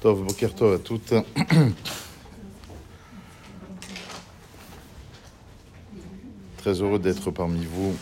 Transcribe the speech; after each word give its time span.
Tov, 0.00 0.24
Boker 0.24 0.54
Tov 0.54 0.74
à 0.74 0.78
toutes. 0.78 1.12
Très 6.58 6.80
heureux 6.80 7.00
d'être 7.00 7.32
parmi 7.32 7.64
vous 7.64 7.96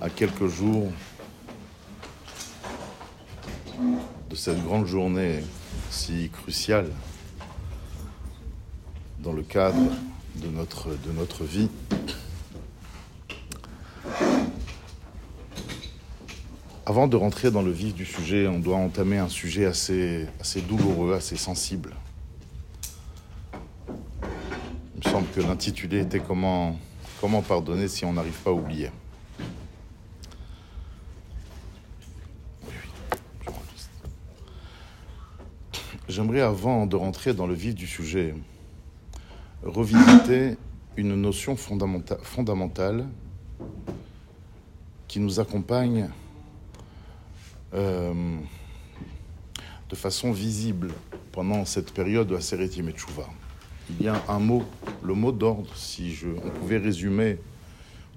à 0.00 0.10
quelques 0.10 0.48
jours 0.48 0.90
de 4.30 4.34
cette 4.34 4.60
grande 4.64 4.86
journée 4.86 5.44
si 5.90 6.28
cruciale 6.30 6.90
dans 9.20 9.32
le 9.32 9.42
cadre 9.42 9.92
de 10.36 10.48
notre, 10.48 10.88
de 10.88 11.12
notre 11.16 11.44
vie. 11.44 11.68
Avant 16.92 17.08
de 17.08 17.16
rentrer 17.16 17.50
dans 17.50 17.62
le 17.62 17.70
vif 17.70 17.94
du 17.94 18.04
sujet, 18.04 18.46
on 18.46 18.58
doit 18.58 18.76
entamer 18.76 19.16
un 19.16 19.30
sujet 19.30 19.64
assez, 19.64 20.26
assez 20.38 20.60
douloureux, 20.60 21.14
assez 21.14 21.38
sensible. 21.38 21.94
Il 23.94 24.98
me 24.98 25.10
semble 25.10 25.26
que 25.28 25.40
l'intitulé 25.40 26.00
était 26.00 26.20
comment, 26.20 26.78
comment 27.18 27.40
pardonner 27.40 27.88
si 27.88 28.04
on 28.04 28.12
n'arrive 28.12 28.38
pas 28.44 28.50
à 28.50 28.52
oublier. 28.52 28.90
J'aimerais, 36.10 36.42
avant 36.42 36.84
de 36.84 36.96
rentrer 36.96 37.32
dans 37.32 37.46
le 37.46 37.54
vif 37.54 37.74
du 37.74 37.86
sujet, 37.86 38.34
revisiter 39.62 40.58
une 40.98 41.14
notion 41.14 41.54
fondamenta- 41.54 42.22
fondamentale 42.22 43.06
qui 45.08 45.20
nous 45.20 45.40
accompagne 45.40 46.10
euh, 47.74 48.12
de 49.88 49.96
façon 49.96 50.32
visible 50.32 50.88
pendant 51.32 51.66
cette 51.66 51.92
période 51.92 52.26
de 52.28 52.36
Aseret 52.36 52.66
Yemetchouva. 52.66 53.28
Il 53.90 54.06
y 54.06 54.08
a 54.08 54.22
un 54.26 54.38
mot, 54.38 54.64
le 55.02 55.12
mot 55.12 55.32
d'ordre, 55.32 55.74
si 55.76 56.14
je, 56.14 56.28
on 56.28 56.50
pouvait 56.50 56.78
résumer 56.78 57.38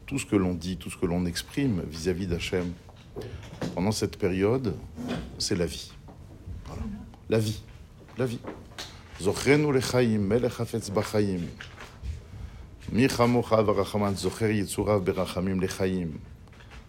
tout 0.06 0.18
ce 0.18 0.26
que 0.26 0.38
l'on 0.38 0.54
dit, 0.54 0.78
tout 0.78 0.90
ce 0.90 0.98
que 0.98 1.06
l'on 1.06 1.26
exprime 1.26 1.84
vis-à-vis 1.90 2.28
d'Hachem 2.28 2.72
pendant 3.74 3.92
cette 3.92 4.18
période, 4.18 4.76
c'est 5.38 5.56
la 5.56 5.66
vie. 5.66 5.92
Voilà. 6.66 6.84
La 7.30 7.40
vie. 7.40 7.62
La 8.18 8.26
vie. 8.26 8.40
Zochenu 9.22 9.74
lechaim, 9.74 10.20
melech 10.20 10.60
hafetz 10.60 10.90
bachaim. 10.92 11.42
Michamocha 12.92 13.62
varachaman 13.62 14.16
zocher 14.16 14.54
yitzurav 14.54 15.02
berachamim. 15.02 15.60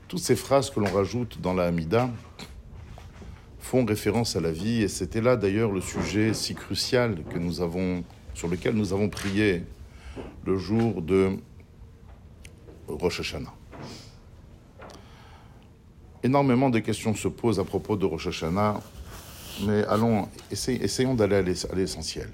Toutes 0.08 0.20
ces 0.20 0.36
phrases 0.36 0.70
que 0.70 0.78
l'on 0.78 0.92
rajoute 0.92 1.40
dans 1.40 1.54
la 1.54 1.64
Hamida, 1.64 2.10
font 3.66 3.84
référence 3.84 4.36
à 4.36 4.40
la 4.40 4.52
vie 4.52 4.82
et 4.82 4.88
c'était 4.88 5.20
là 5.20 5.34
d'ailleurs 5.34 5.72
le 5.72 5.80
sujet 5.80 6.34
si 6.34 6.54
crucial 6.54 7.24
que 7.24 7.36
nous 7.36 7.60
avons, 7.60 8.04
sur 8.32 8.46
lequel 8.46 8.74
nous 8.74 8.92
avons 8.92 9.08
prié 9.08 9.64
le 10.44 10.56
jour 10.56 11.02
de 11.02 11.36
Rosh 12.86 13.18
Hashanah. 13.18 13.52
Énormément 16.22 16.70
de 16.70 16.78
questions 16.78 17.12
se 17.16 17.26
posent 17.26 17.58
à 17.58 17.64
propos 17.64 17.96
de 17.96 18.06
Rosh 18.06 18.28
Hashanah, 18.28 18.80
mais 19.66 19.82
allons, 19.86 20.28
essayons, 20.52 21.14
d'aller 21.14 21.34
à 21.34 21.74
l'essentiel. 21.74 22.30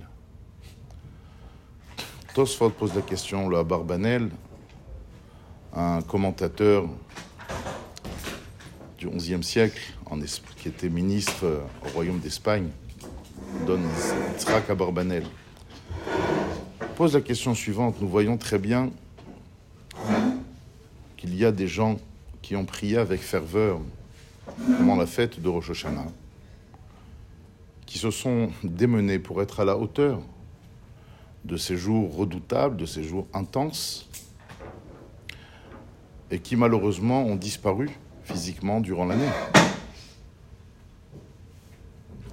Tosfot 2.35 2.71
pose 2.71 2.95
la 2.95 3.01
question, 3.01 3.49
le 3.49 3.63
Barbanel, 3.63 4.29
un 5.75 6.03
commentateur 6.03 6.87
du 9.03 9.17
XIe 9.17 9.43
siècle, 9.43 9.81
qui 10.57 10.69
était 10.69 10.89
ministre 10.89 11.45
euh, 11.45 11.61
au 11.85 11.89
royaume 11.89 12.21
d'Espagne, 12.21 12.69
Don 13.67 13.81
Yitzhak 14.33 14.71
Abarbanel, 14.71 15.25
pose 16.95 17.15
la 17.15 17.21
question 17.21 17.55
suivante. 17.55 17.97
Nous 18.01 18.09
voyons 18.09 18.37
très 18.37 18.59
bien 18.59 18.91
qu'il 21.17 21.35
y 21.35 21.45
a 21.45 21.51
des 21.51 21.67
gens 21.67 21.99
qui 22.43 22.55
ont 22.55 22.65
prié 22.65 22.97
avec 22.97 23.21
ferveur 23.21 23.81
pendant 24.79 24.97
la 24.97 25.07
fête 25.07 25.41
de 25.41 25.49
Rosh 25.49 25.85
qui 27.87 27.99
se 27.99 28.11
sont 28.11 28.51
démenés 28.63 29.19
pour 29.19 29.43
être 29.43 29.61
à 29.61 29.65
la 29.65 29.77
hauteur 29.77 30.21
de 31.45 31.57
ces 31.57 31.77
jours 31.77 32.17
redoutables, 32.17 32.77
de 32.77 32.87
ces 32.87 33.03
jours 33.03 33.27
intenses, 33.35 34.09
et 36.31 36.39
qui 36.39 36.55
malheureusement 36.55 37.25
ont 37.25 37.37
disparu 37.37 37.91
physiquement 38.25 38.81
durant 38.81 39.05
l'année. 39.05 39.29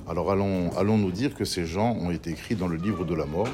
Alors 0.07 0.31
allons, 0.31 0.97
nous 0.97 1.11
dire 1.11 1.35
que 1.35 1.45
ces 1.45 1.66
gens 1.66 1.91
ont 1.94 2.09
été 2.09 2.31
écrits 2.31 2.55
dans 2.55 2.67
le 2.67 2.77
livre 2.77 3.05
de 3.05 3.13
la 3.13 3.25
mort. 3.25 3.47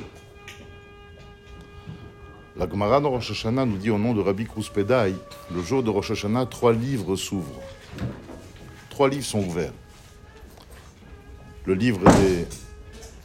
La 2.57 2.69
Gemara 2.69 3.01
de 3.01 3.07
Rosh 3.07 3.31
Hashanah 3.31 3.65
nous 3.65 3.77
dit 3.77 3.89
au 3.89 3.97
nom 3.97 4.13
de 4.13 4.21
Rabbi 4.21 4.45
Kruspedai, 4.45 5.13
le 5.53 5.61
jour 5.61 5.83
de 5.83 5.89
Rosh 5.89 6.11
Hashanah, 6.11 6.45
trois 6.45 6.71
livres 6.71 7.17
s'ouvrent. 7.17 7.59
Trois 8.89 9.09
livres 9.09 9.25
sont 9.25 9.43
ouverts. 9.43 9.73
Le 11.65 11.73
livre 11.73 11.99
des, 12.21 12.45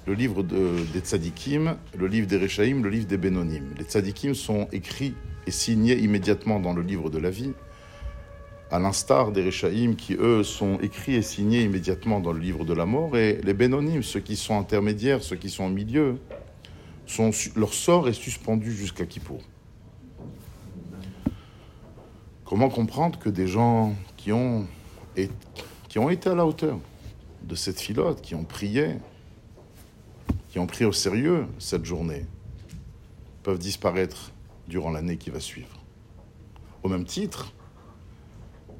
le 0.06 0.14
livre 0.14 0.42
de- 0.42 0.84
des 0.92 0.98
tzadikim, 0.98 1.76
le 1.96 2.06
livre 2.08 2.26
des 2.26 2.38
Rechaïm, 2.38 2.82
le 2.82 2.90
livre 2.90 3.06
des 3.06 3.18
Benonim. 3.18 3.62
Les 3.78 3.84
tzadikim 3.84 4.34
sont 4.34 4.66
écrits 4.72 5.14
et 5.46 5.52
signés 5.52 5.96
immédiatement 5.98 6.58
dans 6.58 6.72
le 6.72 6.82
livre 6.82 7.10
de 7.10 7.18
la 7.18 7.30
vie, 7.30 7.52
à 8.70 8.78
l'instar 8.78 9.32
des 9.32 9.44
Rechaïm 9.44 9.96
qui, 9.96 10.14
eux, 10.14 10.44
sont 10.44 10.78
écrits 10.80 11.14
et 11.14 11.22
signés 11.22 11.62
immédiatement 11.62 12.20
dans 12.20 12.32
le 12.32 12.38
livre 12.38 12.64
de 12.64 12.72
la 12.72 12.86
mort, 12.86 13.16
et 13.16 13.40
les 13.42 13.54
Benonim, 13.54 14.02
ceux 14.02 14.20
qui 14.20 14.36
sont 14.36 14.58
intermédiaires, 14.58 15.22
ceux 15.22 15.36
qui 15.36 15.50
sont 15.50 15.64
au 15.64 15.70
milieu, 15.70 16.18
sont, 17.06 17.30
leur 17.56 17.74
sort 17.74 18.08
est 18.08 18.12
suspendu 18.12 18.72
jusqu'à 18.72 19.06
Kippour. 19.06 19.40
Comment 22.44 22.68
comprendre 22.68 23.18
que 23.18 23.28
des 23.28 23.46
gens 23.46 23.94
qui 24.16 24.32
ont, 24.32 24.66
et- 25.16 25.30
qui 25.88 25.98
ont 25.98 26.10
été 26.10 26.30
à 26.30 26.34
la 26.34 26.46
hauteur 26.46 26.78
de 27.42 27.54
cette 27.56 27.80
filote, 27.80 28.20
qui 28.20 28.34
ont 28.36 28.44
prié, 28.44 28.96
qui 30.48 30.58
ont 30.58 30.66
pris 30.66 30.84
au 30.84 30.92
sérieux 30.92 31.46
cette 31.58 31.84
journée, 31.84 32.24
peuvent 33.42 33.58
disparaître 33.58 34.30
durant 34.68 34.90
l'année 34.90 35.16
qui 35.16 35.30
va 35.30 35.40
suivre? 35.40 35.80
Au 36.82 36.88
même 36.88 37.04
titre, 37.04 37.52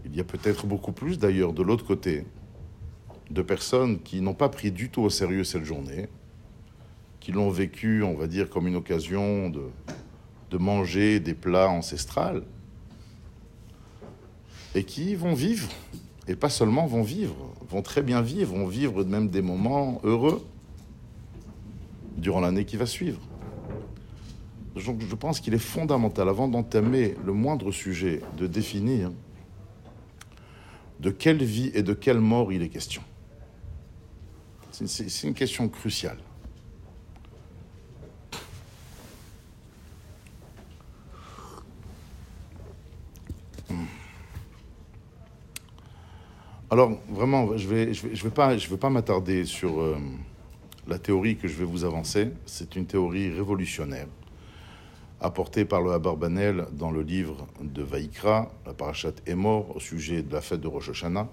il 0.05 0.17
y 0.17 0.21
a 0.21 0.25
peut-être 0.25 0.67
beaucoup 0.67 0.93
plus 0.93 1.19
d'ailleurs 1.19 1.53
de 1.53 1.63
l'autre 1.63 1.85
côté 1.85 2.25
de 3.31 3.43
personnes 3.43 4.01
qui 4.01 4.21
n'ont 4.21 4.35
pas 4.35 4.49
pris 4.49 4.73
du 4.73 4.91
tout 4.91 5.03
au 5.03 5.11
sérieux 5.11 5.45
cette 5.45 5.65
journée, 5.65 6.09
qui 7.21 7.33
l'ont 7.33 7.51
vécu, 7.51 8.03
on 8.03 8.15
va 8.15 8.27
dire, 8.27 8.51
comme 8.51 8.67
une 8.67 8.77
occasion 8.77 9.51
de, 9.51 10.59
manger 10.59 11.21
des 11.21 11.35
plats 11.35 11.71
ancestrales, 11.71 12.43
et 14.75 14.85
qui 14.85 15.15
vont 15.15 15.35
vivre, 15.35 15.69
et 16.27 16.35
pas 16.35 16.49
seulement 16.49 16.87
vont 16.87 17.03
vivre, 17.03 17.37
vont 17.69 17.83
très 17.83 18.03
bien 18.03 18.21
vivre, 18.21 18.55
vont 18.55 18.67
vivre 18.67 19.05
même 19.05 19.29
des 19.29 19.43
moments 19.43 20.01
heureux 20.03 20.45
durant 22.17 22.41
l'année 22.41 22.65
qui 22.65 22.77
va 22.77 22.87
suivre. 22.87 23.21
Donc 24.75 25.03
je 25.09 25.15
pense 25.15 25.41
qu'il 25.41 25.55
est 25.55 25.59
fondamental, 25.59 26.29
avant 26.29 26.49
d'entamer 26.49 27.15
le 27.25 27.33
moindre 27.33 27.71
sujet, 27.71 28.23
de 28.39 28.47
définir 28.47 29.11
de 31.01 31.11
quelle 31.11 31.43
vie 31.43 31.71
et 31.75 31.83
de 31.83 31.95
quelle 31.95 32.21
mort 32.21 32.53
il 32.53 32.63
est 32.63 32.69
question? 32.69 33.03
C'est- 34.71 35.25
une 35.25 35.35
question 35.35 35.69
cruciale. 35.69 36.19
Alors, 46.73 46.93
vraiment, 47.09 47.57
je 47.57 47.67
ne 47.69 48.29
vais 48.29 48.77
pas 48.79 48.91
m'attarder 48.91 49.45
sur 49.45 49.81
euh, 49.81 49.97
la 50.87 50.99
théorie 51.01 51.37
que 51.37 51.49
je 51.49 51.55
vais 51.55 51.65
vous 51.65 51.85
avancer. 51.85 52.31
C'est 52.47 52.77
une 52.77 52.87
théorie 52.87 53.29
révolutionnaire, 53.31 54.07
apportée 55.21 55.65
par 55.65 55.83
le 55.83 55.93
Abarbanel 55.93 56.67
dans 56.73 56.91
le 56.91 57.03
livre 57.03 57.47
de 57.61 57.83
Vaïkra, 57.83 58.51
la 58.67 58.73
parachat 58.73 59.13
est 59.27 59.35
mort 59.35 59.77
au 59.77 59.81
sujet 59.81 60.23
de 60.23 60.33
la 60.33 60.41
fête 60.41 60.61
de 60.61 60.69
Rosh 60.69 60.91
Hashanah. 60.91 61.29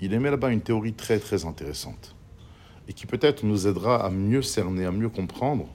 Il 0.00 0.14
émet 0.14 0.30
là-bas 0.30 0.50
une 0.50 0.60
théorie 0.60 0.94
très 0.94 1.18
très 1.18 1.44
intéressante 1.44 2.14
et 2.88 2.94
qui 2.94 3.06
peut-être 3.06 3.44
nous 3.44 3.66
aidera 3.66 4.04
à 4.04 4.10
mieux 4.10 4.42
cerner, 4.42 4.86
à 4.86 4.92
mieux 4.92 5.10
comprendre 5.10 5.68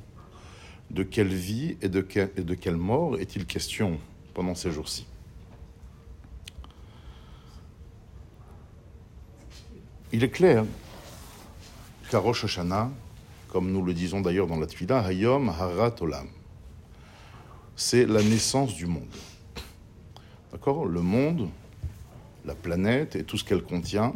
de 0.90 1.04
quelle 1.04 1.28
vie 1.28 1.78
et 1.82 1.90
de, 1.90 2.06
et 2.38 2.42
de 2.42 2.54
quelle 2.56 2.78
mort 2.78 3.20
est-il 3.20 3.46
question 3.46 4.00
pendant 4.34 4.56
ces 4.56 4.72
jours-ci. 4.72 5.06
Il 10.12 10.24
est 10.24 10.30
clair 10.30 10.66
qu'à 12.10 12.20
Rosh 12.20 12.46
Hashanah, 12.46 12.92
comme 13.48 13.72
nous 13.72 13.84
le 13.84 13.94
disons 13.94 14.22
d'ailleurs 14.22 14.48
dans 14.48 14.60
la 14.60 14.68
Tfila, 14.68 15.00
Hayom 15.00 15.50
Harat 15.50 15.96
Olam, 16.02 16.28
c'est 17.76 18.06
la 18.06 18.22
naissance 18.22 18.76
du 18.76 18.86
monde. 18.86 19.04
D'accord? 20.52 20.86
Le 20.86 21.02
monde, 21.02 21.50
la 22.46 22.56
planète 22.56 23.16
et 23.16 23.24
tout 23.24 23.38
ce 23.38 23.44
qu'elle 23.44 23.64
contient 23.64 24.14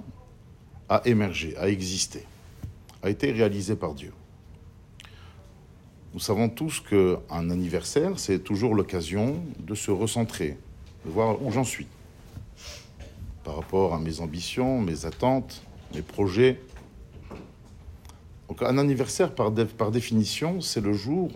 a 0.89 1.01
émergé, 1.06 1.56
a 1.57 1.68
existé. 1.68 2.24
a 3.04 3.09
été 3.09 3.31
réalisé 3.31 3.75
par 3.75 3.94
Dieu. 3.94 4.13
Nous 6.13 6.19
savons 6.19 6.50
tous 6.50 6.80
qu'un 6.80 7.50
anniversaire, 7.50 8.18
c'est 8.18 8.39
toujours 8.39 8.74
l'occasion 8.74 9.44
de 9.59 9.75
se 9.75 9.92
recentrer, 9.92 10.57
de 11.06 11.12
voir 11.12 11.42
où 11.42 11.51
j'en 11.51 11.63
suis 11.63 11.88
par 13.48 13.56
rapport 13.56 13.94
à 13.94 14.00
mes 14.00 14.19
ambitions, 14.19 14.81
mes 14.81 15.06
attentes, 15.06 15.63
mes 15.95 16.01
projets. 16.01 16.59
Donc 18.50 18.62
un 18.62 18.77
anniversaire, 18.77 19.33
par, 19.33 19.54
par 19.77 19.89
définition, 19.89 20.59
c'est 20.59 20.81
le 20.81 20.92
jour 20.92 21.31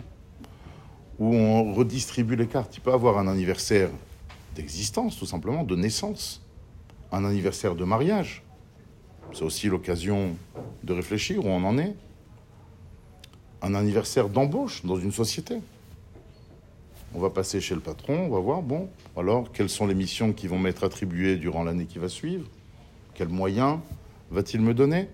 où 1.22 1.36
on 1.36 1.72
redistribue 1.72 2.34
les 2.34 2.48
cartes. 2.48 2.76
Il 2.76 2.80
peut 2.80 2.92
avoir 2.92 3.16
un 3.16 3.28
anniversaire 3.28 3.90
d'existence, 4.56 5.16
tout 5.16 5.24
simplement, 5.24 5.62
de 5.62 5.76
naissance, 5.76 6.42
un 7.12 7.24
anniversaire 7.24 7.76
de 7.76 7.84
mariage. 7.84 8.42
C'est 9.32 9.44
aussi 9.44 9.68
l'occasion 9.68 10.34
de 10.82 10.92
réfléchir 10.92 11.46
où 11.46 11.48
on 11.48 11.62
en 11.62 11.78
est. 11.78 11.94
Un 13.62 13.76
anniversaire 13.76 14.28
d'embauche 14.28 14.84
dans 14.84 14.96
une 14.96 15.12
société. 15.12 15.60
On 17.14 17.20
va 17.20 17.30
passer 17.30 17.60
chez 17.60 17.76
le 17.76 17.80
patron, 17.80 18.26
on 18.26 18.28
va 18.28 18.40
voir, 18.40 18.60
bon, 18.60 18.88
alors 19.16 19.52
quelles 19.52 19.70
sont 19.70 19.86
les 19.86 19.94
missions 19.94 20.32
qui 20.32 20.48
vont 20.48 20.58
m'être 20.58 20.82
attribuées 20.82 21.36
durant 21.36 21.62
l'année 21.62 21.84
qui 21.84 22.00
va 22.00 22.08
suivre? 22.08 22.48
Quels 23.14 23.28
moyens 23.28 23.78
va-t-il 24.32 24.60
me 24.60 24.74
donner? 24.74 25.08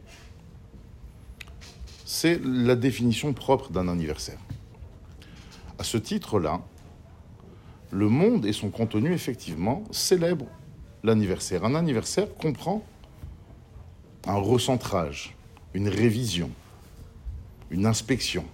C'est 2.06 2.40
la 2.42 2.76
définition 2.76 3.34
propre 3.34 3.70
d'un 3.72 3.88
anniversaire. 3.88 4.38
À 5.78 5.84
ce 5.84 5.96
titre-là, 5.96 6.60
le 7.90 8.08
monde 8.08 8.44
et 8.46 8.52
son 8.52 8.70
contenu, 8.70 9.12
effectivement, 9.12 9.84
célèbrent 9.90 10.50
l'anniversaire. 11.04 11.64
Un 11.64 11.74
anniversaire 11.74 12.34
comprend 12.34 12.82
un 14.26 14.36
recentrage, 14.36 15.36
une 15.74 15.88
révision, 15.88 16.50
une 17.70 17.86
inspection. 17.86 18.44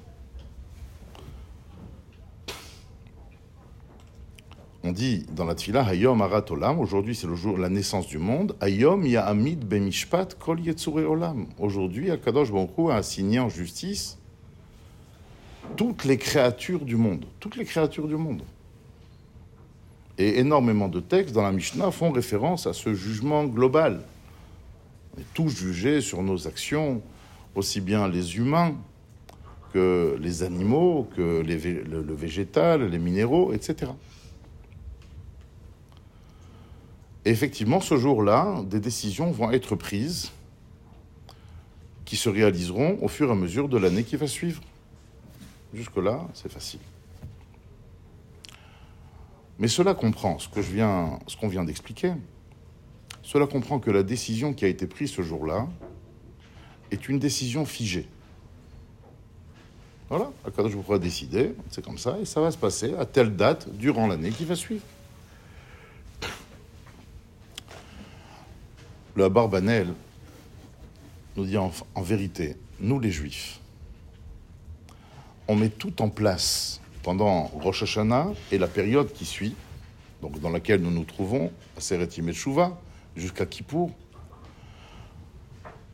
On 4.87 4.93
dit 4.93 5.25
dans 5.33 5.47
la 5.47 5.55
Tfila, 5.55 5.83
Hayom 5.83 6.21
Arat 6.21 6.45
Olam, 6.51 6.79
aujourd'hui 6.79 7.15
c'est 7.15 7.27
le 7.27 7.35
jour 7.35 7.57
la 7.57 7.71
naissance 7.71 8.07
du 8.07 8.19
monde, 8.19 8.55
Hayom 8.61 9.07
Ya'amid 9.07 9.65
Bemishpat 9.65 10.35
Kol 10.39 10.61
Yetzure 10.61 11.11
Olam. 11.11 11.47
Aujourd'hui, 11.59 12.11
Akadosh 12.11 12.51
a 12.53 12.95
assigné 12.95 13.41
en 13.41 13.49
justice 13.49 14.19
toutes 15.77 16.05
les 16.05 16.19
créatures 16.19 16.85
du 16.85 16.97
monde. 16.97 17.25
Toutes 17.41 17.57
les 17.57 17.65
créatures 17.65 18.09
du 18.09 18.17
monde. 18.17 18.43
Et 20.19 20.39
énormément 20.39 20.89
de 20.89 21.01
textes 21.01 21.35
dans 21.35 21.43
la 21.43 21.53
Mishnah 21.53 21.91
font 21.91 22.13
référence 22.13 22.67
à 22.67 22.73
ce 22.73 22.95
jugement 22.95 23.45
global. 23.45 24.03
On 25.17 25.21
est 25.21 25.27
tous 25.35 25.49
jugés 25.49 26.01
sur 26.01 26.23
nos 26.23 26.47
actions, 26.47 27.03
aussi 27.55 27.81
bien 27.81 28.09
les 28.09 28.37
humains 28.37 28.77
que 29.73 30.17
les 30.21 30.45
animaux, 30.45 31.09
que 31.17 31.43
le, 31.43 32.15
végétal, 32.15 32.89
les 32.89 32.99
minéraux, 32.99 33.53
etc. 33.53 33.91
Et 37.25 37.31
effectivement, 37.31 37.81
ce 37.81 37.97
jour-là, 37.97 38.63
des 38.67 38.79
décisions 38.79 39.33
vont 39.33 39.51
être 39.51 39.75
prises 39.75 40.31
qui 42.05 42.17
se 42.17 42.29
réaliseront 42.29 42.99
au 43.03 43.09
fur 43.09 43.31
et 43.31 43.33
à 43.33 43.35
mesure 43.35 43.69
de 43.69 43.79
l'année 43.79 44.05
qui 44.05 44.15
va 44.15 44.29
suivre. 44.29 44.63
Jusque-là, 45.75 46.27
c'est 46.35 46.51
facile. 46.51 46.81
Mais 49.59 49.69
cela 49.69 49.95
comprend 49.95 50.39
ce 50.39 50.49
qu'on 50.49 51.49
vient 51.49 51.65
d'expliquer. 51.65 52.13
Cela 53.23 53.47
comprend 53.47 53.79
que 53.79 53.91
la 53.91 54.03
décision 54.03 54.55
qui 54.55 54.65
a 54.65 54.69
été 54.69 54.87
prise 54.87 55.11
ce 55.11 55.23
jour-là 55.23 55.67
est 56.91 57.09
une 57.09 57.19
décision 57.19 57.65
figée. 57.65 58.07
Voilà, 60.09 60.31
je 60.47 60.77
vous 60.77 60.99
décider, 60.99 61.55
c'est 61.71 61.85
comme 61.85 61.99
ça, 61.99 62.19
et 62.21 62.25
ça 62.25 62.41
va 62.41 62.51
se 62.51 62.59
passer 62.59 62.95
à 62.95 63.07
telle 63.07 63.35
date 63.35 63.69
durant 63.75 64.07
l'année 64.07 64.31
qui 64.31 64.45
va 64.45 64.55
suivre. 64.55 64.85
Le 69.17 69.29
Barbanel 69.29 69.93
nous 71.37 71.47
dit 71.47 71.57
en 71.57 71.73
vérité, 71.97 72.57
nous 72.81 73.01
les 73.01 73.11
Juifs, 73.11 73.61
on 75.49 75.57
met 75.57 75.69
tout 75.69 76.03
en 76.03 76.09
place 76.09 76.81
pendant 77.03 77.45
Rosh 77.45 77.83
Hashanah 77.83 78.29
et 78.51 78.59
la 78.59 78.67
période 78.67 79.13
qui 79.13 79.25
suit, 79.25 79.55
dans 80.41 80.51
laquelle 80.51 80.81
nous 80.81 80.91
nous 80.91 81.05
trouvons, 81.05 81.53
à 81.77 81.81
Seretim 81.81 82.29
et 82.29 82.35
jusqu'à 83.17 83.47
Kippour, 83.47 83.91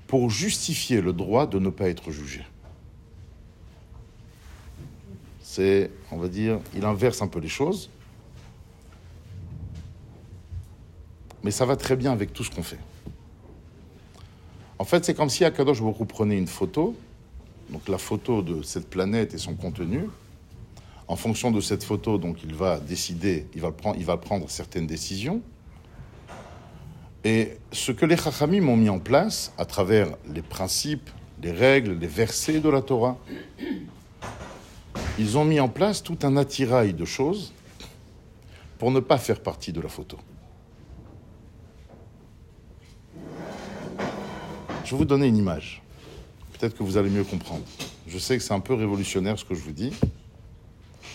pour 0.06 0.30
justifier 0.30 1.00
le 1.00 1.12
droit 1.12 1.46
de 1.46 1.58
ne 1.58 1.70
pas 1.70 1.88
être 1.88 2.10
jugé. 2.10 2.44
C'est, 5.42 5.90
on 6.12 6.16
va 6.16 6.28
dire, 6.28 6.60
il 6.76 6.84
inverse 6.84 7.22
un 7.22 7.28
peu 7.28 7.40
les 7.40 7.48
choses, 7.48 7.90
mais 11.42 11.50
ça 11.50 11.64
va 11.64 11.76
très 11.76 11.96
bien 11.96 12.12
avec 12.12 12.32
tout 12.32 12.44
ce 12.44 12.50
qu'on 12.50 12.62
fait. 12.62 12.78
En 14.78 14.84
fait, 14.84 15.04
c'est 15.04 15.14
comme 15.14 15.28
si 15.28 15.44
Akadosh 15.44 15.82
Baruch 15.82 16.06
prenait 16.06 16.38
une 16.38 16.46
photo, 16.46 16.96
donc 17.70 17.88
la 17.88 17.98
photo 17.98 18.42
de 18.42 18.62
cette 18.62 18.88
planète 18.88 19.34
et 19.34 19.38
son 19.38 19.54
contenu, 19.54 20.08
en 21.08 21.16
fonction 21.16 21.50
de 21.50 21.60
cette 21.60 21.82
photo, 21.82 22.18
donc 22.18 22.42
il 22.44 22.54
va 22.54 22.78
décider, 22.78 23.46
il 23.54 23.60
va 23.60 23.72
prendre, 23.72 23.96
il 23.98 24.04
va 24.04 24.16
prendre 24.16 24.48
certaines 24.48 24.86
décisions. 24.86 25.42
Et 27.24 27.58
ce 27.72 27.92
que 27.92 28.06
les 28.06 28.16
Chachamim 28.16 28.68
ont 28.68 28.76
mis 28.76 28.88
en 28.88 28.98
place 28.98 29.52
à 29.58 29.64
travers 29.64 30.08
les 30.32 30.42
principes, 30.42 31.10
les 31.42 31.52
règles, 31.52 31.98
les 31.98 32.06
versets 32.06 32.60
de 32.60 32.68
la 32.68 32.80
Torah, 32.80 33.18
ils 35.18 35.36
ont 35.36 35.44
mis 35.44 35.60
en 35.60 35.68
place 35.68 36.02
tout 36.02 36.18
un 36.22 36.36
attirail 36.36 36.94
de 36.94 37.04
choses 37.04 37.52
pour 38.78 38.90
ne 38.90 39.00
pas 39.00 39.18
faire 39.18 39.40
partie 39.40 39.72
de 39.72 39.80
la 39.80 39.88
photo. 39.88 40.16
Je 44.84 44.92
vais 44.92 44.96
vous 44.96 45.04
donner 45.04 45.26
une 45.26 45.36
image. 45.36 45.82
Peut-être 46.60 46.76
que 46.76 46.82
vous 46.82 46.98
allez 46.98 47.08
mieux 47.08 47.24
comprendre. 47.24 47.62
Je 48.06 48.18
sais 48.18 48.36
que 48.36 48.42
c'est 48.42 48.52
un 48.52 48.60
peu 48.60 48.74
révolutionnaire 48.74 49.38
ce 49.38 49.46
que 49.46 49.54
je 49.54 49.60
vous 49.60 49.72
dis 49.72 49.94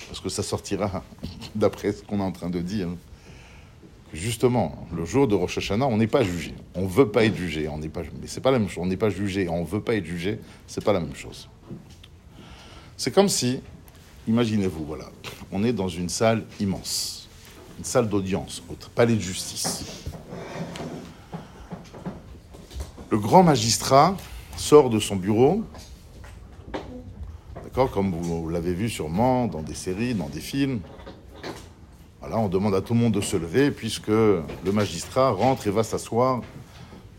parce 0.07 0.19
que 0.19 0.29
ça 0.29 0.41
sortira 0.41 1.03
d'après 1.55 1.91
ce 1.91 2.01
qu'on 2.01 2.17
est 2.17 2.23
en 2.23 2.31
train 2.31 2.49
de 2.49 2.61
dire. 2.61 2.87
Justement, 4.11 4.87
le 4.95 5.05
jour 5.05 5.27
de 5.27 5.35
Rosh 5.35 5.59
Hashanah, 5.59 5.85
on 5.85 5.97
n'est 5.97 6.07
pas 6.07 6.23
jugé. 6.23 6.55
On 6.73 6.87
veut 6.87 7.09
pas 7.09 7.25
être 7.25 7.35
jugé. 7.35 7.67
On 7.67 7.77
n'est 7.77 7.89
pas, 7.89 8.01
mais 8.19 8.25
c'est 8.25 8.41
pas 8.41 8.49
la 8.49 8.57
même 8.57 8.69
chose. 8.69 8.83
On 8.83 8.87
n'est 8.87 8.97
pas 8.97 9.11
jugé. 9.11 9.47
On 9.47 9.63
veut 9.63 9.81
pas 9.81 9.93
être 9.93 10.05
jugé. 10.05 10.39
C'est 10.65 10.83
pas 10.83 10.93
la 10.93 10.99
même 10.99 11.15
chose. 11.15 11.47
C'est 12.97 13.11
comme 13.11 13.29
si, 13.29 13.59
imaginez-vous, 14.27 14.83
voilà, 14.83 15.11
on 15.51 15.63
est 15.63 15.73
dans 15.73 15.89
une 15.89 16.09
salle 16.09 16.43
immense, 16.59 17.29
une 17.77 17.83
salle 17.83 18.09
d'audience, 18.09 18.63
au 18.67 18.73
palais 18.95 19.13
de 19.13 19.21
justice. 19.21 19.83
Le 23.11 23.19
grand 23.19 23.43
magistrat 23.43 24.17
sort 24.57 24.89
de 24.89 24.99
son 24.99 25.15
bureau 25.15 25.63
comme 27.83 28.11
vous 28.11 28.47
l'avez 28.49 28.73
vu 28.73 28.89
sûrement 28.89 29.47
dans 29.47 29.61
des 29.61 29.75
séries, 29.75 30.15
dans 30.15 30.29
des 30.29 30.39
films. 30.39 30.79
Voilà, 32.21 32.37
on 32.39 32.47
demande 32.47 32.73
à 32.73 32.81
tout 32.81 32.93
le 32.93 32.99
monde 33.01 33.13
de 33.13 33.21
se 33.21 33.35
lever 33.35 33.69
puisque 33.69 34.07
le 34.07 34.71
magistrat 34.71 35.31
rentre 35.31 35.67
et 35.67 35.71
va 35.71 35.83
s'asseoir 35.83 36.41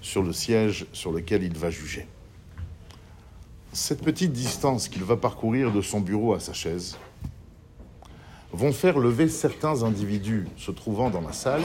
sur 0.01 0.23
le 0.23 0.33
siège 0.33 0.87
sur 0.93 1.13
lequel 1.13 1.43
il 1.43 1.57
va 1.57 1.69
juger. 1.69 2.07
Cette 3.73 4.03
petite 4.03 4.33
distance 4.33 4.89
qu'il 4.89 5.05
va 5.05 5.17
parcourir 5.17 5.71
de 5.71 5.83
son 5.83 6.01
bureau 6.01 6.33
à 6.33 6.41
sa 6.41 6.55
chaise 6.55 6.97
vont 8.53 8.73
faire 8.73 8.99
lever 8.99 9.29
certains 9.29 9.83
individus 9.83 10.47
se 10.57 10.71
trouvant 10.71 11.11
dans 11.11 11.21
la 11.21 11.33
salle 11.33 11.63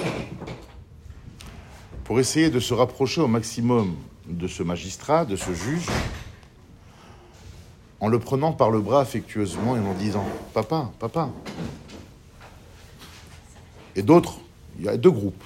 pour 2.03 2.19
essayer 2.19 2.49
de 2.49 2.59
se 2.59 2.73
rapprocher 2.73 3.21
au 3.21 3.27
maximum 3.27 3.95
de 4.37 4.47
ce 4.47 4.63
magistrat, 4.63 5.25
de 5.25 5.35
ce 5.35 5.53
juge, 5.53 5.87
en 7.99 8.07
le 8.07 8.19
prenant 8.19 8.53
par 8.53 8.71
le 8.71 8.81
bras 8.81 9.01
affectueusement 9.01 9.75
et 9.75 9.79
en 9.79 9.93
disant 9.93 10.25
Papa, 10.53 10.91
papa. 10.99 11.29
Et 13.95 14.01
d'autres, 14.01 14.39
il 14.79 14.85
y 14.85 14.89
a 14.89 14.97
deux 14.97 15.11
groupes. 15.11 15.43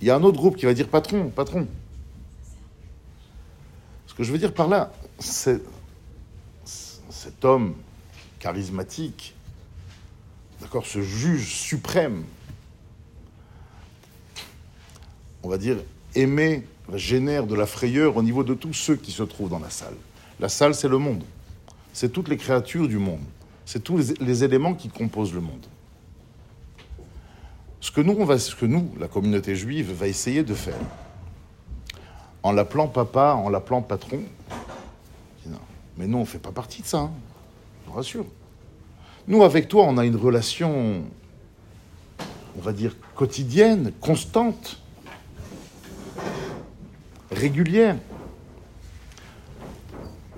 Il 0.00 0.06
y 0.06 0.10
a 0.10 0.16
un 0.16 0.22
autre 0.22 0.38
groupe 0.38 0.56
qui 0.56 0.64
va 0.64 0.74
dire 0.74 0.88
Patron, 0.88 1.28
patron. 1.30 1.66
Ce 4.06 4.14
que 4.14 4.24
je 4.24 4.32
veux 4.32 4.38
dire 4.38 4.52
par 4.52 4.68
là, 4.68 4.92
c'est 5.18 5.62
cet 6.64 7.44
homme 7.44 7.74
charismatique, 8.38 9.34
d'accord, 10.60 10.86
ce 10.86 11.00
juge 11.00 11.46
suprême, 11.46 12.24
on 15.42 15.48
va 15.48 15.58
dire, 15.58 15.78
aimé, 16.14 16.66
génère 16.94 17.46
de 17.46 17.54
la 17.54 17.66
frayeur 17.66 18.16
au 18.16 18.22
niveau 18.22 18.44
de 18.44 18.54
tous 18.54 18.74
ceux 18.74 18.96
qui 18.96 19.12
se 19.12 19.22
trouvent 19.22 19.50
dans 19.50 19.58
la 19.58 19.70
salle. 19.70 19.94
La 20.40 20.48
salle, 20.48 20.74
c'est 20.74 20.88
le 20.88 20.98
monde 20.98 21.22
c'est 21.92 22.10
toutes 22.10 22.28
les 22.28 22.36
créatures 22.36 22.88
du 22.88 22.98
monde. 22.98 23.20
C'est 23.64 23.84
tous 23.84 24.14
les, 24.20 24.44
éléments 24.44 24.74
qui 24.74 24.88
composent 24.88 25.34
le 25.34 25.40
monde. 25.40 25.66
Ce 27.80 27.90
que 27.90 28.00
nous, 28.00 28.90
la 28.98 29.08
communauté 29.08 29.54
juive, 29.54 29.92
va 29.92 30.08
essayer 30.08 30.42
de 30.42 30.54
faire, 30.54 30.78
en 32.42 32.52
l'appelant 32.52 32.88
papa, 32.88 33.34
en 33.34 33.48
l'appelant 33.48 33.82
patron, 33.82 34.20
Mais 35.96 36.06
nous, 36.06 36.18
on 36.18 36.22
ne 36.22 36.26
fait 36.26 36.38
pas 36.38 36.52
partie 36.52 36.82
de 36.82 36.86
ça, 36.86 37.00
hein. 37.00 37.10
je 37.84 37.90
vous 37.90 37.96
rassure. 37.96 38.26
Nous, 39.28 39.42
avec 39.44 39.68
toi, 39.68 39.84
on 39.86 39.98
a 39.98 40.04
une 40.04 40.16
relation, 40.16 41.02
on 42.56 42.60
va 42.60 42.72
dire, 42.72 42.96
quotidienne, 43.14 43.92
constante, 44.00 44.81
régulière. 47.32 47.96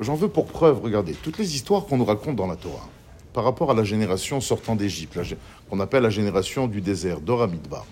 J'en 0.01 0.15
veux 0.15 0.29
pour 0.29 0.47
preuve, 0.47 0.81
regardez, 0.81 1.13
toutes 1.13 1.39
les 1.39 1.55
histoires 1.55 1.87
qu'on 1.87 1.97
nous 1.97 2.05
raconte 2.05 2.37
dans 2.37 2.47
la 2.47 2.57
Torah, 2.57 2.89
par 3.33 3.45
rapport 3.45 3.71
à 3.71 3.75
la 3.75 3.85
génération 3.85 4.41
sortant 4.41 4.77
d'Égypte, 4.77 5.19
qu'on 5.71 5.81
appelle 5.81 6.03
la 6.03 6.11
génération 6.11 6.67
du 6.67 6.81
désert, 6.81 7.21
d'Oramidbar. 7.21 7.87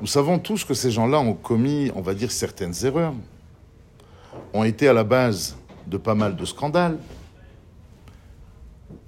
Nous 0.00 0.06
savons 0.06 0.38
tous 0.38 0.64
que 0.64 0.74
ces 0.74 0.90
gens-là 0.90 1.18
ont 1.18 1.34
commis, 1.34 1.90
on 1.94 2.02
va 2.02 2.14
dire, 2.14 2.30
certaines 2.30 2.74
erreurs, 2.84 3.14
ont 4.52 4.64
été 4.64 4.86
à 4.86 4.92
la 4.92 5.02
base 5.02 5.56
de 5.86 5.96
pas 5.96 6.14
mal 6.14 6.36
de 6.36 6.44
scandales. 6.44 6.98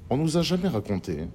On 0.08 0.16
ne 0.16 0.22
nous 0.22 0.36
a 0.36 0.42
jamais 0.42 0.68
raconté. 0.68 1.28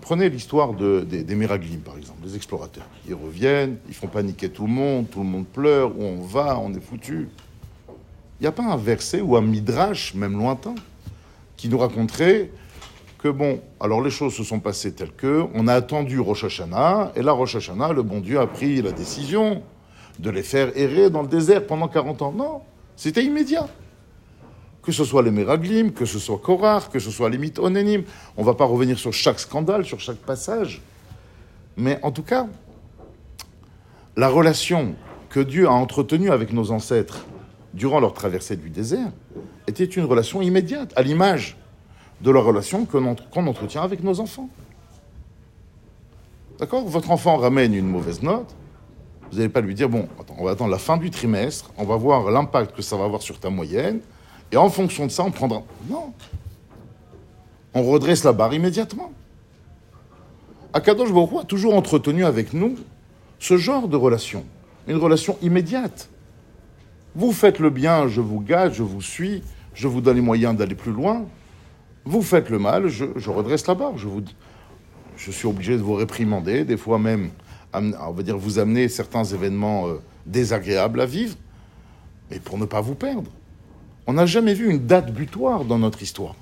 Prenez 0.00 0.28
l'histoire 0.28 0.72
des, 0.74 1.04
des 1.04 1.46
par 1.46 1.96
exemple, 1.96 2.20
des 2.22 2.34
explorateurs. 2.34 2.86
Ils 3.06 3.14
reviennent, 3.14 3.78
ils 3.88 3.94
font 3.94 4.08
paniquer 4.08 4.50
tout 4.50 4.66
le 4.66 4.72
monde, 4.72 5.08
tout 5.08 5.20
le 5.20 5.26
monde 5.26 5.46
pleure, 5.46 5.96
où 5.96 6.02
on 6.02 6.20
va, 6.20 6.58
on 6.58 6.72
est 6.74 6.80
foutu. 6.80 7.28
Il 8.40 8.42
n'y 8.42 8.46
a 8.48 8.52
pas 8.52 8.64
un 8.64 8.76
verset 8.76 9.20
ou 9.20 9.36
un 9.36 9.40
midrash, 9.40 10.14
même 10.14 10.36
lointain, 10.36 10.74
qui 11.56 11.68
nous 11.68 11.78
raconterait 11.78 12.50
que 13.18 13.28
bon, 13.28 13.60
alors 13.80 14.00
les 14.00 14.10
choses 14.10 14.34
se 14.34 14.44
sont 14.44 14.60
passées 14.60 14.92
telles 14.92 15.12
que, 15.12 15.44
on 15.54 15.66
a 15.66 15.74
attendu 15.74 16.20
Rosh 16.20 16.44
Hashanah, 16.44 17.12
et 17.16 17.22
là, 17.22 17.32
Rosh 17.32 17.56
Hashanah, 17.56 17.92
le 17.92 18.02
bon 18.02 18.20
Dieu 18.20 18.38
a 18.38 18.46
pris 18.46 18.80
la 18.80 18.92
décision 18.92 19.62
de 20.18 20.30
les 20.30 20.42
faire 20.42 20.76
errer 20.76 21.10
dans 21.10 21.22
le 21.22 21.28
désert 21.28 21.66
pendant 21.66 21.88
40 21.88 22.22
ans. 22.22 22.32
Non, 22.32 22.62
c'était 22.96 23.24
immédiat. 23.24 23.68
Que 24.88 24.94
ce 24.94 25.04
soit 25.04 25.22
les 25.22 25.30
Meraglim, 25.30 25.92
que 25.92 26.06
ce 26.06 26.18
soit 26.18 26.38
Korar, 26.38 26.88
que 26.88 26.98
ce 26.98 27.10
soit 27.10 27.28
les 27.28 27.36
mythes. 27.36 27.58
On 27.58 27.68
ne 27.68 28.02
va 28.42 28.54
pas 28.54 28.64
revenir 28.64 28.98
sur 28.98 29.12
chaque 29.12 29.38
scandale, 29.38 29.84
sur 29.84 30.00
chaque 30.00 30.16
passage. 30.16 30.80
Mais 31.76 31.98
en 32.02 32.10
tout 32.10 32.22
cas, 32.22 32.46
la 34.16 34.30
relation 34.30 34.94
que 35.28 35.40
Dieu 35.40 35.68
a 35.68 35.72
entretenue 35.72 36.30
avec 36.30 36.54
nos 36.54 36.70
ancêtres 36.70 37.26
durant 37.74 38.00
leur 38.00 38.14
traversée 38.14 38.56
du 38.56 38.70
désert 38.70 39.10
était 39.66 39.84
une 39.84 40.06
relation 40.06 40.40
immédiate, 40.40 40.94
à 40.96 41.02
l'image 41.02 41.58
de 42.22 42.30
la 42.30 42.40
relation 42.40 42.86
qu'on 42.86 43.46
entretient 43.46 43.82
avec 43.82 44.02
nos 44.02 44.20
enfants. 44.20 44.48
D'accord? 46.58 46.86
Votre 46.86 47.10
enfant 47.10 47.36
ramène 47.36 47.74
une 47.74 47.88
mauvaise 47.88 48.22
note, 48.22 48.56
vous 49.30 49.36
n'allez 49.36 49.50
pas 49.50 49.60
lui 49.60 49.74
dire, 49.74 49.90
bon, 49.90 50.08
on 50.38 50.44
va 50.46 50.52
attendre 50.52 50.70
la 50.70 50.78
fin 50.78 50.96
du 50.96 51.10
trimestre, 51.10 51.72
on 51.76 51.84
va 51.84 51.96
voir 51.96 52.30
l'impact 52.30 52.74
que 52.74 52.80
ça 52.80 52.96
va 52.96 53.04
avoir 53.04 53.20
sur 53.20 53.38
ta 53.38 53.50
moyenne, 53.50 54.00
et 54.52 54.56
en 54.56 54.70
fonction 54.70 55.06
de 55.06 55.10
ça, 55.10 55.24
on 55.24 55.30
prendra... 55.30 55.62
Non. 55.88 56.12
On 57.74 57.82
redresse 57.82 58.24
la 58.24 58.32
barre 58.32 58.54
immédiatement. 58.54 59.12
Akadosh 60.72 61.12
Baruch 61.12 61.42
a 61.42 61.44
toujours 61.44 61.74
entretenu 61.74 62.24
avec 62.24 62.52
nous 62.52 62.76
ce 63.38 63.56
genre 63.56 63.88
de 63.88 63.96
relation, 63.96 64.44
une 64.86 64.96
relation 64.96 65.38
immédiate. 65.42 66.08
Vous 67.14 67.32
faites 67.32 67.58
le 67.58 67.70
bien, 67.70 68.08
je 68.08 68.20
vous 68.20 68.40
gâte, 68.40 68.74
je 68.74 68.82
vous 68.82 69.02
suis, 69.02 69.42
je 69.74 69.88
vous 69.88 70.00
donne 70.00 70.16
les 70.16 70.22
moyens 70.22 70.56
d'aller 70.56 70.74
plus 70.74 70.92
loin. 70.92 71.24
Vous 72.04 72.22
faites 72.22 72.48
le 72.48 72.58
mal, 72.58 72.88
je, 72.88 73.30
redresse 73.30 73.66
la 73.66 73.74
barre. 73.74 73.96
Je, 73.98 74.08
vous, 74.08 74.22
je 75.16 75.30
suis 75.30 75.46
obligé 75.46 75.76
de 75.76 75.82
vous 75.82 75.94
réprimander, 75.94 76.64
des 76.64 76.76
fois 76.76 76.98
même, 76.98 77.30
on 77.74 78.12
va 78.12 78.22
dire, 78.22 78.36
vous 78.36 78.58
amener 78.58 78.88
certains 78.88 79.24
événements 79.24 79.88
euh, 79.88 80.00
désagréables 80.26 81.00
à 81.00 81.06
vivre, 81.06 81.36
mais 82.30 82.38
pour 82.38 82.58
ne 82.58 82.64
pas 82.64 82.80
vous 82.80 82.94
perdre. 82.94 83.30
On 84.08 84.14
n'a 84.14 84.24
jamais 84.24 84.54
vu 84.54 84.70
une 84.70 84.86
date 84.86 85.12
butoir 85.12 85.66
dans 85.66 85.78
notre 85.78 86.02
histoire. 86.02 86.34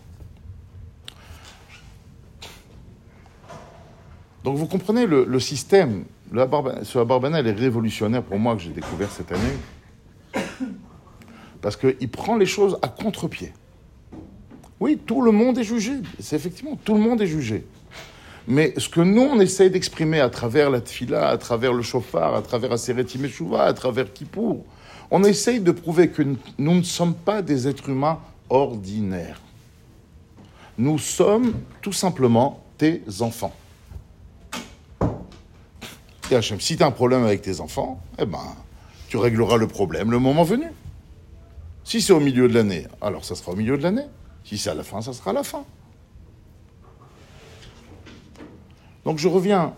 Donc 4.45 4.57
vous 4.57 4.67
comprenez 4.67 5.05
le, 5.05 5.41
système. 5.41 6.05
La 6.33 6.49
ce 6.85 7.01
Barbanel 7.01 7.45
est 7.49 7.51
révolutionnaire 7.51 8.23
pour 8.23 8.39
moi 8.39 8.55
que 8.55 8.63
j'ai 8.63 8.71
découvert 8.71 9.11
cette 9.11 9.33
année. 9.33 10.45
Parce 11.61 11.77
qu'il 11.77 12.09
prend 12.09 12.37
les 12.37 12.47
choses 12.47 12.79
à 12.83 12.89
contre-pied. 12.89 13.53
Oui, 14.79 14.97
tout 15.05 15.21
le 15.21 15.33
monde 15.33 15.59
est 15.59 15.65
jugé. 15.65 15.95
C'est 16.21 16.37
effectivement, 16.37 16.79
tout 16.85 16.95
le 16.95 17.01
monde 17.01 17.21
est 17.21 17.27
jugé. 17.27 17.67
Mais 18.47 18.75
ce 18.77 18.89
que 18.89 19.01
nous, 19.01 19.23
on 19.23 19.41
essaye 19.41 19.71
d'exprimer 19.71 20.21
à 20.21 20.31
travers 20.31 20.71
la 20.71 20.81
tfila, 20.81 21.31
à 21.31 21.37
travers 21.37 21.73
le 21.73 21.83
chauffard, 21.83 22.37
à 22.37 22.43
travers 22.43 22.71
Aseret 22.71 23.07
Meshuva, 23.19 23.65
à 23.65 23.73
travers 23.73 24.13
Kippour, 24.13 24.65
on 25.11 25.25
essaye 25.25 25.61
de 25.61 25.71
prouver 25.71 26.11
que 26.11 26.23
nous 26.23 26.75
ne 26.75 26.83
sommes 26.83 27.15
pas 27.15 27.43
des 27.43 27.69
êtres 27.69 27.89
humains 27.89 28.19
ordinaires. 28.49 29.41
Nous 30.79 30.99
sommes 30.99 31.55
tout 31.81 31.93
simplement 31.93 32.63
tes 32.79 33.03
enfants. 33.21 33.55
Si 36.59 36.77
tu 36.77 36.83
as 36.83 36.87
un 36.87 36.91
problème 36.91 37.25
avec 37.25 37.43
tes 37.43 37.61
enfants, 37.61 38.01
eh 38.19 38.27
ben, 38.27 38.57
tu 39.09 39.17
régleras 39.17 39.57
le 39.57 39.69
problème 39.69 40.11
le 40.11 40.19
moment 40.19 40.43
venu. 40.43 40.67
Si 41.85 42.03
c'est 42.03 42.13
au 42.13 42.21
milieu 42.21 42.49
de 42.49 42.55
l'année, 42.55 42.87
alors 43.01 43.25
ça 43.25 43.37
sera 43.37 43.53
au 43.53 43.57
milieu 43.57 43.79
de 43.79 43.83
l'année. 43.83 44.07
Si 44.45 44.59
c'est 44.59 44.71
à 44.71 44.75
la 44.75 44.83
fin, 44.83 45.01
ça 45.01 45.13
sera 45.13 45.31
à 45.31 45.35
la 45.35 45.45
fin. 45.45 45.65
Donc 49.05 49.19
je 49.19 49.29
reviens 49.29 49.73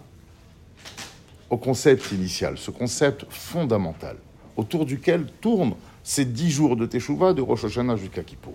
au 1.51 1.59
concept 1.59 2.13
initial, 2.13 2.57
ce 2.57 2.71
concept 2.71 3.27
fondamental, 3.29 4.17
autour 4.59 4.85
duquel 4.85 5.27
tournent 5.41 5.75
ces 6.03 6.27
dix 6.27 6.51
jours 6.51 6.77
de 6.77 6.85
Teshuvah, 6.85 7.33
de 7.33 7.41
Rosh 7.41 7.65
Hashanah 7.65 7.97
jusqu'à 7.97 8.23
Kippour, 8.23 8.55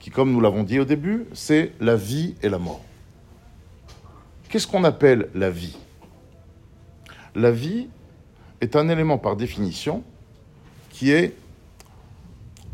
qui, 0.00 0.10
comme 0.10 0.32
nous 0.32 0.40
l'avons 0.40 0.62
dit 0.62 0.78
au 0.78 0.86
début, 0.86 1.26
c'est 1.34 1.72
la 1.80 1.96
vie 1.96 2.34
et 2.42 2.48
la 2.48 2.58
mort. 2.58 2.80
Qu'est-ce 4.48 4.66
qu'on 4.66 4.84
appelle 4.84 5.28
la 5.34 5.50
vie? 5.50 5.76
La 7.34 7.50
vie 7.50 7.88
est 8.62 8.76
un 8.76 8.88
élément 8.88 9.18
par 9.18 9.36
définition 9.36 10.02
qui 10.90 11.10
est 11.10 11.34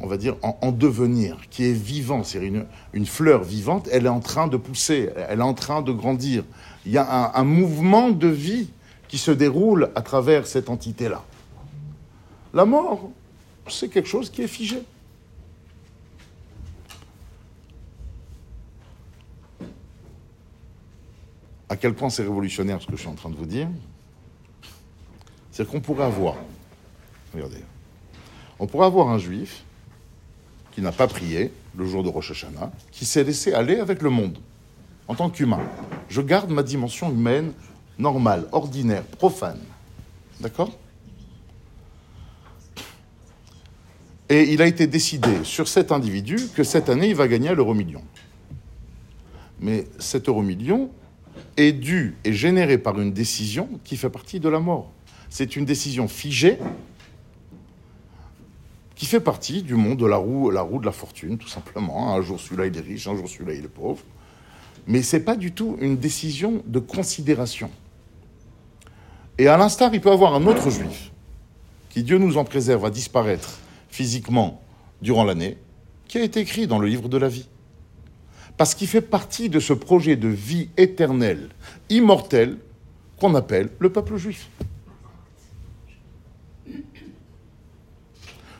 on 0.00 0.06
va 0.06 0.16
dire, 0.18 0.36
en, 0.42 0.72
devenir, 0.72 1.38
qui 1.50 1.64
est 1.64 1.72
vivant, 1.72 2.24
c'est 2.24 2.44
une, 2.44 2.66
une 2.92 3.06
fleur 3.06 3.42
vivante, 3.42 3.88
elle 3.90 4.04
est 4.04 4.10
en 4.10 4.20
train 4.20 4.48
de 4.48 4.58
pousser, 4.58 5.08
elle 5.28 5.38
est 5.38 5.42
en 5.42 5.54
train 5.54 5.80
de 5.80 5.92
grandir. 5.92 6.44
Il 6.84 6.92
y 6.92 6.98
a 6.98 7.32
un, 7.34 7.44
mouvement 7.44 8.10
de 8.10 8.28
vie 8.28 8.68
qui 9.08 9.16
se 9.16 9.30
déroule 9.30 9.90
à 9.94 10.02
travers 10.02 10.46
cette 10.46 10.68
entité-là. 10.68 11.24
La 12.54 12.64
mort, 12.64 13.10
c'est 13.68 13.88
quelque 13.88 14.08
chose 14.08 14.30
qui 14.30 14.42
est 14.42 14.48
figé. 14.48 14.80
À 21.68 21.76
quel 21.76 21.94
point 21.94 22.10
c'est 22.10 22.22
révolutionnaire 22.22 22.80
ce 22.80 22.86
que 22.86 22.92
je 22.92 23.00
suis 23.00 23.08
en 23.08 23.14
train 23.14 23.30
de 23.30 23.34
vous 23.34 23.46
dire? 23.46 23.68
C'est 25.50 25.68
qu'on 25.68 25.80
pourrait 25.80 26.04
avoir, 26.04 26.36
regardez, 27.32 27.62
on 28.60 28.68
pourrait 28.68 28.86
avoir 28.86 29.08
un 29.08 29.18
juif 29.18 29.64
qui 30.70 30.80
n'a 30.80 30.92
pas 30.92 31.08
prié 31.08 31.52
le 31.76 31.86
jour 31.86 32.04
de 32.04 32.08
Rosh 32.08 32.30
Hashanah, 32.30 32.70
qui 32.92 33.04
s'est 33.04 33.24
laissé 33.24 33.52
aller 33.52 33.80
avec 33.80 34.00
le 34.00 34.10
monde 34.10 34.38
en 35.08 35.16
tant 35.16 35.28
qu'humain. 35.28 35.62
Je 36.08 36.20
garde 36.20 36.50
ma 36.50 36.62
dimension 36.62 37.10
humaine 37.10 37.52
normale, 37.98 38.46
ordinaire, 38.52 39.02
profane. 39.02 39.60
D'accord? 40.40 40.70
Et 44.28 44.52
il 44.52 44.62
a 44.62 44.66
été 44.66 44.86
décidé 44.86 45.44
sur 45.44 45.68
cet 45.68 45.92
individu 45.92 46.36
que 46.54 46.64
cette 46.64 46.88
année, 46.88 47.08
il 47.08 47.14
va 47.14 47.28
gagner 47.28 47.54
l'euro 47.54 47.74
million. 47.74 48.02
Mais 49.60 49.86
cet 49.98 50.28
euro 50.28 50.42
million 50.42 50.90
est 51.56 51.72
dû 51.72 52.16
et 52.24 52.32
généré 52.32 52.78
par 52.78 52.98
une 53.00 53.12
décision 53.12 53.68
qui 53.84 53.96
fait 53.96 54.10
partie 54.10 54.40
de 54.40 54.48
la 54.48 54.60
mort. 54.60 54.90
C'est 55.28 55.56
une 55.56 55.64
décision 55.64 56.08
figée 56.08 56.58
qui 58.94 59.06
fait 59.06 59.20
partie 59.20 59.62
du 59.62 59.74
monde 59.74 59.98
de 59.98 60.06
la 60.06 60.16
roue, 60.16 60.50
la 60.50 60.62
roue 60.62 60.78
de 60.78 60.86
la 60.86 60.92
fortune, 60.92 61.36
tout 61.36 61.48
simplement. 61.48 62.14
Un 62.14 62.22
jour 62.22 62.40
celui-là 62.40 62.66
il 62.66 62.76
est 62.76 62.80
riche, 62.80 63.06
un 63.06 63.16
jour 63.16 63.28
celui-là 63.28 63.54
il 63.54 63.64
est 63.64 63.68
pauvre. 63.68 64.02
Mais 64.86 65.02
ce 65.02 65.16
n'est 65.16 65.22
pas 65.22 65.36
du 65.36 65.52
tout 65.52 65.76
une 65.80 65.96
décision 65.96 66.62
de 66.66 66.78
considération. 66.78 67.70
Et 69.36 69.48
à 69.48 69.56
l'instar, 69.56 69.92
il 69.92 70.00
peut 70.00 70.12
avoir 70.12 70.34
un 70.34 70.46
autre 70.46 70.70
juif, 70.70 71.10
qui 71.90 72.02
Dieu 72.04 72.18
nous 72.18 72.36
en 72.36 72.44
préserve, 72.44 72.82
va 72.82 72.90
disparaître 72.90 73.58
physiquement 73.94 74.60
durant 75.02 75.22
l'année, 75.22 75.56
qui 76.08 76.18
a 76.18 76.24
été 76.24 76.40
écrit 76.40 76.66
dans 76.66 76.80
le 76.80 76.88
livre 76.88 77.08
de 77.08 77.16
la 77.16 77.28
vie. 77.28 77.48
Parce 78.56 78.74
qu'il 78.74 78.88
fait 78.88 79.00
partie 79.00 79.48
de 79.48 79.60
ce 79.60 79.72
projet 79.72 80.16
de 80.16 80.26
vie 80.26 80.68
éternelle, 80.76 81.50
immortelle, 81.90 82.58
qu'on 83.20 83.36
appelle 83.36 83.70
le 83.78 83.92
peuple 83.92 84.16
juif. 84.16 84.50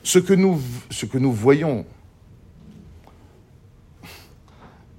Ce 0.05 0.21
que 0.21 0.35
nous, 0.35 1.33
voyons, 1.33 1.85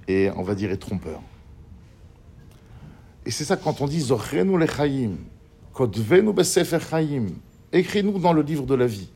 et 0.06 0.30
on 0.36 0.42
va 0.42 0.54
dire, 0.54 0.70
est 0.70 0.76
trompeur. 0.76 1.22
Et 3.24 3.30
c'est 3.30 3.44
ça 3.44 3.56
quand 3.56 3.80
on 3.80 3.86
dit 3.86 4.00
Zochenu 4.00 4.58
lechaim, 4.58 5.16
Kodvenu 5.72 6.34
besefer 6.34 6.78
chaim, 6.80 7.28
écris-nous 7.72 8.18
dans 8.18 8.34
le 8.34 8.42
livre 8.42 8.66
de 8.66 8.74
la 8.74 8.86
vie. 8.86 9.08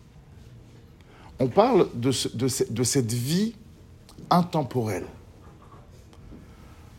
On 1.41 1.49
parle 1.49 1.89
de, 1.95 2.13
cette 2.13 3.13
vie 3.13 3.55
intemporelle. 4.29 5.07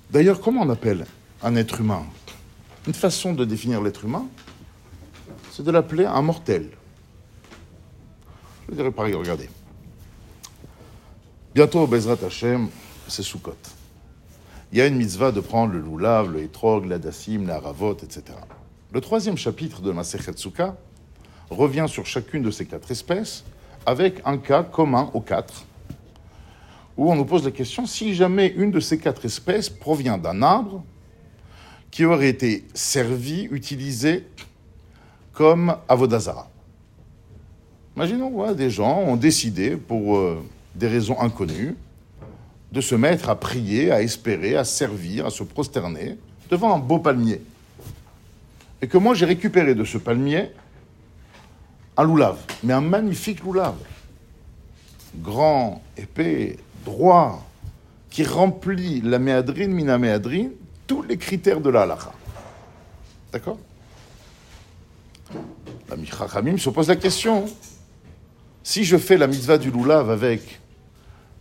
D'ailleurs, 0.09 0.41
comment 0.41 0.63
on 0.63 0.69
appelle 0.69 1.05
un 1.43 1.55
être 1.55 1.79
humain? 1.79 2.03
Une 2.87 2.95
façon 2.95 3.33
de 3.33 3.45
définir 3.45 3.81
l'être 3.81 4.03
humain, 4.03 4.25
c'est 5.51 5.63
de 5.63 5.69
l'appeler 5.69 6.05
un 6.05 6.23
mortel. 6.23 6.71
Je 8.67 8.73
dirais 8.73 8.91
pareil, 8.91 9.13
regardez. 9.13 9.47
Bientôt, 11.53 11.85
Bezrat 11.85 12.17
Hashem, 12.25 12.69
c'est 13.07 13.23
Sukkot. 13.23 13.53
Il 14.71 14.79
y 14.79 14.81
a 14.81 14.87
une 14.87 14.95
mitzvah 14.95 15.31
de 15.31 15.41
prendre 15.41 15.73
le 15.73 15.79
loulav, 15.79 16.31
le 16.31 16.41
etrog, 16.41 16.85
l'adassim, 16.85 17.45
la 17.45 17.59
ravot, 17.59 17.97
etc. 17.97 18.23
Le 18.91 19.01
troisième 19.01 19.37
chapitre 19.37 19.81
de 19.81 19.91
Masechet 19.91 20.35
Sukkah 20.35 20.77
revient 21.51 21.85
sur 21.87 22.07
chacune 22.07 22.41
de 22.41 22.49
ces 22.49 22.65
quatre 22.65 22.89
espèces 22.89 23.43
avec 23.85 24.21
un 24.25 24.37
cas 24.37 24.63
commun 24.63 25.09
aux 25.13 25.21
quatre, 25.21 25.65
où 26.97 27.11
on 27.11 27.15
nous 27.15 27.25
pose 27.25 27.43
la 27.43 27.51
question 27.51 27.85
si 27.85 28.13
jamais 28.13 28.47
une 28.55 28.71
de 28.71 28.79
ces 28.79 28.97
quatre 28.97 29.25
espèces 29.25 29.69
provient 29.69 30.17
d'un 30.17 30.41
arbre 30.41 30.83
qui 31.89 32.05
aurait 32.05 32.29
été 32.29 32.65
servi, 32.73 33.47
utilisé 33.51 34.25
comme 35.33 35.75
avodazara. 35.89 36.49
Imaginons, 37.95 38.53
des 38.53 38.69
gens 38.69 38.99
ont 38.99 39.17
décidé, 39.17 39.75
pour 39.75 40.15
euh, 40.15 40.41
des 40.75 40.87
raisons 40.87 41.19
inconnues, 41.19 41.75
de 42.71 42.79
se 42.79 42.95
mettre 42.95 43.29
à 43.29 43.37
prier, 43.37 43.91
à 43.91 44.01
espérer, 44.01 44.55
à 44.55 44.63
servir, 44.63 45.25
à 45.25 45.29
se 45.29 45.43
prosterner 45.43 46.17
devant 46.49 46.73
un 46.73 46.79
beau 46.79 46.99
palmier. 46.99 47.41
Et 48.81 48.87
que 48.87 48.97
moi 48.97 49.13
j'ai 49.13 49.25
récupéré 49.25 49.75
de 49.75 49.83
ce 49.83 49.97
palmier 49.97 50.51
un 51.97 52.03
loulave, 52.03 52.39
mais 52.63 52.73
un 52.73 52.81
magnifique 52.81 53.43
loulave. 53.43 53.77
Grand, 55.15 55.81
épais, 55.97 56.57
droit, 56.85 57.45
qui 58.09 58.23
remplit 58.23 59.01
la 59.01 59.19
méadrine, 59.19 59.71
mina 59.71 59.97
méadrine, 59.97 60.51
tous 60.87 61.01
les 61.01 61.17
critères 61.17 61.61
de 61.61 61.69
la 61.69 61.83
halakha. 61.83 62.11
D'accord? 63.31 63.57
La 65.89 65.95
Michachamim 65.95 66.57
se 66.57 66.69
pose 66.69 66.87
la 66.87 66.95
question 66.95 67.45
si 68.63 68.83
je 68.83 68.97
fais 68.97 69.17
la 69.17 69.27
mitzvah 69.27 69.57
du 69.57 69.71
loulav 69.71 70.09
avec 70.09 70.59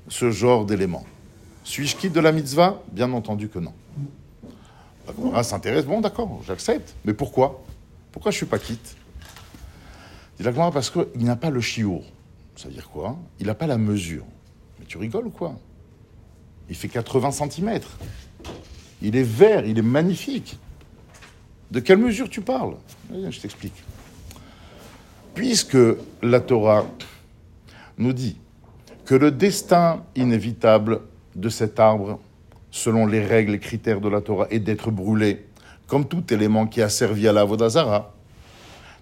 ce 0.08 0.30
genre 0.30 0.64
d'éléments, 0.64 1.04
suis-je 1.64 1.96
quitte 1.96 2.12
de 2.12 2.20
la 2.20 2.32
mitzvah? 2.32 2.82
Bien 2.90 3.12
entendu 3.12 3.48
que 3.48 3.58
non. 3.58 3.72
La 5.32 5.42
s'intéresse, 5.42 5.84
bon 5.84 6.00
d'accord, 6.00 6.40
j'accepte. 6.46 6.94
Mais 7.04 7.14
pourquoi? 7.14 7.62
Pourquoi 8.12 8.30
je 8.30 8.36
ne 8.36 8.38
suis 8.38 8.46
pas 8.46 8.58
quitte? 8.58 8.96
Dit 10.40 10.46
la 10.46 10.70
parce 10.70 10.88
qu'il 10.88 11.24
n'a 11.24 11.36
pas 11.36 11.50
le 11.50 11.60
chiour. 11.60 12.02
Ça 12.56 12.68
veut 12.68 12.74
dire 12.74 12.88
quoi? 12.88 13.18
Il 13.40 13.48
n'a 13.48 13.54
pas 13.54 13.66
la 13.66 13.76
mesure. 13.76 14.24
Mais 14.78 14.86
tu 14.86 14.96
rigoles 14.96 15.26
ou 15.26 15.30
quoi? 15.30 15.54
Il 16.70 16.74
fait 16.74 16.88
80 16.88 17.30
cm. 17.32 17.80
Il 19.02 19.16
est 19.16 19.22
vert, 19.22 19.66
il 19.66 19.78
est 19.78 19.82
magnifique. 19.82 20.58
De 21.70 21.80
quelle 21.80 21.98
mesure 21.98 22.30
tu 22.30 22.40
parles? 22.40 22.76
Je 23.12 23.38
t'explique. 23.38 23.84
Puisque 25.34 25.76
la 26.22 26.40
Torah 26.40 26.86
nous 27.98 28.14
dit 28.14 28.38
que 29.04 29.14
le 29.14 29.30
destin 29.32 30.02
inévitable 30.16 31.02
de 31.36 31.50
cet 31.50 31.78
arbre, 31.78 32.18
selon 32.70 33.04
les 33.04 33.22
règles 33.22 33.56
et 33.56 33.60
critères 33.60 34.00
de 34.00 34.08
la 34.08 34.22
Torah, 34.22 34.46
est 34.48 34.60
d'être 34.60 34.90
brûlé, 34.90 35.44
comme 35.86 36.08
tout 36.08 36.32
élément 36.32 36.66
qui 36.66 36.80
a 36.80 36.88
servi 36.88 37.28
à 37.28 37.34
la 37.34 37.44
Vodazara. 37.44 38.14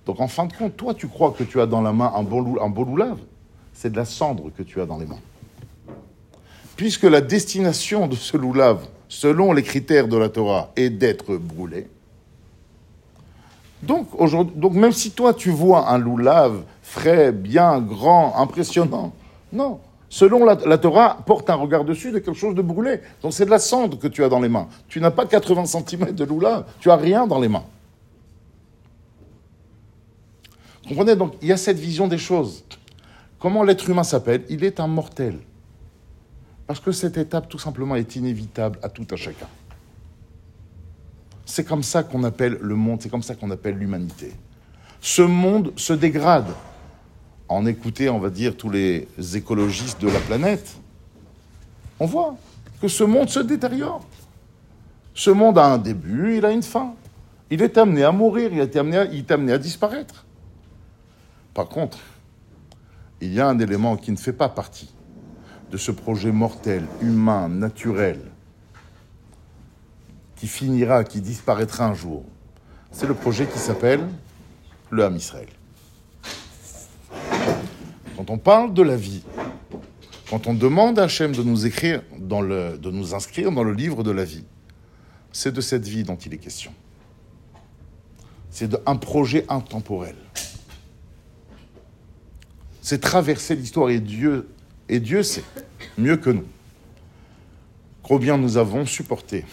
Donc 0.08 0.20
en 0.20 0.26
fin 0.26 0.46
de 0.46 0.54
compte, 0.54 0.74
toi, 0.74 0.94
tu 0.94 1.06
crois 1.06 1.34
que 1.36 1.44
tu 1.44 1.60
as 1.60 1.66
dans 1.66 1.82
la 1.82 1.92
main 1.92 2.10
un 2.16 2.22
beau, 2.22 2.58
un 2.62 3.16
C'est 3.74 3.92
de 3.92 3.96
la 3.98 4.06
cendre 4.06 4.50
que 4.56 4.62
tu 4.62 4.80
as 4.80 4.86
dans 4.86 4.96
les 4.96 5.04
mains. 5.04 5.20
Puisque 6.76 7.02
la 7.02 7.20
destination 7.20 8.06
de 8.06 8.16
ce 8.16 8.38
loulave, 8.38 8.86
selon 9.08 9.52
les 9.52 9.62
critères 9.62 10.08
de 10.08 10.16
la 10.16 10.30
Torah, 10.30 10.70
est 10.76 10.88
d'être 10.88 11.36
brûlé, 11.36 11.88
donc, 13.82 14.08
donc 14.56 14.72
même 14.72 14.92
si 14.92 15.10
toi 15.10 15.34
tu 15.34 15.50
vois 15.50 15.90
un 15.90 15.98
loulave 15.98 16.62
frais, 16.82 17.30
bien, 17.30 17.78
grand, 17.78 18.34
impressionnant, 18.36 19.12
non. 19.52 19.78
Selon 20.08 20.46
la, 20.46 20.78
Torah, 20.78 21.18
porte 21.26 21.50
un 21.50 21.54
regard 21.54 21.84
dessus 21.84 22.12
de 22.12 22.18
quelque 22.18 22.34
chose 22.34 22.54
de 22.54 22.62
brûlé. 22.62 23.00
Donc 23.20 23.34
c'est 23.34 23.44
de 23.44 23.50
la 23.50 23.58
cendre 23.58 23.98
que 23.98 24.08
tu 24.08 24.24
as 24.24 24.30
dans 24.30 24.40
les 24.40 24.48
mains. 24.48 24.68
Tu 24.88 25.02
n'as 25.02 25.10
pas 25.10 25.26
80 25.26 25.66
cm 25.66 26.12
de 26.12 26.24
loulave, 26.24 26.64
tu 26.80 26.90
as 26.90 26.96
rien 26.96 27.26
dans 27.26 27.38
les 27.38 27.48
mains. 27.48 27.64
Comprenez 30.88 31.16
Donc 31.16 31.34
il 31.42 31.48
y 31.48 31.52
a 31.52 31.56
cette 31.56 31.78
vision 31.78 32.08
des 32.08 32.18
choses. 32.18 32.64
Comment 33.38 33.62
l'être 33.62 33.88
humain 33.88 34.02
s'appelle? 34.02 34.44
Il 34.48 34.64
est 34.64 34.80
un 34.80 34.86
mortel. 34.86 35.38
Parce 36.66 36.80
que 36.80 36.92
cette 36.92 37.16
étape, 37.16 37.48
tout 37.48 37.58
simplement, 37.58 37.94
est 37.94 38.16
inévitable 38.16 38.78
à 38.82 38.88
tout 38.88 39.06
un 39.10 39.16
chacun. 39.16 39.46
C'est 41.44 41.64
comme 41.64 41.82
ça 41.82 42.02
qu'on 42.02 42.24
appelle 42.24 42.58
le 42.60 42.74
monde, 42.74 43.00
c'est 43.00 43.08
comme 43.08 43.22
ça 43.22 43.34
qu'on 43.34 43.50
appelle 43.50 43.76
l'humanité. 43.76 44.32
Ce 45.00 45.22
monde 45.22 45.72
se 45.76 45.92
dégrade. 45.92 46.48
En 47.48 47.64
écouter, 47.64 48.10
on 48.10 48.18
va 48.18 48.28
dire, 48.28 48.54
tous 48.54 48.68
les 48.68 49.08
écologistes 49.34 50.00
de 50.02 50.08
la 50.08 50.20
planète, 50.20 50.76
on 51.98 52.04
voit 52.04 52.36
que 52.82 52.88
ce 52.88 53.04
monde 53.04 53.30
se 53.30 53.40
détériore. 53.40 54.04
Ce 55.14 55.30
monde 55.30 55.56
a 55.56 55.64
un 55.64 55.78
début, 55.78 56.36
il 56.36 56.44
a 56.44 56.50
une 56.50 56.62
fin. 56.62 56.92
Il 57.50 57.62
est 57.62 57.78
amené 57.78 58.04
à 58.04 58.12
mourir, 58.12 58.50
il 58.52 58.60
est 58.60 58.76
amené 58.76 59.52
à 59.52 59.58
disparaître. 59.58 60.26
Par 61.58 61.68
contre, 61.68 61.98
il 63.20 63.34
y 63.34 63.40
a 63.40 63.48
un 63.48 63.58
élément 63.58 63.96
qui 63.96 64.12
ne 64.12 64.16
fait 64.16 64.32
pas 64.32 64.48
partie 64.48 64.94
de 65.72 65.76
ce 65.76 65.90
projet 65.90 66.30
mortel, 66.30 66.84
humain, 67.02 67.48
naturel, 67.48 68.20
qui 70.36 70.46
finira, 70.46 71.02
qui 71.02 71.20
disparaîtra 71.20 71.86
un 71.86 71.94
jour. 71.94 72.22
C'est 72.92 73.08
le 73.08 73.14
projet 73.14 73.44
qui 73.48 73.58
s'appelle 73.58 74.06
le 74.90 75.04
Ham 75.04 75.16
Israël. 75.16 75.48
Quand 78.16 78.30
on 78.30 78.38
parle 78.38 78.72
de 78.72 78.82
la 78.82 78.94
vie, 78.94 79.24
quand 80.30 80.46
on 80.46 80.54
demande 80.54 81.00
à 81.00 81.02
Hachem 81.02 81.34
de 81.34 81.42
nous 81.42 81.66
écrire, 81.66 82.02
de 82.20 82.90
nous 82.92 83.14
inscrire 83.16 83.50
dans 83.50 83.64
le 83.64 83.72
livre 83.72 84.04
de 84.04 84.12
la 84.12 84.22
vie, 84.22 84.44
c'est 85.32 85.52
de 85.52 85.60
cette 85.60 85.88
vie 85.88 86.04
dont 86.04 86.18
il 86.18 86.32
est 86.34 86.38
question. 86.38 86.70
C'est 88.48 88.76
un 88.86 88.94
projet 88.94 89.44
intemporel. 89.48 90.14
C'est 92.88 93.00
traverser 93.00 93.54
l'histoire 93.54 93.90
et 93.90 94.00
Dieu, 94.00 94.48
sait 95.22 95.44
mieux 95.98 96.16
que 96.16 96.30
nous 96.30 96.46
combien 98.02 98.38
nous 98.38 98.56
avons 98.56 98.86
supporté 98.86 99.44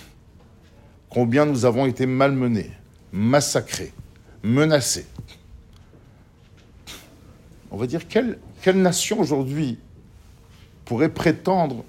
combien 1.10 1.45
nous 1.45 1.65
avons 1.65 1.86
été 1.86 2.06
malmenés, 2.06 2.71
massacrés, 3.12 3.91
menacés. 4.41 5.06
On 7.71 7.76
va 7.76 7.88
dire, 7.88 8.08
quelle, 8.08 8.39
quelle 8.62 8.82
nation 8.82 9.19
aujourd'hui 9.19 9.80
pourrait 10.86 11.10
prétendre 11.10 11.84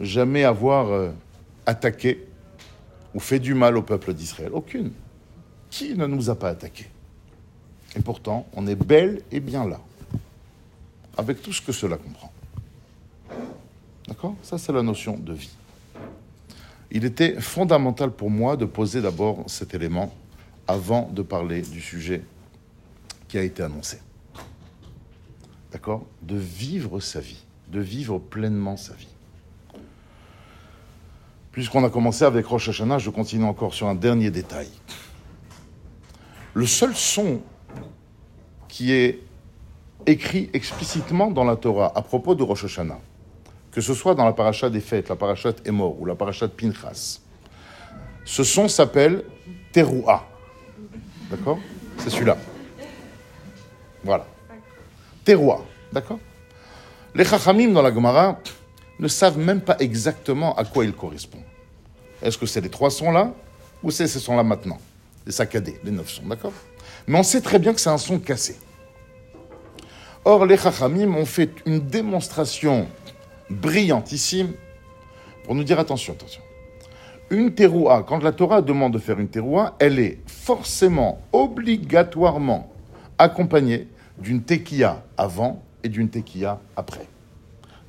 jamais 0.00 0.44
avoir 0.44 0.88
euh, 0.88 1.10
attaqué 1.66 2.26
ou 3.12 3.20
fait 3.20 3.40
du 3.40 3.52
mal 3.52 3.76
au 3.76 3.82
peuple 3.82 4.14
d'Israël? 4.14 4.52
Aucune. 4.54 4.92
Qui 5.68 5.94
ne 5.94 6.06
nous 6.06 6.30
a 6.30 6.34
pas 6.34 6.48
attaqués? 6.48 6.91
Et 7.96 8.00
pourtant, 8.00 8.46
on 8.54 8.66
est 8.66 8.74
bel 8.74 9.22
et 9.30 9.40
bien 9.40 9.68
là, 9.68 9.80
avec 11.16 11.42
tout 11.42 11.52
ce 11.52 11.60
que 11.60 11.72
cela 11.72 11.96
comprend. 11.96 12.32
D'accord? 14.08 14.34
Ça, 14.42 14.58
c'est 14.58 14.72
la 14.72 14.82
notion 14.82 15.16
de 15.16 15.32
vie 15.32 15.54
il 16.94 17.06
était 17.06 17.40
fondamental 17.40 18.10
pour 18.10 18.30
moi 18.30 18.56
de 18.56 18.66
poser 18.66 19.00
d'abord 19.00 19.44
cet 19.46 19.74
élément 19.74 20.14
avant 20.68 21.08
de 21.10 21.22
parler 21.22 21.62
du 21.62 21.80
sujet 21.80 22.22
qui 23.28 23.38
a 23.38 23.42
été 23.42 23.62
annoncé. 23.62 23.98
D'accord? 25.72 26.04
De 26.20 26.36
vivre 26.36 27.00
sa 27.00 27.20
vie, 27.20 27.42
de 27.68 27.80
vivre 27.80 28.18
pleinement 28.18 28.76
sa 28.76 28.92
vie. 28.92 29.08
Puisqu'on 31.50 31.82
a 31.82 31.88
commencé 31.88 32.24
avec 32.24 32.44
Rosh 32.44 32.68
Hashanah, 32.68 32.98
je 32.98 33.08
continue 33.08 33.44
encore 33.44 33.72
sur 33.72 33.88
un 33.88 33.94
dernier 33.94 34.30
détail. 34.30 34.68
Le 36.52 36.66
seul 36.66 36.94
son 36.94 37.40
qui 38.72 38.90
est 38.90 39.20
écrit 40.06 40.48
explicitement 40.54 41.30
dans 41.30 41.44
la 41.44 41.56
Torah 41.56 41.92
à 41.94 42.00
propos 42.00 42.34
de 42.34 42.42
Rosh 42.42 42.64
Hashanah, 42.64 42.98
que 43.70 43.82
ce 43.82 43.92
soit 43.92 44.14
dans 44.14 44.24
la 44.24 44.32
paracha 44.32 44.70
des 44.70 44.80
fêtes, 44.80 45.10
la 45.10 45.16
paracha 45.16 45.52
Emor 45.66 46.00
ou 46.00 46.06
la 46.06 46.14
paracha 46.14 46.48
Pinchas, 46.48 47.20
ce 48.24 48.42
son 48.42 48.68
s'appelle 48.68 49.24
Teruah. 49.72 50.26
D'accord? 51.30 51.58
C'est 51.98 52.08
celui-là. 52.08 52.38
Voilà. 54.02 54.26
Teruah. 55.22 55.60
D'accord? 55.92 56.18
Les 57.14 57.26
Chachamim 57.26 57.72
dans 57.72 57.82
la 57.82 57.92
Gemara 57.92 58.38
ne 58.98 59.06
savent 59.06 59.38
même 59.38 59.60
pas 59.60 59.76
exactement 59.80 60.54
à 60.54 60.64
quoi 60.64 60.86
il 60.86 60.94
correspond. 60.94 61.42
Est-ce 62.22 62.38
que 62.38 62.46
c'est 62.46 62.62
les 62.62 62.70
trois 62.70 62.90
sons 62.90 63.10
là 63.10 63.34
ou 63.82 63.90
c'est 63.90 64.06
ces 64.06 64.18
sons 64.18 64.34
là 64.34 64.42
maintenant? 64.42 64.78
Les 65.26 65.32
saccadés, 65.32 65.78
les 65.84 65.90
neuf 65.90 66.08
sons, 66.08 66.26
d'accord? 66.26 66.54
Mais 67.06 67.18
on 67.18 67.22
sait 67.22 67.40
très 67.40 67.58
bien 67.58 67.72
que 67.72 67.80
c'est 67.80 67.90
un 67.90 67.98
son 67.98 68.18
cassé. 68.18 68.56
Or, 70.24 70.46
les 70.46 70.56
Chachamim 70.56 71.14
ont 71.16 71.24
fait 71.24 71.50
une 71.66 71.80
démonstration 71.80 72.86
brillantissime 73.50 74.52
pour 75.44 75.54
nous 75.54 75.64
dire 75.64 75.80
attention, 75.80 76.12
attention. 76.12 76.42
Une 77.30 77.54
teroua, 77.54 78.04
quand 78.06 78.22
la 78.22 78.32
Torah 78.32 78.62
demande 78.62 78.92
de 78.92 78.98
faire 78.98 79.18
une 79.18 79.28
teroua, 79.28 79.74
elle 79.78 79.98
est 79.98 80.18
forcément, 80.26 81.20
obligatoirement 81.32 82.70
accompagnée 83.18 83.88
d'une 84.18 84.42
tekia 84.42 85.02
avant 85.16 85.62
et 85.82 85.88
d'une 85.88 86.08
tekia 86.08 86.60
après. 86.76 87.06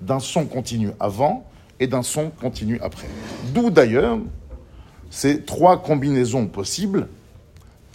D'un 0.01 0.19
son 0.19 0.45
continu 0.45 0.89
avant 0.99 1.45
et 1.79 1.87
d'un 1.87 2.03
son 2.03 2.29
continu 2.29 2.79
après. 2.81 3.07
D'où 3.53 3.69
d'ailleurs 3.69 4.17
ces 5.09 5.43
trois 5.43 5.81
combinaisons 5.83 6.47
possibles 6.47 7.07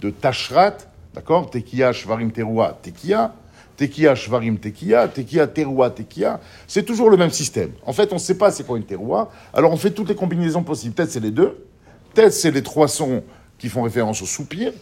de 0.00 0.10
tashrat, 0.10 0.76
d'accord? 1.18 1.50
Tekia, 1.50 1.92
shvarim, 1.92 2.30
teroua, 2.30 2.78
tekia, 2.80 3.34
Tekia, 3.76 4.16
Shvarim, 4.16 4.58
Tekia, 4.58 5.06
Tekia, 5.06 5.46
Teroua, 5.46 5.90
Tekia. 5.90 6.40
C'est 6.66 6.82
toujours 6.82 7.10
le 7.10 7.16
même 7.16 7.30
système. 7.30 7.70
En 7.86 7.92
fait, 7.92 8.10
on 8.10 8.16
ne 8.16 8.20
sait 8.20 8.36
pas 8.36 8.50
c'est 8.50 8.66
quoi 8.66 8.76
une 8.76 8.84
Teroua. 8.84 9.30
Alors 9.54 9.72
on 9.72 9.76
fait 9.76 9.92
toutes 9.92 10.08
les 10.08 10.16
combinaisons 10.16 10.64
possibles. 10.64 10.94
Peut-être 10.94 11.12
c'est 11.12 11.20
les 11.20 11.30
deux. 11.30 11.64
Peut-être 12.12 12.32
c'est 12.32 12.50
les 12.50 12.64
trois 12.64 12.88
sons 12.88 13.22
qui 13.56 13.68
font 13.68 13.82
référence 13.82 14.20
au 14.20 14.26
soupir. 14.26 14.72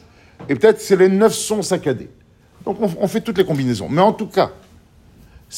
Et 0.49 0.55
peut-être 0.55 0.81
c'est 0.81 0.96
les 0.96 1.11
neuf 1.11 1.35
sons 1.35 1.61
saccadés. 1.61 2.09
Donc 2.64 2.79
on, 2.81 3.07
fait 3.07 3.20
toutes 3.20 3.37
les 3.37 3.44
combinaisons. 3.44 3.90
Mais 3.90 4.01
en 4.01 4.14
tout 4.14 4.29
cas, 4.29 4.51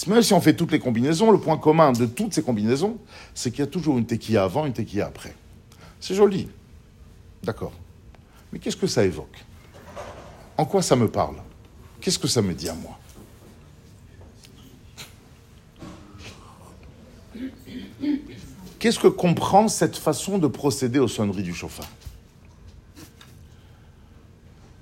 même 0.09 0.23
si 0.23 0.33
on 0.33 0.41
fait 0.41 0.55
toutes 0.55 0.73
les 0.73 0.81
combinaisons, 0.81 1.31
le 1.31 1.38
point 1.38 1.59
commun 1.59 1.93
de 1.93 2.07
toutes 2.07 2.35
ces 2.35 2.43
combinaisons, 2.43 2.99
c'est 3.35 3.53
qu'il 3.53 3.61
y 3.61 3.62
a 3.62 3.71
toujours 3.71 3.99
une 3.99 4.07
tequilla 4.07 4.43
avant, 4.43 4.67
une 4.67 4.73
tequilla 4.73 5.07
après. 5.07 5.35
C'est 6.01 6.14
joli. 6.14 6.49
D'accord. 7.45 7.73
Mais 8.53 8.59
qu'est-ce 8.59 8.77
que 8.77 8.88
ça 8.88 9.05
évoque? 9.05 9.45
En 10.59 10.64
quoi 10.64 10.83
ça 10.83 10.97
me 10.97 11.09
parle? 11.09 11.37
Qu'est-ce 12.01 12.18
que 12.18 12.27
ça 12.27 12.42
me 12.42 12.53
dit 12.53 12.68
à 12.68 12.75
moi? 12.75 12.99
Qu'est-ce 18.81 18.99
que 18.99 19.09
comprend 19.09 19.68
cette 19.68 19.97
façon 19.97 20.38
de 20.38 20.49
procéder 20.49 20.99
aux 20.99 21.09
sonneries 21.09 21.44
du 21.44 21.55
chauffard? 21.55 21.88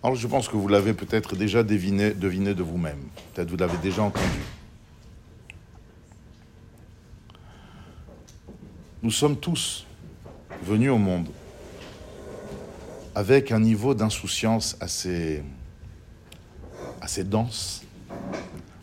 Alors 0.02 0.16
je 0.16 0.26
pense 0.26 0.48
que 0.48 0.56
vous 0.56 0.68
l'avez 0.68 0.94
peut-être 0.94 1.36
déjà 1.36 1.62
deviné, 1.62 2.12
deviné 2.12 2.54
de 2.54 2.62
vous-même. 2.62 3.02
Peut-être 3.34 3.50
vous 3.50 3.56
l'avez 3.56 3.78
déjà 3.78 4.02
entendu. 4.02 4.40
Nous 9.02 9.10
sommes 9.10 9.36
tous 9.36 9.84
venus 10.62 10.90
au 10.90 10.98
monde 10.98 11.28
avec 13.14 13.50
un 13.50 13.60
niveau 13.60 13.94
d'insouciance 13.94 14.76
assez, 14.80 15.42
assez 17.06 17.22
dense. 17.22 17.82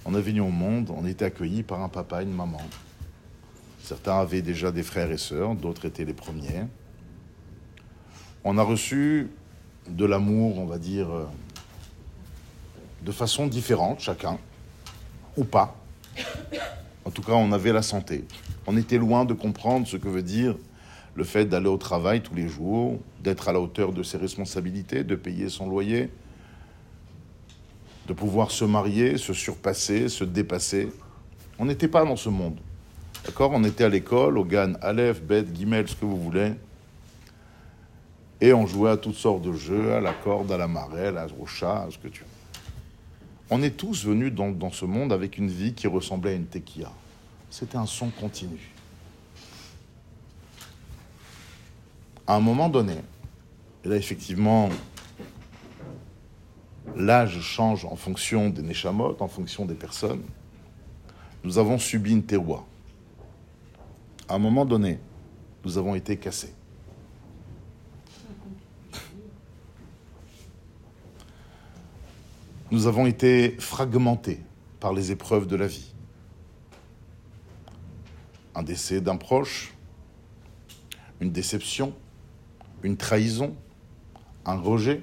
On 0.05 0.15
est 0.15 0.21
venu 0.21 0.39
au 0.39 0.47
monde, 0.47 0.89
on 0.95 1.05
était 1.05 1.25
accueillis 1.25 1.62
par 1.62 1.81
un 1.81 1.89
papa 1.89 2.21
et 2.21 2.23
une 2.23 2.33
maman. 2.33 2.62
Certains 3.83 4.17
avaient 4.17 4.41
déjà 4.41 4.71
des 4.71 4.81
frères 4.81 5.12
et 5.12 5.17
sœurs, 5.17 5.55
d'autres 5.55 5.83
étaient 5.83 6.05
les 6.05 6.13
premiers. 6.13 6.63
On 8.45 8.57
a 8.57 8.63
reçu 8.63 9.29
de 9.89 10.05
l'amour, 10.05 10.57
on 10.57 10.65
va 10.65 10.77
dire, 10.77 11.12
euh, 11.12 11.25
de 13.01 13.12
façon 13.12 13.45
différente, 13.45 13.99
chacun, 13.99 14.38
ou 15.36 15.43
pas. 15.43 15.75
En 17.03 17.12
tout 17.12 17.23
cas, 17.23 17.33
on 17.33 17.51
avait 17.51 17.73
la 17.73 17.81
santé. 17.81 18.23
On 18.67 18.77
était 18.77 18.99
loin 18.99 19.25
de 19.25 19.33
comprendre 19.33 19.86
ce 19.86 19.97
que 19.97 20.07
veut 20.07 20.23
dire 20.23 20.55
le 21.15 21.25
fait 21.25 21.43
d'aller 21.43 21.67
au 21.67 21.77
travail 21.77 22.21
tous 22.21 22.36
les 22.36 22.47
jours, 22.47 23.01
d'être 23.21 23.49
à 23.49 23.51
la 23.51 23.59
hauteur 23.59 23.91
de 23.91 24.01
ses 24.01 24.17
responsabilités, 24.17 25.03
de 25.03 25.15
payer 25.15 25.49
son 25.49 25.67
loyer, 25.67 26.09
de 28.08 28.13
pouvoir 28.13 28.52
se 28.52 28.66
marier, 28.66 29.18
se 29.18 29.34
surpasser, 29.34 30.10
se 30.10 30.24
dépasser. 30.24 30.89
On 31.58 31.66
n'était 31.66 31.88
pas 31.88 32.04
dans 32.04 32.16
ce 32.16 32.30
monde. 32.30 32.60
D'accord? 33.26 33.52
On 33.54 33.63
était 33.63 33.86
à 33.86 33.89
l'école, 33.89 34.38
au 34.38 34.44
GAN, 34.44 34.74
Aleph, 34.82 35.22
Bet, 35.22 35.46
Gimel, 35.54 35.88
ce 35.88 35.96
que 35.96 36.06
vous 36.06 36.18
voulez. 36.18 36.54
Et 38.42 38.54
on 38.54 38.68
jouait 38.68 38.92
à 38.92 38.98
toutes 38.98 39.16
sortes 39.16 39.42
de 39.42 39.54
jeux, 39.54 39.94
à 39.94 40.02
la 40.02 40.13
corde, 40.13 40.52
à 40.52 40.58
la 40.58 40.68
marelle, 40.68 41.18
au 41.39 41.46
chat, 41.46 41.84
à 41.84 41.92
ce 41.92 41.98
que 41.98 42.10
tu 42.10 42.22
veux. 42.22 42.28
On 43.50 43.62
est 43.62 43.78
tous 43.78 44.06
venus 44.06 44.34
dans, 44.34 44.50
dans, 44.50 44.72
ce 44.72 44.84
monde 44.84 45.13
avec 45.13 45.38
une 45.38 45.50
vie 45.50 45.74
qui 45.74 45.88
ressemblait 45.88 46.32
à 46.32 46.36
une 46.36 46.46
tequila. 46.46 46.92
C'était 47.50 47.78
un 47.78 47.86
son 47.86 48.10
continu. 48.10 48.72
À 52.26 52.36
un 52.36 52.39
moment 52.39 52.68
donné, 52.68 52.96
et 53.86 53.89
là 53.89 53.96
effectivement, 53.96 54.70
l'âge 56.95 57.39
change 57.41 57.86
en 57.86 57.95
fonction 57.95 58.49
des 58.49 58.62
neshamot, 58.62 59.17
en 59.19 59.27
fonction 59.27 59.65
des 59.65 59.75
personnes, 59.75 60.23
nous 61.43 61.58
avons 61.58 61.77
subi 61.77 62.12
une 62.12 62.23
terroir 62.23 62.65
à 64.27 64.36
un 64.36 64.39
moment 64.39 64.65
donné, 64.65 64.99
nous 65.63 65.77
avons 65.77 65.95
été 65.95 66.17
cassés. 66.17 66.53
Nous 72.71 72.88
avons 72.88 73.06
été 73.06 73.56
fragmentés 73.60 74.39
par 74.79 74.93
les 74.93 75.12
épreuves 75.12 75.45
de 75.45 75.56
la 75.56 75.67
vie. 75.67 75.93
Un 78.56 78.63
décès 78.63 79.01
d'un 79.01 79.17
proche, 79.17 79.73
une 81.19 81.32
déception, 81.32 81.93
une 82.82 82.97
trahison, 82.97 83.56
un 84.45 84.56
rejet, 84.56 85.01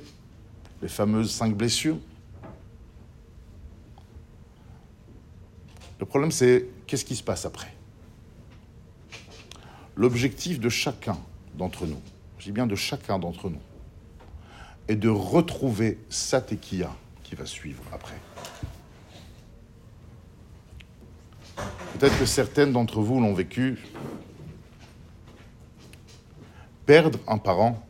les 0.83 0.89
fameuses 0.89 1.31
cinq 1.31 1.55
blessures. 1.55 1.99
Le 5.99 6.07
problème, 6.07 6.31
c'est 6.31 6.67
qu'est-ce 6.87 7.05
qui 7.05 7.17
se 7.17 7.23
passe 7.23 7.45
après? 7.45 7.75
L'objectif 9.97 10.59
de 10.59 10.69
chacun 10.69 11.19
d'entre 11.55 11.87
nous, 11.87 12.01
je 12.39 12.45
dis 12.45 12.53
bien 12.53 12.67
de 12.67 12.75
chacun 12.75 13.19
d'entre 13.19 13.51
nous, 13.51 13.61
est 14.89 14.97
de 14.97 15.11
retrouver 15.11 15.99
sa 16.09 16.41
tequilla 16.41 16.97
qui 17.23 17.35
va 17.35 17.45
suivre 17.45 17.83
après. 17.93 18.19
Peut-être 21.99 22.19
que 22.19 22.25
certaines 22.25 22.73
d'entre 22.73 23.03
vous 23.03 23.21
l'ont 23.21 23.35
vécu. 23.35 23.79
Perdre 26.87 27.19
un 27.29 27.37
parent, 27.37 27.87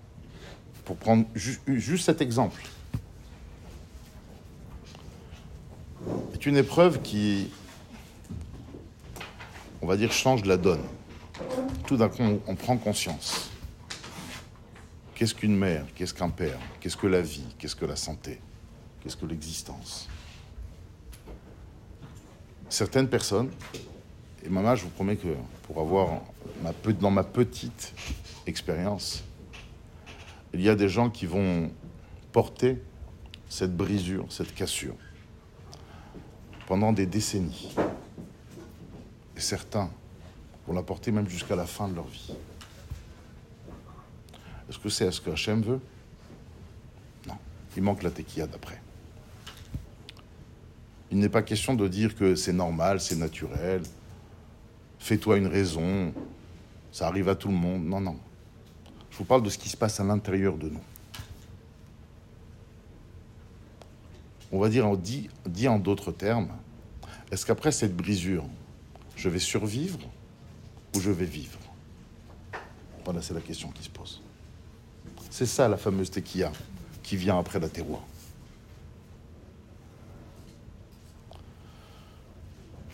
pour 0.85 0.97
prendre 0.97 1.25
juste 1.35 2.05
cet 2.05 2.21
exemple, 2.21 2.61
est 6.33 6.47
une 6.47 6.57
épreuve 6.57 7.03
qui, 7.03 7.51
on 9.83 9.87
va 9.87 9.97
dire, 9.97 10.13
change 10.13 10.45
la 10.45 10.57
donne. 10.57 10.83
Tout 11.87 11.97
d'un 11.97 12.09
coup, 12.09 12.23
on, 12.47 12.55
prend 12.55 12.77
conscience. 12.77 13.51
Qu'est-ce 15.15 15.35
qu'une 15.35 15.57
mère? 15.57 15.85
Qu'est-ce 15.95 16.15
qu'un 16.15 16.31
père? 16.31 16.59
Qu'est-ce 16.81 16.97
que 16.97 17.07
la 17.07 17.21
vie? 17.21 17.45
Qu'est-ce 17.59 17.77
que 17.77 17.85
la 17.85 17.97
santé? 17.97 18.41
Qu'est-ce 19.03 19.17
que 19.17 19.27
l'existence? 19.27 20.09
Certaines 22.69 23.09
personnes, 23.09 23.51
et 24.45 24.49
maman, 24.49 24.77
je 24.77 24.85
vous 24.85 24.91
promets 24.91 25.17
que 25.17 25.29
pour 25.65 25.81
avoir 25.81 26.21
dans 27.01 27.11
ma 27.11 27.25
petite 27.25 27.93
expérience, 28.47 29.25
il 30.55 30.63
y 30.63 30.69
a 30.69 30.75
des 30.75 30.89
gens 30.89 31.11
qui 31.11 31.27
vont 31.27 31.71
porter 32.33 32.81
cette 33.49 33.77
brisure, 33.77 34.27
cette 34.31 34.55
cassure, 34.55 34.95
pendant 36.71 36.93
des 36.93 37.05
décennies. 37.05 37.75
Et 39.37 39.41
certains 39.41 39.91
pour 40.65 40.73
la 40.73 40.85
porter 40.85 41.11
même 41.11 41.29
jusqu'à 41.29 41.57
la 41.57 41.67
fin 41.67 41.89
de 41.89 41.97
leur 41.97 42.07
vie. 42.07 42.33
Est-ce 44.69 44.79
que 44.79 44.89
c'est 44.89 45.11
ce 45.11 45.21
que 45.21 45.31
Hachem 45.31 45.63
veut? 45.63 45.81
Non. 47.27 47.35
Il 47.77 47.83
manque 47.83 48.05
la 48.05 48.13
tequilla 48.13 48.47
d'après. 48.47 48.81
Il 51.11 51.19
n'est 51.19 51.29
pas 51.29 51.43
question 51.43 51.75
de 51.75 51.89
dire 51.89 52.15
que 52.15 52.37
c'est 52.37 52.53
normal, 52.53 53.01
c'est 53.01 53.17
naturel, 53.17 53.83
fais-toi 55.01 55.39
une 55.39 55.49
raison, 55.49 56.15
ça 56.93 57.09
arrive 57.09 57.29
à 57.29 57.35
tout 57.35 57.49
le 57.49 57.55
monde. 57.55 57.83
Non, 57.85 58.01
non. 58.01 58.17
Je 59.11 59.19
vous 59.19 59.25
parle 59.25 59.43
de 59.43 59.51
ce 59.51 59.59
qui 59.59 59.71
se 59.71 59.77
passe 59.77 59.99
à 59.99 60.05
l'intérieur 60.05 60.57
de 60.57 60.69
nous. 60.69 60.90
On 64.53 64.59
va 64.59 64.69
dire, 64.69 64.97
dit, 64.97 65.29
dit 65.47 65.69
en 65.69 65.79
d'autres 65.79 66.13
termes, 66.13 66.49
est-ce 67.31 67.47
qu'après 67.47 67.71
cette 67.71 67.97
brisure, 67.97 68.45
je 69.17 69.29
vais 69.29 69.39
survivre 69.39 70.01
où 70.95 71.01
je 71.01 71.11
vais 71.11 71.25
vivre? 71.25 71.59
Voilà, 73.05 73.23
c'est 73.23 73.35
la 73.35 73.41
question 73.41 73.71
qui 73.71 73.85
se 73.85 73.91
pose. 73.91 74.21
C'est 75.31 75.47
ça 75.47 75.69
la 75.69 75.77
fameuse 75.77 76.11
tequilla 76.11 76.51
qui 77.03 77.17
vient 77.17 77.39
après 77.39 77.61
la 77.61 77.69
terroir. 77.69 78.03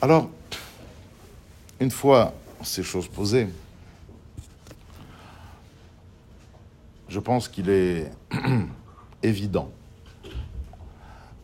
Alors, 0.02 0.28
une 1.80 1.90
fois 1.90 2.34
ces 2.62 2.82
choses 2.82 3.08
posées, 3.08 3.48
je 7.08 7.18
pense 7.18 7.48
qu'il 7.48 7.70
est 7.70 8.10
évident 9.22 9.70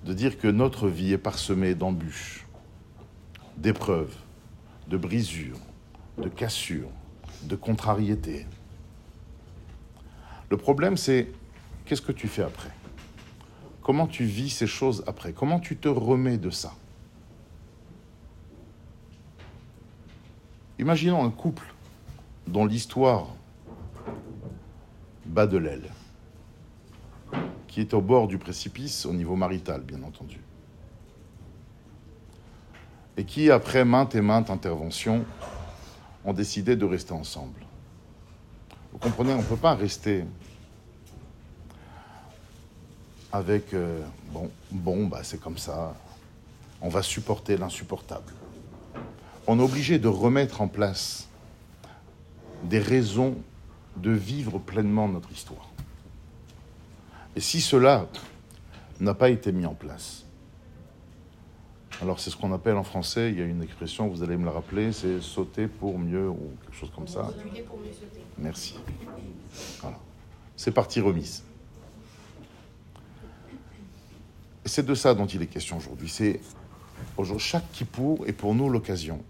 de 0.05 0.13
dire 0.13 0.39
que 0.39 0.49
notre 0.49 0.89
vie 0.89 1.13
est 1.13 1.19
parsemée 1.19 1.75
d'embûches, 1.75 2.47
d'épreuves, 3.57 4.15
de 4.89 4.97
brisures, 4.97 5.59
de 6.19 6.29
cassures, 6.29 6.91
de 7.45 7.57
contrariétés. 7.57 8.47
Le 10.51 10.57
problème, 10.57 10.97
c'est 10.97 11.31
qu'est-ce 11.85 12.03
que 12.03 12.13
tu 12.13 12.29
fais 12.29 12.43
après? 12.43 12.71
Comment 13.83 14.07
tu 14.07 14.25
vis 14.25 14.51
ces 14.51 14.67
choses 14.67 15.03
après? 15.07 15.33
Comment 15.33 15.61
tu 15.61 15.77
te 15.77 15.89
remets 15.89 16.39
de 16.39 16.51
ça? 16.51 16.75
Imaginons 20.79 21.25
un 21.25 21.31
couple 21.31 21.73
dont 22.47 22.67
l'histoire 22.67 23.29
bat 25.27 25.47
de 25.47 25.57
l'aile, 25.57 25.89
qui 27.73 27.81
est 27.81 27.95
au 27.95 28.03
bord 28.03 28.29
du 28.29 28.37
précipice 28.37 29.07
au 29.07 29.15
niveau 29.15 29.35
marital, 29.35 29.81
bien 29.81 30.03
entendu, 30.03 30.39
et 33.17 33.25
qui, 33.25 33.51
après 33.51 33.83
maintes 33.87 34.15
et 34.15 34.21
maintes 34.21 34.51
interventions, 34.51 35.25
ont 36.27 36.35
décidé 36.35 36.77
de 36.77 36.85
rester 36.85 37.15
ensemble. 37.15 37.65
Vous 38.93 38.99
comprenez, 38.99 39.33
on 39.33 39.39
ne 39.39 39.43
peut 39.43 39.57
pas 39.57 39.75
rester 39.75 40.27
avec 43.33 43.73
euh, 43.73 44.03
bon, 44.31 44.51
bon, 44.71 45.07
bah 45.07 45.21
c'est 45.23 45.41
comme 45.41 45.57
ça, 45.57 45.95
on 46.83 46.91
va 46.91 47.03
supporter 47.03 47.57
l'insupportable. 47.57 48.35
On 49.47 49.59
est 49.59 49.63
obligé 49.63 49.99
de 49.99 50.09
remettre 50.09 50.61
en 50.61 50.69
place 50.69 51.27
des 52.65 52.81
raisons 52.81 53.35
de 53.97 54.11
vivre 54.11 54.59
pleinement 54.59 55.09
notre 55.09 55.33
histoire. 55.33 55.72
Et 57.35 57.41
si 57.41 57.61
cela 57.61 58.09
n'a 59.01 59.15
pas 59.15 59.31
été 59.31 59.53
mis 59.53 59.67
en 59.67 59.75
place, 59.75 60.25
alors 62.01 62.19
c'est 62.19 62.31
ce 62.31 62.37
qu'on 62.37 62.53
appelle 62.53 62.77
en 62.77 62.83
français, 62.83 63.31
il 63.31 63.39
y 63.39 63.43
a 63.43 63.45
une 63.45 63.63
expression, 63.63 64.09
vous 64.09 64.23
allez 64.23 64.37
me 64.37 64.45
la 64.45 64.51
rappeler, 64.51 64.93
c'est 64.93 65.21
sauter 65.21 65.69
pour 65.69 65.99
mieux 65.99 66.29
ou 66.29 66.51
quelque 66.63 66.77
chose 66.77 66.91
comme 66.95 67.07
ça. 67.07 67.31
pour 67.67 67.79
mieux 67.79 67.93
sauter. 67.93 68.21
Merci. 68.39 68.75
Voilà. 69.81 69.99
C'est 70.57 70.73
parti 70.73 71.01
remise. 71.01 71.45
Et 74.65 74.69
c'est 74.69 74.85
de 74.85 74.95
ça 74.95 75.15
dont 75.15 75.27
il 75.27 75.43
est 75.43 75.47
question 75.47 75.77
aujourd'hui. 75.77 76.09
C'est 76.09 76.41
aujourd'hui 77.17 77.45
chaque 77.45 77.71
Kippour 77.73 78.27
est 78.27 78.33
pour 78.33 78.55
nous 78.55 78.69
l'occasion 78.69 79.23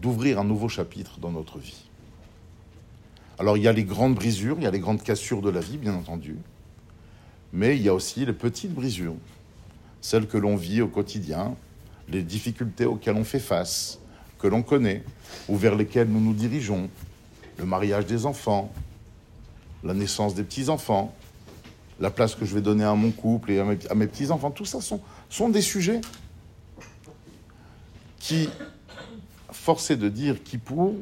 d'ouvrir 0.00 0.40
un 0.40 0.44
nouveau 0.44 0.68
chapitre 0.68 1.20
dans 1.20 1.30
notre 1.30 1.58
vie. 1.58 1.84
Alors 3.38 3.56
il 3.56 3.62
y 3.62 3.68
a 3.68 3.72
les 3.72 3.84
grandes 3.84 4.14
brisures, 4.14 4.56
il 4.58 4.64
y 4.64 4.66
a 4.66 4.70
les 4.70 4.80
grandes 4.80 5.02
cassures 5.02 5.42
de 5.42 5.50
la 5.50 5.60
vie, 5.60 5.78
bien 5.78 5.94
entendu, 5.94 6.38
mais 7.52 7.76
il 7.76 7.82
y 7.82 7.88
a 7.88 7.94
aussi 7.94 8.24
les 8.24 8.32
petites 8.32 8.72
brisures, 8.72 9.16
celles 10.00 10.26
que 10.26 10.38
l'on 10.38 10.56
vit 10.56 10.80
au 10.80 10.88
quotidien, 10.88 11.54
les 12.08 12.22
difficultés 12.22 12.86
auxquelles 12.86 13.16
on 13.16 13.24
fait 13.24 13.38
face, 13.38 13.98
que 14.38 14.46
l'on 14.46 14.62
connaît, 14.62 15.04
ou 15.48 15.56
vers 15.56 15.76
lesquelles 15.76 16.08
nous 16.08 16.20
nous 16.20 16.34
dirigeons, 16.34 16.88
le 17.58 17.64
mariage 17.64 18.06
des 18.06 18.26
enfants, 18.26 18.72
la 19.84 19.94
naissance 19.94 20.34
des 20.34 20.42
petits-enfants, 20.42 21.14
la 22.00 22.10
place 22.10 22.34
que 22.34 22.44
je 22.44 22.54
vais 22.54 22.62
donner 22.62 22.84
à 22.84 22.94
mon 22.94 23.10
couple 23.10 23.52
et 23.52 23.60
à 23.60 23.94
mes, 23.94 24.06
petits-enfants, 24.06 24.50
tout 24.50 24.64
ça 24.64 24.80
sont, 24.80 25.00
sont 25.28 25.48
des 25.48 25.62
sujets 25.62 26.00
qui, 28.18 28.48
forcé 29.50 29.96
de 29.96 30.08
dire, 30.08 30.42
qui 30.42 30.58
pour 30.58 30.94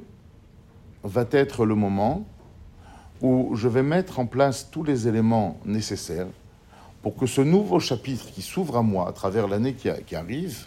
va 1.02 1.24
être 1.30 1.64
le 1.64 1.74
moment 1.74 2.26
où 3.22 3.54
je 3.54 3.68
vais 3.68 3.82
mettre 3.82 4.18
en 4.18 4.26
place 4.26 4.68
tous 4.70 4.82
les 4.82 5.08
éléments 5.08 5.58
nécessaires 5.64 6.26
pour 7.02 7.16
que 7.16 7.26
ce 7.26 7.40
nouveau 7.40 7.80
chapitre 7.80 8.30
qui 8.32 8.42
s'ouvre 8.42 8.76
à 8.76 8.82
moi 8.82 9.08
à 9.08 9.12
travers 9.12 9.48
l'année 9.48 9.74
qui, 9.74 10.14
arrive 10.14 10.66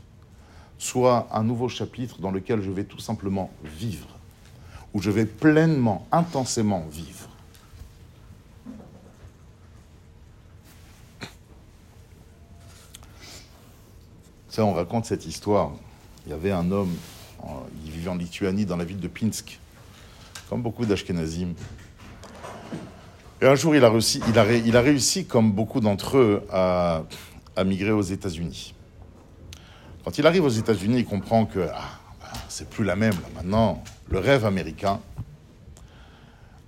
soit 0.77 1.27
un 1.31 1.43
nouveau 1.43 1.69
chapitre 1.69 2.19
dans 2.19 2.31
lequel 2.31 2.61
je 2.61 2.71
vais 2.71 2.83
tout 2.83 2.99
simplement 2.99 3.51
vivre, 3.63 4.07
où 4.93 5.01
je 5.01 5.11
vais 5.11 5.25
pleinement, 5.25 6.05
intensément 6.11 6.85
vivre. 6.91 7.29
Ça, 14.49 14.65
on 14.65 14.73
raconte 14.73 15.05
cette 15.05 15.25
histoire. 15.25 15.71
Il 16.25 16.31
y 16.31 16.33
avait 16.33 16.51
un 16.51 16.69
homme, 16.71 16.95
il 17.85 17.91
vivait 17.91 18.09
en 18.09 18.15
Lituanie, 18.15 18.65
dans 18.65 18.77
la 18.77 18.85
ville 18.85 18.99
de 18.99 19.07
Pinsk, 19.07 19.59
comme 20.49 20.61
beaucoup 20.61 20.85
d'Ashkenazim. 20.85 21.53
Et 23.43 23.45
un 23.45 23.56
jour, 23.56 23.75
il 23.75 23.84
a 23.84 23.89
réussi, 23.89 24.21
il 24.29 24.38
a, 24.77 24.82
réussi 24.82 25.25
comme 25.25 25.51
beaucoup 25.51 25.82
d'entre 25.82 26.17
eux, 26.17 26.47
à, 26.49 27.03
migrer 27.65 27.91
aux 27.91 28.01
États-Unis. 28.01 28.73
Quand 30.06 30.17
il 30.17 30.25
arrive 30.25 30.45
aux 30.45 30.49
États-Unis, 30.49 30.99
il 30.99 31.06
comprend 31.06 31.45
que 31.45 31.60
ah, 31.60 31.99
bah, 32.21 32.32
c'est 32.47 32.69
plus 32.69 32.86
la 32.86 32.95
même. 32.95 33.15
Maintenant, 33.36 33.84
le 34.10 34.19
rêve 34.19 34.45
américain. 34.45 35.01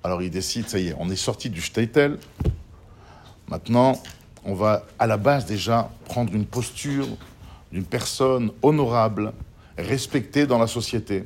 Alors 0.03 0.21
il 0.21 0.29
décide, 0.29 0.67
ça 0.67 0.77
y 0.77 0.89
est, 0.89 0.95
on 0.99 1.09
est 1.09 1.15
sorti 1.15 1.49
du 1.49 1.61
Statel. 1.61 2.17
Maintenant, 3.47 3.93
on 4.43 4.53
va 4.53 4.85
à 4.99 5.07
la 5.07 5.15
base 5.15 5.45
déjà 5.45 5.89
prendre 6.03 6.35
une 6.35 6.45
posture 6.45 7.07
d'une 7.71 7.85
personne 7.85 8.51
honorable, 8.61 9.31
respectée 9.77 10.45
dans 10.45 10.59
la 10.59 10.67
société. 10.67 11.25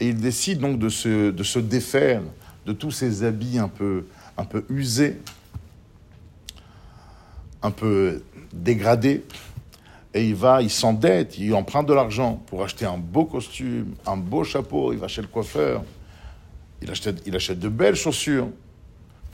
Et 0.00 0.08
il 0.08 0.16
décide 0.16 0.58
donc 0.58 0.80
de 0.80 0.88
se, 0.88 1.30
de 1.30 1.42
se 1.44 1.60
défaire 1.60 2.20
de 2.66 2.72
tous 2.72 2.90
ces 2.90 3.22
habits 3.22 3.60
un 3.60 3.68
peu, 3.68 4.06
un 4.36 4.44
peu 4.44 4.64
usés, 4.68 5.20
un 7.62 7.70
peu 7.70 8.22
dégradés. 8.52 9.24
Et 10.14 10.26
il 10.28 10.34
va, 10.34 10.62
il 10.62 10.70
s'endette, 10.70 11.38
il 11.38 11.54
emprunte 11.54 11.86
de 11.86 11.92
l'argent 11.92 12.42
pour 12.46 12.62
acheter 12.62 12.86
un 12.86 12.96
beau 12.96 13.26
costume, 13.26 13.94
un 14.06 14.16
beau 14.16 14.44
chapeau, 14.44 14.92
il 14.92 14.98
va 14.98 15.08
chez 15.08 15.20
le 15.20 15.28
coiffeur, 15.28 15.84
il 16.80 16.90
achète, 16.90 17.22
il 17.26 17.36
achète 17.36 17.58
de 17.58 17.68
belles 17.68 17.96
chaussures. 17.96 18.48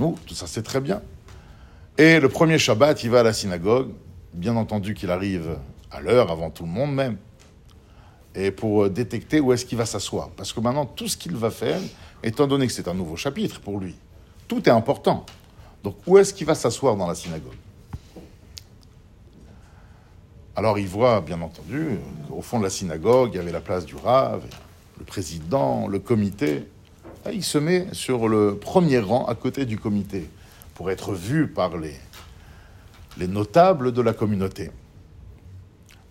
Nous, 0.01 0.19
tout 0.27 0.35
ça 0.35 0.49
c'est 0.49 0.62
très 0.62 0.81
bien. 0.81 1.01
Et 1.99 2.19
le 2.19 2.29
premier 2.29 2.59
Shabbat, 2.59 3.05
il 3.05 3.11
va 3.11 3.21
à 3.21 3.23
la 3.23 3.33
synagogue. 3.33 3.91
Bien 4.33 4.57
entendu 4.57 4.95
qu'il 4.95 5.11
arrive 5.11 5.59
à 5.91 6.01
l'heure, 6.01 6.31
avant 6.33 6.51
tout 6.51 6.65
le 6.65 6.71
monde 6.71 6.95
même, 6.95 7.19
et 8.35 8.51
pour 8.51 8.85
euh, 8.85 8.88
détecter 8.88 9.41
où 9.41 9.53
est-ce 9.53 9.67
qu'il 9.67 9.79
va 9.79 9.87
s'asseoir. 9.87 10.31
Parce 10.31 10.53
que 10.53 10.61
maintenant, 10.61 10.87
tout 10.87 11.07
ce 11.07 11.17
qu'il 11.17 11.37
va 11.37 11.51
faire, 11.51 11.81
étant 12.23 12.47
donné 12.47 12.67
que 12.67 12.73
c'est 12.73 12.88
un 12.88 12.95
nouveau 12.95 13.17
chapitre 13.17 13.61
pour 13.61 13.79
lui, 13.79 13.95
tout 14.53 14.69
est 14.69 14.73
important. 14.73 15.25
Donc, 15.83 15.97
où 16.07 16.19
est-ce 16.19 16.35
qu'il 16.35 16.47
va 16.47 16.55
s'asseoir 16.55 16.95
dans 16.97 17.07
la 17.07 17.15
synagogue? 17.15 17.55
Alors, 20.55 20.79
il 20.79 20.87
voit, 20.87 21.23
bien 21.23 21.41
entendu, 21.41 21.99
qu'au 22.29 22.43
fond 22.43 22.59
de 22.59 22.65
la 22.65 22.71
synagogue, 22.71 23.31
il 23.33 23.37
y 23.37 23.41
avait 23.41 23.51
la 23.51 23.62
place 23.62 23.87
du 23.87 23.97
Rav, 23.97 24.45
le 24.99 25.05
président, 25.07 25.88
le 25.88 25.99
comité. 25.99 26.69
Il 27.33 27.43
se 27.43 27.57
met 27.57 27.87
sur 27.93 28.29
le 28.29 28.59
premier 28.59 28.99
rang 28.99 29.25
à 29.25 29.35
côté 29.35 29.65
du 29.65 29.79
comité 29.79 30.29
pour 30.75 30.91
être 30.91 31.15
vu 31.15 31.49
par 31.49 31.79
les, 31.79 31.97
les 33.17 33.29
notables 33.29 33.93
de 33.93 34.03
la 34.03 34.12
communauté. 34.12 34.71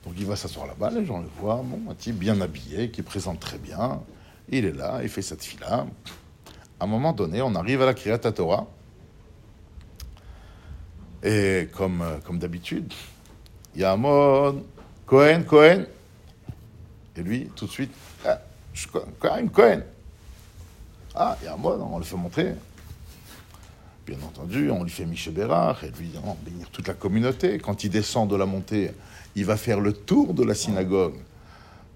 Donc 0.03 0.15
il 0.17 0.25
va 0.25 0.35
s'asseoir 0.35 0.65
là-bas, 0.65 0.89
les 0.89 1.05
gens 1.05 1.19
le 1.19 1.27
voient, 1.39 1.61
bon, 1.63 1.91
un 1.91 1.93
type 1.93 2.17
bien 2.17 2.41
habillé, 2.41 2.89
qui 2.89 3.03
présente 3.03 3.39
très 3.39 3.59
bien. 3.59 4.01
Il 4.49 4.65
est 4.65 4.75
là, 4.75 5.01
il 5.03 5.09
fait 5.09 5.21
cette 5.21 5.43
fila. 5.43 5.85
À 6.81 6.85
un 6.85 6.87
moment 6.87 7.13
donné, 7.13 7.43
on 7.43 7.53
arrive 7.53 7.83
à 7.83 7.85
la 7.85 7.93
Kriyat 7.93 8.17
Torah. 8.17 8.65
Et 11.21 11.69
comme, 11.77 12.01
euh, 12.01 12.17
comme 12.25 12.39
d'habitude, 12.39 12.91
il 13.75 13.81
y 13.81 13.83
a 13.83 13.91
Amon, 13.91 14.63
Cohen, 15.05 15.43
Cohen. 15.43 15.85
Et 17.15 17.21
lui, 17.21 17.51
tout 17.55 17.67
de 17.67 17.69
suite, 17.69 17.91
ah, 18.25 18.39
Cohen, 19.19 19.47
Cohen. 19.53 19.83
Ah, 21.13 21.37
il 21.43 21.45
y 21.45 21.47
a 21.49 21.53
Amon, 21.53 21.87
on 21.93 21.99
le 21.99 22.03
fait 22.03 22.17
montrer. 22.17 22.55
Bien 24.07 24.17
entendu, 24.25 24.71
on 24.71 24.83
lui 24.83 24.89
fait 24.89 25.05
Michel 25.05 25.35
Bérard, 25.35 25.83
et 25.83 25.91
lui, 25.91 26.09
on 26.25 26.33
bénir 26.43 26.67
toute 26.71 26.87
la 26.87 26.95
communauté. 26.95 27.59
Quand 27.59 27.83
il 27.83 27.91
descend 27.91 28.27
de 28.27 28.35
la 28.35 28.47
montée, 28.47 28.89
il 29.35 29.45
va 29.45 29.55
faire 29.55 29.81
le 29.81 29.93
tour 29.93 30.33
de 30.33 30.43
la 30.43 30.55
synagogue. 30.55 31.13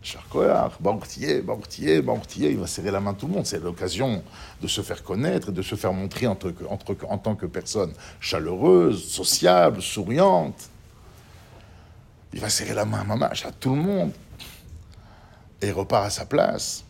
Charcoyard, 0.06 0.78
Banquetier, 0.80 1.42
Banquetier, 1.42 2.00
Banquetier, 2.04 2.52
il 2.52 2.60
va 2.60 2.68
serrer 2.68 2.92
la 2.92 3.00
main 3.00 3.12
à 3.12 3.14
tout 3.16 3.26
le 3.26 3.34
monde. 3.34 3.46
C'est 3.48 3.62
l'occasion 3.62 4.24
de 4.62 4.68
se 4.68 4.82
faire 4.82 5.04
connaître 5.04 5.50
et 5.50 5.52
de 5.52 5.62
se 5.64 5.74
faire 5.74 5.94
montrer 5.94 6.28
en, 6.28 6.36
tant 6.36 7.36
que 7.36 7.48
personne 7.48 7.92
chaleureuse, 8.20 9.04
sociable, 9.04 9.82
souriante. 9.82 10.70
Il 12.34 12.40
va 12.40 12.50
serrer 12.50 12.76
la 12.76 12.86
main 12.86 13.00
à 13.00 13.04
Mamache, 13.04 13.48
à 13.48 13.52
tout 13.52 13.74
le 13.74 13.82
monde. 13.82 14.12
Et 15.60 15.72
repart 15.72 16.06
à 16.06 16.10
sa 16.12 16.26
place. 16.26 16.84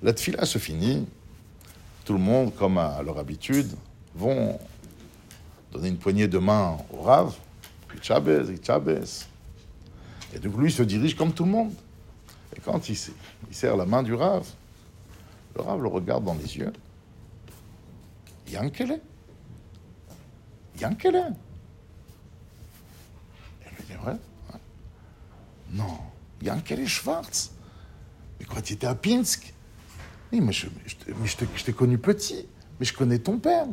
La 0.00 0.12
tfila 0.12 0.46
se 0.46 0.58
finit. 0.58 1.08
Tout 2.04 2.12
le 2.12 2.20
monde, 2.20 2.54
comme 2.54 2.78
à 2.78 3.02
leur 3.02 3.18
habitude, 3.18 3.72
vont 4.14 4.56
donner 5.72 5.88
une 5.88 5.98
poignée 5.98 6.28
de 6.28 6.38
main 6.38 6.76
au. 6.92 7.04
Puis 7.88 7.98
Chabez, 8.00 8.44
Chabez. 8.62 9.29
Et 10.34 10.38
donc 10.38 10.56
lui, 10.56 10.68
il 10.68 10.72
se 10.72 10.82
dirige 10.82 11.16
comme 11.16 11.32
tout 11.32 11.44
le 11.44 11.50
monde. 11.50 11.72
Et 12.56 12.60
quand 12.60 12.88
il, 12.88 12.96
serre 13.50 13.76
la 13.76 13.86
main 13.86 14.02
du 14.02 14.14
Rav, 14.14 14.46
le 15.56 15.62
Rav 15.62 15.80
le 15.80 15.88
regarde 15.88 16.24
dans 16.24 16.34
les 16.34 16.56
yeux. 16.56 16.72
Yankele. 18.48 19.00
Yankele. 20.80 21.34
Et 23.62 23.70
lui 23.70 23.84
dit, 23.86 24.06
ouais. 24.06 24.16
Non, 25.72 25.98
Yankele 26.42 26.86
Schwartz. 26.86 27.52
Mais 28.38 28.46
quoi, 28.46 28.62
tu 28.62 28.72
étais 28.72 28.86
à 28.86 28.94
Pinsk? 28.94 29.52
Oui, 30.32 30.40
mais 30.40 30.52
je, 30.52 30.66
je 30.86 31.64
t'ai 31.64 31.72
connu 31.72 31.98
petit. 31.98 32.46
Mais 32.78 32.86
je 32.86 32.94
connais 32.94 33.18
ton 33.18 33.38
père. 33.38 33.66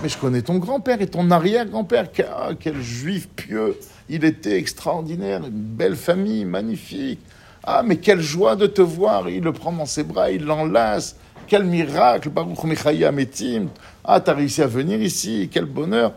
Mais 0.00 0.08
je 0.08 0.16
connais 0.16 0.42
ton 0.42 0.58
grand-père 0.58 1.00
et 1.02 1.06
ton 1.06 1.30
arrière-grand-père. 1.30 2.08
Ah, 2.28 2.50
quel 2.58 2.80
juif 2.80 3.28
pieux. 3.28 3.78
Il 4.08 4.24
était 4.24 4.56
extraordinaire. 4.56 5.44
Une 5.44 5.50
belle 5.50 5.96
famille, 5.96 6.44
magnifique. 6.44 7.20
Ah, 7.62 7.82
mais 7.84 7.96
quelle 7.98 8.20
joie 8.20 8.56
de 8.56 8.66
te 8.66 8.82
voir. 8.82 9.28
Il 9.28 9.42
le 9.42 9.52
prend 9.52 9.72
dans 9.72 9.86
ses 9.86 10.02
bras, 10.02 10.30
il 10.30 10.44
l'enlace. 10.44 11.16
Quel 11.46 11.64
miracle, 11.64 12.30
Baruch 12.30 12.64
Michaya 12.64 13.12
Metim. 13.12 13.68
Ah, 14.04 14.20
t'as 14.20 14.34
réussi 14.34 14.62
à 14.62 14.66
venir 14.66 15.00
ici. 15.00 15.48
Quel 15.52 15.66
bonheur. 15.66 16.14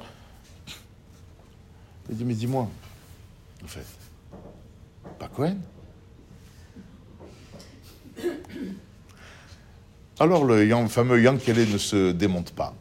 Il 2.10 2.18
dit, 2.18 2.26
mais 2.26 2.36
dis-moi, 2.36 2.70
en 3.64 3.68
fait, 3.68 3.86
pas 5.20 5.28
Cohen? 5.28 5.58
Alors 10.20 10.46
le 10.46 10.88
fameux 10.88 11.22
Yankele 11.22 11.70
ne 11.72 11.78
se 11.78 12.12
démonte 12.12 12.52
pas. 12.52 12.74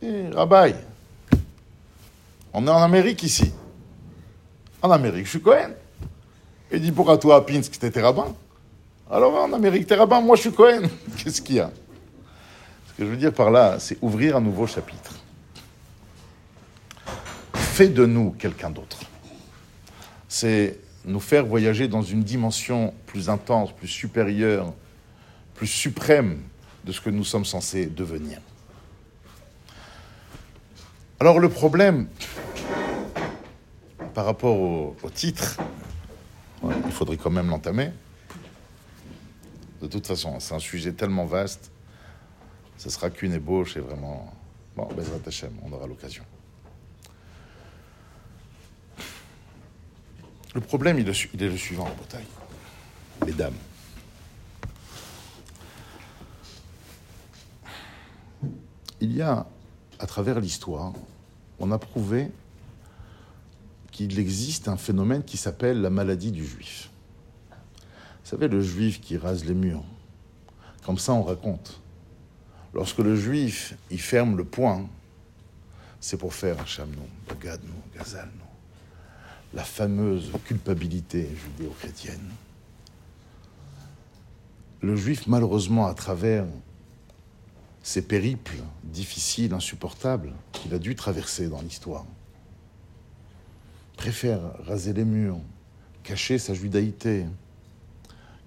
Eh, 0.00 0.30
Rabbi, 0.32 0.74
on 2.52 2.66
est 2.66 2.70
en 2.70 2.82
Amérique 2.82 3.22
ici. 3.24 3.52
En 4.80 4.90
Amérique, 4.92 5.24
je 5.24 5.30
suis 5.30 5.40
Cohen. 5.40 5.70
Il 6.70 6.80
dit 6.80 6.92
pourquoi 6.92 7.18
toi 7.18 7.36
à 7.36 7.40
Pinsk, 7.40 7.78
t'étais 7.78 8.00
rabbin 8.00 8.34
Alors 9.10 9.34
en 9.34 9.52
Amérique, 9.52 9.86
t'es 9.86 9.96
rabbin, 9.96 10.20
moi 10.20 10.36
je 10.36 10.42
suis 10.42 10.52
Cohen. 10.52 10.82
Qu'est-ce 11.16 11.42
qu'il 11.42 11.56
y 11.56 11.60
a? 11.60 11.70
Ce 12.88 12.92
que 12.96 13.04
je 13.04 13.10
veux 13.10 13.16
dire 13.16 13.32
par 13.32 13.50
là, 13.50 13.78
c'est 13.80 13.98
ouvrir 14.00 14.36
un 14.36 14.40
nouveau 14.40 14.66
chapitre. 14.66 15.14
Fais 17.54 17.88
de 17.88 18.06
nous 18.06 18.30
quelqu'un 18.38 18.70
d'autre. 18.70 18.98
C'est 20.28 20.78
nous 21.04 21.20
faire 21.20 21.44
voyager 21.44 21.88
dans 21.88 22.02
une 22.02 22.22
dimension 22.22 22.94
plus 23.06 23.28
intense, 23.28 23.72
plus 23.72 23.88
supérieure, 23.88 24.72
plus 25.54 25.66
suprême 25.66 26.42
de 26.84 26.92
ce 26.92 27.00
que 27.00 27.10
nous 27.10 27.24
sommes 27.24 27.44
censés 27.44 27.86
devenir. 27.86 28.40
Alors 31.20 31.40
le 31.40 31.48
problème, 31.48 32.08
par 34.14 34.24
rapport 34.24 34.56
au, 34.56 34.94
titre, 35.12 35.56
il 36.62 36.92
faudrait 36.92 37.16
quand 37.16 37.30
même 37.30 37.48
l'entamer. 37.48 37.90
De 39.82 39.88
toute 39.88 40.06
façon, 40.06 40.38
c'est 40.38 40.54
un 40.54 40.60
sujet 40.60 40.92
tellement 40.92 41.24
vaste, 41.24 41.72
ce 42.76 42.88
sera 42.90 43.10
qu'une 43.10 43.32
ébauche 43.32 43.76
et 43.76 43.80
vraiment... 43.80 44.32
Bon, 44.76 44.86
Bezrat 44.94 45.18
on 45.64 45.72
aura 45.72 45.88
l'occasion. 45.88 46.22
Le 50.54 50.60
problème, 50.60 51.00
il 51.00 51.08
est, 51.08 51.48
le 51.48 51.56
suivant, 51.56 51.84
en 51.84 51.94
bataille. 51.94 52.26
Mesdames. 53.26 53.54
Il 59.00 59.16
y 59.16 59.22
a, 59.22 59.46
à 59.98 60.06
travers 60.06 60.40
l'histoire, 60.40 60.92
on 61.58 61.72
a 61.72 61.78
prouvé 61.78 62.30
qu'il 63.90 64.18
existe 64.18 64.68
un 64.68 64.76
phénomène 64.76 65.24
qui 65.24 65.36
s'appelle 65.36 65.80
la 65.80 65.90
maladie 65.90 66.30
du 66.30 66.46
juif. 66.46 66.90
Vous 67.50 68.30
savez, 68.30 68.48
le 68.48 68.60
juif 68.60 69.00
qui 69.00 69.16
rase 69.16 69.44
les 69.44 69.54
murs. 69.54 69.84
Comme 70.84 70.98
ça, 70.98 71.12
on 71.12 71.22
raconte. 71.22 71.80
Lorsque 72.74 72.98
le 72.98 73.16
juif, 73.16 73.74
il 73.90 74.00
ferme 74.00 74.36
le 74.36 74.44
poing, 74.44 74.88
c'est 76.00 76.16
pour 76.16 76.34
faire 76.34 76.60
un 76.60 76.66
chamnou, 76.66 77.08
gadnou, 77.40 77.74
gazalnou. 77.96 78.30
La 79.54 79.64
fameuse 79.64 80.30
culpabilité 80.44 81.28
judéo-chrétienne. 81.34 82.30
Le 84.80 84.94
juif, 84.94 85.26
malheureusement, 85.26 85.86
à 85.86 85.94
travers 85.94 86.44
ces 87.88 88.02
périples 88.02 88.58
difficiles, 88.84 89.54
insupportables 89.54 90.34
qu'il 90.52 90.74
a 90.74 90.78
dû 90.78 90.94
traverser 90.94 91.48
dans 91.48 91.62
l'histoire. 91.62 92.04
Préfère 93.96 94.40
raser 94.66 94.92
les 94.92 95.06
murs, 95.06 95.40
cacher 96.02 96.36
sa 96.36 96.52
judaïté, 96.52 97.24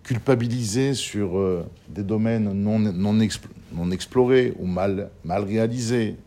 culpabiliser 0.03 0.93
sur 0.93 1.39
euh, 1.39 1.67
des 1.89 2.03
domaines 2.03 2.53
non, 2.53 3.89
explorés 3.89 4.53
ou 4.59 4.67
mal, 4.67 5.09
réalisés, 5.25 6.17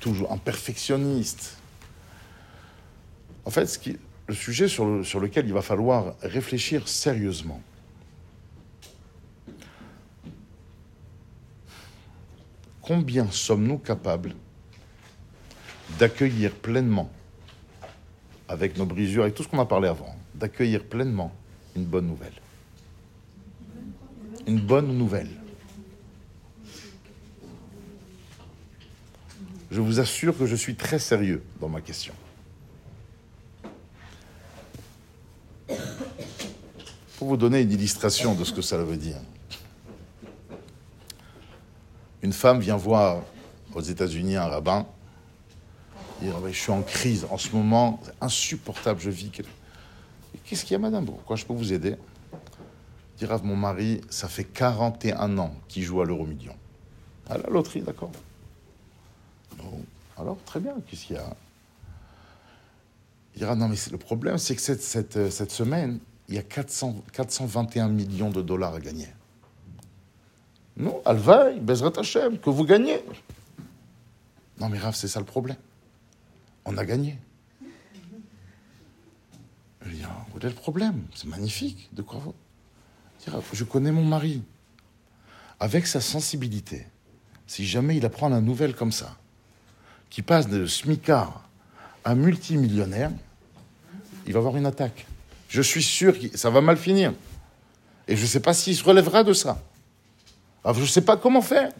toujours 0.00 0.32
un 0.32 0.36
perfectionniste. 0.36 1.56
En 3.44 3.50
fait, 3.50 3.80
le 4.26 4.34
sujet 4.34 4.66
sur 4.66 5.20
lequel 5.20 5.46
il 5.46 5.52
va 5.52 5.62
falloir 5.62 6.16
réfléchir 6.20 6.88
sérieusement, 6.88 7.62
combien 12.90 13.30
sommes-nous 13.30 13.78
capables 13.78 14.34
d'accueillir 16.00 16.50
pleinement, 16.50 17.08
avec 18.48 18.76
nos 18.76 18.84
brisures, 18.84 19.22
avec 19.22 19.36
tout 19.36 19.44
ce 19.44 19.48
qu'on 19.48 19.60
a 19.60 19.64
parlé 19.64 19.86
avant, 19.86 20.12
d'accueillir 20.34 20.82
pleinement 20.82 21.32
une 21.76 21.84
bonne 21.84 22.08
nouvelle? 22.08 22.32
Une 24.48 24.58
bonne 24.58 24.88
nouvelle. 24.98 25.30
Je 29.70 29.80
vous 29.80 30.00
assure 30.00 30.36
que 30.36 30.46
je 30.46 30.56
suis 30.56 30.74
très 30.74 30.98
sérieux 30.98 31.44
dans 31.60 31.68
ma 31.68 31.80
question. 31.80 32.14
Pour 37.18 37.28
vous 37.28 37.36
donner 37.36 37.60
une 37.60 37.70
illustration 37.70 38.34
de 38.34 38.42
ce 38.42 38.52
que 38.52 38.62
ça 38.62 38.78
veut 38.78 38.96
dire 38.96 39.20
une 42.30 42.34
femme 42.34 42.60
vient 42.60 42.76
voir 42.76 43.24
aux 43.74 43.80
États-Unis 43.80 44.36
un 44.36 44.46
rabbin. 44.46 44.86
Il 46.22 46.28
dit, 46.28 46.34
je 46.52 46.60
suis 46.60 46.70
en 46.70 46.82
crise 46.82 47.26
en 47.28 47.38
ce 47.38 47.50
moment, 47.56 47.98
c'est 48.04 48.14
insupportable, 48.20 49.00
je 49.00 49.10
vis. 49.10 49.32
Qu'est-ce 50.44 50.64
qu'il 50.64 50.74
y 50.74 50.76
a, 50.76 50.78
madame? 50.78 51.06
Pourquoi 51.06 51.34
je 51.34 51.44
peux 51.44 51.54
vous 51.54 51.72
aider? 51.72 51.96
Dit, 53.18 53.26
mon 53.42 53.56
mari, 53.56 54.00
ça 54.10 54.28
fait 54.28 54.44
41 54.44 55.38
ans 55.38 55.56
qu'il 55.66 55.82
joue 55.82 56.02
à 56.02 56.04
l'euro 56.04 56.24
million. 56.24 56.54
À 57.28 57.36
la 57.36 57.48
loterie, 57.48 57.80
d'accord. 57.80 58.12
Alors, 60.16 60.38
très 60.46 60.60
bien, 60.60 60.76
qu'est-ce 60.86 61.06
qu'il 61.06 61.16
y 61.16 61.18
a? 61.18 61.34
Il 63.34 63.38
dira, 63.38 63.56
non, 63.56 63.66
mais 63.66 63.76
le 63.90 63.98
problème, 63.98 64.38
c'est 64.38 64.54
que 64.54 64.62
cette, 64.62 64.82
cette, 64.82 65.32
cette, 65.32 65.50
semaine, 65.50 65.98
il 66.28 66.36
y 66.36 66.38
a 66.38 66.44
400, 66.44 66.94
421 67.12 67.88
millions 67.88 68.30
de 68.30 68.40
dollars 68.40 68.76
à 68.76 68.80
gagner. 68.80 69.08
Non, 70.80 71.02
Alvaï, 71.04 71.60
Bezrat 71.60 71.92
Hashem, 71.98 72.38
que 72.38 72.48
vous 72.48 72.64
gagnez. 72.64 73.04
Non, 74.58 74.70
mais 74.70 74.78
Rav, 74.78 74.94
c'est 74.94 75.08
ça 75.08 75.20
le 75.20 75.26
problème. 75.26 75.58
On 76.64 76.76
a 76.78 76.84
gagné. 76.86 77.18
Je 79.82 79.90
dis, 79.90 80.02
ah, 80.04 80.26
où 80.34 80.38
est 80.38 80.48
le 80.48 80.50
problème? 80.50 81.04
C'est 81.14 81.28
magnifique. 81.28 81.90
De 81.92 82.00
quoi 82.00 82.18
vous? 82.18 82.34
Je 83.52 83.64
connais 83.64 83.92
mon 83.92 84.04
mari. 84.04 84.42
Avec 85.58 85.86
sa 85.86 86.00
sensibilité, 86.00 86.86
si 87.46 87.66
jamais 87.66 87.98
il 87.98 88.06
apprend 88.06 88.30
la 88.30 88.40
nouvelle 88.40 88.74
comme 88.74 88.92
ça, 88.92 89.18
qui 90.08 90.22
passe 90.22 90.48
de 90.48 90.64
smicard 90.64 91.46
à 92.04 92.14
multimillionnaire, 92.14 93.10
il 94.26 94.32
va 94.32 94.38
avoir 94.38 94.56
une 94.56 94.64
attaque. 94.64 95.06
Je 95.48 95.60
suis 95.60 95.82
sûr 95.82 96.18
que 96.18 96.38
ça 96.38 96.48
va 96.48 96.62
mal 96.62 96.78
finir. 96.78 97.12
Et 98.08 98.16
je 98.16 98.22
ne 98.22 98.26
sais 98.26 98.40
pas 98.40 98.54
s'il 98.54 98.74
se 98.74 98.82
relèvera 98.82 99.24
de 99.24 99.34
ça. 99.34 99.62
Alors, 100.64 100.76
je 100.76 100.82
ne 100.82 100.86
sais 100.86 101.00
pas 101.00 101.16
comment 101.16 101.42
faire. 101.42 101.72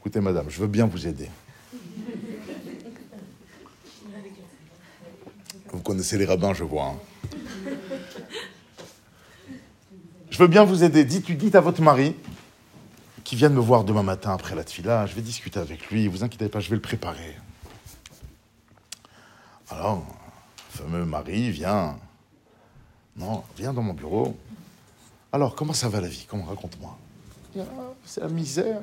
Écoutez, 0.00 0.20
madame, 0.20 0.48
je 0.48 0.60
veux 0.60 0.66
bien 0.66 0.86
vous 0.86 1.06
aider. 1.06 1.30
Vous 5.72 5.80
connaissez 5.80 6.18
les 6.18 6.24
rabbins, 6.24 6.54
je 6.54 6.64
vois. 6.64 6.94
Hein. 6.94 7.72
Je 10.30 10.38
veux 10.38 10.48
bien 10.48 10.64
vous 10.64 10.82
aider. 10.82 11.04
Dites, 11.04 11.30
dites 11.30 11.54
à 11.54 11.60
votre 11.60 11.82
mari 11.82 12.14
qui 13.24 13.36
vienne 13.36 13.54
me 13.54 13.60
voir 13.60 13.84
demain 13.84 14.02
matin 14.02 14.32
après 14.32 14.54
la 14.54 14.64
tfila. 14.64 15.06
Je 15.06 15.14
vais 15.14 15.20
discuter 15.20 15.60
avec 15.60 15.90
lui. 15.90 16.08
Vous 16.08 16.24
inquiétez 16.24 16.48
pas, 16.48 16.60
je 16.60 16.70
vais 16.70 16.76
le 16.76 16.82
préparer. 16.82 17.36
Alors, 19.70 20.06
fameux 20.70 21.04
mari 21.04 21.50
vient. 21.50 21.98
Non, 23.16 23.42
viens 23.56 23.72
dans 23.72 23.82
mon 23.82 23.94
bureau. 23.94 24.38
Alors, 25.32 25.54
comment 25.54 25.72
ça 25.72 25.88
va 25.88 26.00
la 26.00 26.08
vie? 26.08 26.26
Comment? 26.28 26.44
Raconte-moi 26.44 26.96
ah, 27.58 27.62
C'est 28.04 28.20
la 28.20 28.28
misère. 28.28 28.80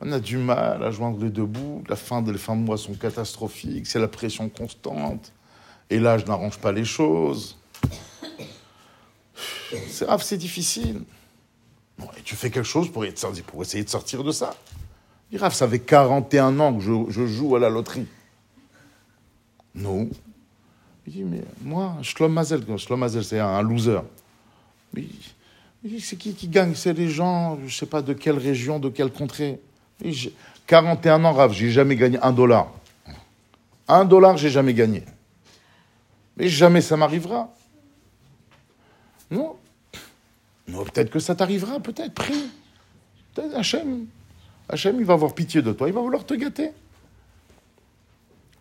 On 0.00 0.12
a 0.12 0.20
du 0.20 0.38
mal 0.38 0.82
à 0.84 0.90
joindre 0.90 1.18
les 1.22 1.30
deux 1.30 1.44
bouts. 1.44 1.82
La 1.88 1.96
fin 1.96 2.22
de, 2.22 2.30
les 2.30 2.38
fins 2.38 2.54
de 2.54 2.62
mois 2.62 2.78
sont 2.78 2.94
catastrophiques. 2.94 3.86
C'est 3.86 3.98
la 3.98 4.06
pression 4.06 4.48
constante. 4.48 5.32
Et 5.90 5.98
là, 5.98 6.18
je 6.18 6.26
n'arrange 6.26 6.58
pas 6.58 6.70
les 6.70 6.84
choses. 6.84 7.58
C'est 9.88 10.06
grave, 10.06 10.22
c'est 10.22 10.38
difficile. 10.38 11.02
et 12.16 12.22
tu 12.22 12.36
fais 12.36 12.50
quelque 12.50 12.64
chose 12.64 12.90
pour, 12.90 13.04
pour 13.46 13.62
essayer 13.62 13.84
de 13.84 13.88
sortir 13.88 14.22
de 14.24 14.32
ça? 14.32 14.54
Grave, 15.32 15.52
ça 15.52 15.68
fait 15.68 15.80
41 15.80 16.58
ans 16.60 16.74
que 16.74 16.80
je, 16.80 16.92
je 17.10 17.26
joue 17.26 17.56
à 17.56 17.58
la 17.58 17.68
loterie. 17.68 18.06
Non. 19.74 20.08
Il 21.06 21.12
dit, 21.12 21.24
mais 21.24 21.42
moi, 21.62 21.96
Shlom 22.02 22.32
Mazel, 22.32 22.64
Shlom 22.78 23.00
Mazel, 23.00 23.24
c'est 23.24 23.38
un, 23.38 23.62
loser. 23.62 24.00
Mais, 24.94 25.04
c'est 26.00 26.16
qui 26.16 26.34
qui 26.34 26.48
gagne? 26.48 26.74
C'est 26.74 26.92
les 26.92 27.08
gens, 27.08 27.56
je 27.60 27.64
ne 27.64 27.70
sais 27.70 27.86
pas 27.86 28.02
de 28.02 28.12
quelle 28.12 28.38
région, 28.38 28.78
de 28.78 28.88
quelle 28.88 29.10
contrée. 29.10 29.60
41 30.66 31.24
ans, 31.24 31.32
Rav, 31.32 31.52
j'ai 31.52 31.70
jamais 31.70 31.96
gagné 31.96 32.18
un 32.20 32.32
dollar. 32.32 32.72
Un 33.86 34.04
dollar, 34.04 34.36
j'ai 34.36 34.50
jamais 34.50 34.74
gagné. 34.74 35.04
Mais 36.36 36.48
jamais 36.48 36.80
ça 36.80 36.96
m'arrivera. 36.96 37.52
Non. 39.30 39.56
Non, 40.68 40.84
peut-être 40.84 41.10
que 41.10 41.18
ça 41.18 41.34
t'arrivera, 41.34 41.80
peut-être, 41.80 42.14
prie. 42.14 42.50
Peut-être 43.34 43.54
il 44.74 45.04
va 45.04 45.14
avoir 45.14 45.34
pitié 45.34 45.62
de 45.62 45.72
toi, 45.72 45.88
il 45.88 45.94
va 45.94 46.00
vouloir 46.00 46.24
te 46.24 46.34
gâter. 46.34 46.70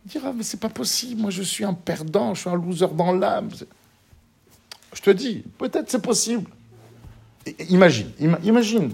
Il 0.05 0.11
dira, 0.11 0.31
mais 0.31 0.43
c'est 0.43 0.59
pas 0.59 0.69
possible, 0.69 1.21
moi 1.21 1.31
je 1.31 1.43
suis 1.43 1.65
un 1.65 1.73
perdant, 1.73 2.33
je 2.33 2.41
suis 2.41 2.49
un 2.49 2.55
loser 2.55 2.87
dans 2.93 3.11
l'âme. 3.11 3.49
Je 4.93 5.01
te 5.01 5.09
dis, 5.09 5.43
peut-être 5.57 5.89
c'est 5.89 6.01
possible. 6.01 6.49
Imagine, 7.69 8.11
imagine. 8.43 8.93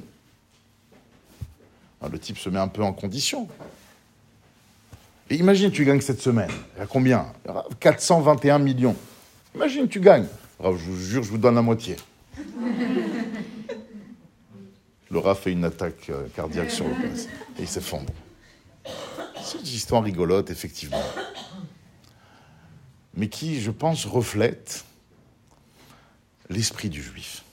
Ah, 2.01 2.09
le 2.11 2.19
type 2.19 2.37
se 2.37 2.49
met 2.49 2.59
un 2.59 2.67
peu 2.67 2.83
en 2.83 2.93
condition. 2.93 3.47
Et 5.29 5.35
imagine, 5.35 5.71
tu 5.71 5.85
gagnes 5.85 6.01
cette 6.01 6.21
semaine. 6.21 6.51
Il 6.75 6.79
y 6.79 6.83
a 6.83 6.85
combien? 6.85 7.27
421 7.79 8.59
millions. 8.59 8.95
Imagine, 9.55 9.87
tu 9.87 9.99
gagnes. 9.99 10.27
je 10.61 10.69
vous 10.69 10.99
jure, 10.99 11.23
je 11.23 11.29
vous 11.29 11.37
donne 11.37 11.55
la 11.55 11.61
moitié. 11.61 11.95
Laura 15.09 15.35
fait 15.35 15.51
une 15.51 15.63
attaque 15.63 16.09
euh, 16.09 16.27
cardiaque 16.35 16.71
sur 16.71 16.87
le 16.87 16.95
place 16.95 17.27
et 17.57 17.61
il 17.61 17.67
s'effondre. 17.67 18.11
C'est 19.43 19.59
une 19.59 19.65
histoire 19.67 20.03
rigolote, 20.03 20.49
effectivement. 20.49 21.03
Mais 23.15 23.27
qui, 23.29 23.61
je 23.61 23.69
pense, 23.69 24.05
reflète 24.05 24.83
l'esprit 26.49 26.89
du 26.89 27.01
juif. 27.01 27.43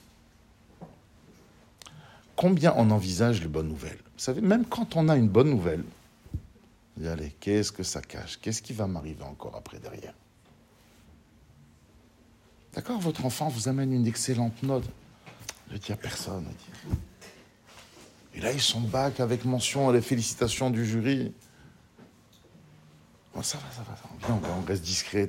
Combien 2.36 2.72
on 2.76 2.90
envisage 2.90 3.42
les 3.42 3.48
bonnes 3.48 3.68
nouvelles? 3.68 3.98
Vous 3.98 4.24
savez, 4.24 4.40
même 4.40 4.64
quand 4.64 4.96
on 4.96 5.08
a 5.08 5.16
une 5.16 5.28
bonne 5.28 5.50
nouvelle, 5.50 5.84
allez, 7.04 7.34
qu'est-ce 7.40 7.72
que 7.72 7.82
ça 7.82 8.00
cache? 8.00 8.38
Qu'est-ce 8.40 8.62
qui 8.62 8.72
va 8.72 8.86
m'arriver 8.86 9.24
encore 9.24 9.54
après 9.56 9.78
derrière? 9.78 10.14
D'accord, 12.74 13.00
votre 13.00 13.24
enfant 13.24 13.48
vous 13.48 13.68
amène 13.68 13.92
une 13.92 14.06
excellente 14.06 14.62
note. 14.62 14.84
Je 15.70 15.76
dis 15.76 15.92
à 15.92 15.96
personne. 15.96 16.46
Et 18.34 18.40
là, 18.40 18.52
ils 18.52 18.60
sont 18.60 18.80
bac 18.80 19.20
avec 19.20 19.44
mention 19.44 19.90
les 19.90 20.00
félicitations 20.00 20.70
du 20.70 20.86
jury. 20.86 21.32
ça 23.42 23.58
va, 23.58 23.70
ça 23.70 23.82
va, 23.82 23.96
ça 23.96 24.08
on 24.28 24.66
reste 24.66 24.82
discret. 24.82 25.28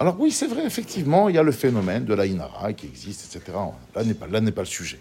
Alors 0.00 0.18
oui, 0.20 0.30
c'est 0.30 0.46
vrai, 0.46 0.64
effectivement, 0.64 1.28
il 1.28 1.34
y 1.34 1.38
a 1.38 1.42
le 1.42 1.52
phénomène 1.52 2.04
de 2.04 2.14
la 2.14 2.26
Inara 2.26 2.72
qui 2.72 2.86
existe, 2.86 3.34
etc. 3.34 3.58
Là 3.94 4.04
n'est 4.04 4.14
pas, 4.14 4.28
là 4.28 4.40
n'est 4.40 4.52
pas 4.52 4.62
le 4.62 4.66
sujet. 4.66 5.00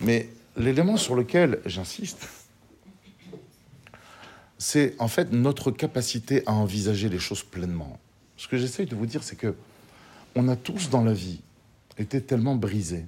Mais 0.00 0.28
l'élément 0.56 0.96
sur 0.96 1.16
lequel 1.16 1.60
j'insiste, 1.66 2.28
c'est 4.58 4.94
en 4.98 5.08
fait 5.08 5.32
notre 5.32 5.70
capacité 5.72 6.42
à 6.46 6.52
envisager 6.52 7.08
les 7.08 7.18
choses 7.18 7.42
pleinement. 7.42 7.98
Ce 8.36 8.46
que 8.46 8.58
j'essaye 8.58 8.86
de 8.86 8.94
vous 8.94 9.06
dire, 9.06 9.24
c'est 9.24 9.36
que 9.36 9.56
on 10.36 10.48
a 10.48 10.54
tous 10.54 10.90
dans 10.90 11.02
la 11.02 11.12
vie 11.12 11.40
été 11.98 12.22
tellement 12.22 12.54
brisés. 12.54 13.06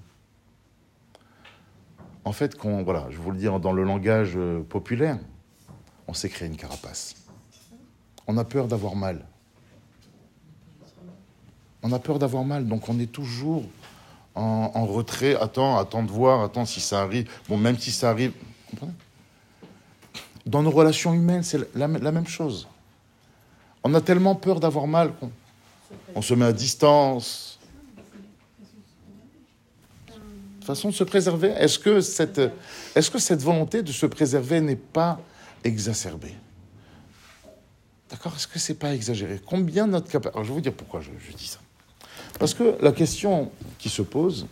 En 2.25 2.33
fait, 2.33 2.57
voilà, 2.61 3.07
je 3.11 3.19
vous 3.19 3.31
le 3.31 3.39
dis 3.39 3.45
dans 3.45 3.73
le 3.73 3.85
langage 3.85 4.33
euh, 4.37 4.63
populaire, 4.63 5.19
on 6.07 6.15
s'est 6.15 6.29
créé 6.29 6.49
une 6.49 6.57
carapace. 6.57 7.15
On 8.27 8.37
a 8.37 8.45
peur 8.45 8.69
d'avoir 8.69 8.97
mal. 8.97 9.25
On 11.83 11.93
a 11.93 11.99
peur 11.99 12.19
d'avoir 12.19 12.45
mal, 12.45 12.67
donc 12.67 12.89
on 12.89 12.99
est 13.01 13.11
toujours 13.11 13.65
en, 14.35 14.87
retrait. 14.87 15.35
Attends, 15.35 15.79
attends 15.79 16.03
de 16.03 16.11
voir, 16.11 16.43
attends 16.43 16.65
si 16.65 16.81
ça 16.81 17.03
arrive. 17.03 17.29
Bon, 17.49 17.57
même 17.57 17.79
si 17.79 17.91
ça 17.91 18.11
arrive, 18.11 18.33
comprenez? 18.71 18.93
Dans 20.47 20.63
nos 20.63 20.71
relations 20.71 21.13
humaines, 21.15 21.43
c'est 21.43 21.61
la, 21.75 21.87
même 21.89 22.27
chose. 22.27 22.69
On 23.85 23.95
a 23.95 24.01
tellement 24.01 24.35
peur 24.35 24.59
d'avoir 24.59 24.87
mal 24.87 25.13
qu'on 25.15 25.31
on 26.15 26.23
se 26.23 26.35
met 26.35 26.47
à 26.47 26.53
distance. 26.53 27.59
Façon 30.63 30.89
de 30.89 30.95
se 30.95 31.05
préserver. 31.05 31.49
Est-ce 31.49 31.79
que 31.79 32.01
cette, 32.01 32.41
est-ce 32.95 33.11
que 33.11 33.19
cette 33.19 33.43
volonté 33.43 33.83
de 33.83 33.93
se 33.93 34.07
préserver 34.07 34.61
n'est 34.61 34.77
pas 34.77 35.21
exacerbée? 35.65 36.35
D'accord? 38.11 38.35
Est-ce 38.37 38.47
que 38.47 38.59
c'est 38.59 38.75
pas 38.75 38.95
exagéré? 38.95 39.41
Combien 39.45 39.87
notre 39.87 40.09
capacité. 40.09 40.43
je 40.43 40.49
vais 40.49 40.55
vous 40.55 40.61
dire 40.61 40.75
pourquoi 40.75 41.01
je 41.01 41.11
dis 41.37 41.47
ça. 41.47 41.59
Parce 42.39 42.55
que 42.55 42.77
la 42.81 42.93
question 42.93 43.51
qui 43.79 43.89
se 43.89 44.03
pose, 44.03 44.47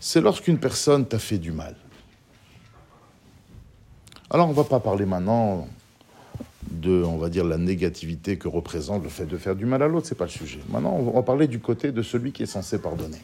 c'est 0.00 0.20
lorsqu'une 0.20 0.58
personne 0.58 1.06
t'a 1.06 1.18
fait 1.18 1.38
du 1.38 1.52
mal. 1.52 1.74
Alors, 4.30 4.46
on 4.46 4.50
ne 4.50 4.56
va 4.56 4.64
pas 4.64 4.80
parler 4.80 5.06
maintenant 5.06 5.66
de, 6.70 7.02
on 7.02 7.16
va 7.16 7.30
dire, 7.30 7.44
la 7.44 7.56
négativité 7.56 8.36
que 8.36 8.46
représente 8.46 9.02
le 9.02 9.08
fait 9.08 9.24
de 9.24 9.38
faire 9.38 9.56
du 9.56 9.64
mal 9.64 9.82
à 9.82 9.88
l'autre, 9.88 10.06
c'est 10.06 10.14
pas 10.14 10.26
le 10.26 10.30
sujet. 10.30 10.60
Maintenant, 10.68 10.94
on 10.94 11.10
va 11.10 11.22
parler 11.22 11.48
du 11.48 11.60
côté 11.60 11.92
de 11.92 12.02
celui 12.02 12.32
qui 12.32 12.42
est 12.42 12.46
censé 12.46 12.78
pardonner. 12.78 13.18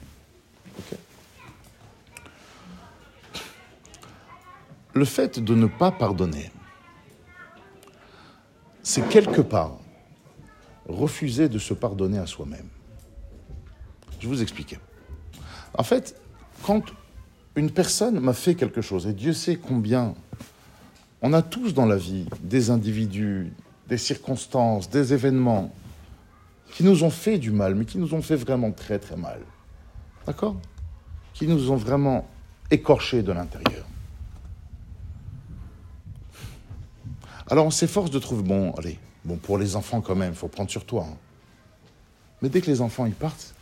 le 4.95 5.05
fait 5.05 5.41
de 5.41 5.55
ne 5.55 5.67
pas 5.67 5.91
pardonner, 5.91 6.51
c'est 8.83 9.07
quelque 9.09 9.41
part 9.41 9.77
refuser 10.89 11.49
de 11.49 11.59
se 11.59 11.75
pardonner 11.75 12.19
à 12.19 12.27
soi-même. 12.27 12.69
Je 14.25 14.29
vous 14.31 14.41
expliquer. 14.41 14.79
En 15.77 15.83
fait, 15.83 16.18
quand 16.62 16.83
une 17.57 17.70
personne 17.70 18.18
m'a 18.20 18.33
fait 18.33 18.55
quelque 18.55 18.81
chose, 18.81 19.07
et 19.07 19.12
Dieu 19.12 19.35
sait 19.35 19.57
combien 19.57 20.14
on 21.20 21.35
a 21.35 21.43
tous 21.43 21.75
dans 21.75 21.85
la 21.85 21.99
vie 21.99 22.25
des 22.41 22.70
individus, 22.70 23.53
des 23.87 23.99
circonstances, 23.99 24.89
des 24.89 25.12
événements 25.12 25.75
qui 26.72 26.85
nous 26.85 27.05
ont 27.05 27.11
fait 27.11 27.37
du 27.37 27.51
mal, 27.51 27.75
mais 27.75 27.85
qui 27.85 27.99
nous 27.99 28.14
ont 28.14 28.22
fait 28.22 28.37
vraiment 28.37 28.72
très 28.72 28.99
très 28.99 29.16
mal. 29.16 29.41
D'accord? 30.27 30.57
Qui 31.35 31.47
nous 31.47 31.70
ont 31.70 31.77
vraiment 31.77 32.27
écorchés 32.70 33.22
de 33.22 33.33
l'intérieur. 33.33 33.85
Alors 37.51 37.66
on 37.66 37.70
s'efforce 37.70 38.11
de 38.11 38.18
trouver, 38.18 38.43
bon, 38.43 38.72
allez, 38.79 38.99
bon, 39.27 39.37
pour 39.37 39.59
les 39.59 39.77
enfants 39.77 40.01
quand 40.01 40.16
même, 40.16 40.33
il 40.33 40.39
faut 40.39 40.49
prendre 40.49 40.70
sur 40.70 40.87
toi. 40.87 41.09
Hein. 41.11 41.16
Mais 42.41 42.49
dès 42.49 42.62
que 42.62 42.70
les 42.70 42.81
enfants 42.81 43.05
ils 43.05 43.12
partent, 43.12 43.54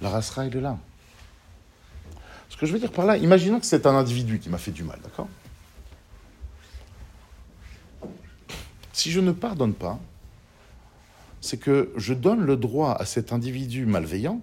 la 0.00 0.10
racera, 0.10 0.46
il 0.46 0.56
est 0.56 0.60
là. 0.60 0.78
Ce 2.48 2.56
que 2.56 2.66
je 2.66 2.72
veux 2.72 2.78
dire 2.78 2.92
par 2.92 3.06
là, 3.06 3.16
imaginons 3.16 3.60
que 3.60 3.66
c'est 3.66 3.86
un 3.86 3.94
individu 3.94 4.38
qui 4.38 4.48
m'a 4.48 4.58
fait 4.58 4.70
du 4.70 4.82
mal, 4.82 5.00
d'accord? 5.02 5.28
Si 8.92 9.10
je 9.10 9.20
ne 9.20 9.32
pardonne 9.32 9.74
pas, 9.74 9.98
c'est 11.40 11.58
que 11.58 11.92
je 11.96 12.14
donne 12.14 12.40
le 12.40 12.56
droit 12.56 12.92
à 12.92 13.04
cet 13.04 13.32
individu 13.32 13.84
malveillant, 13.84 14.40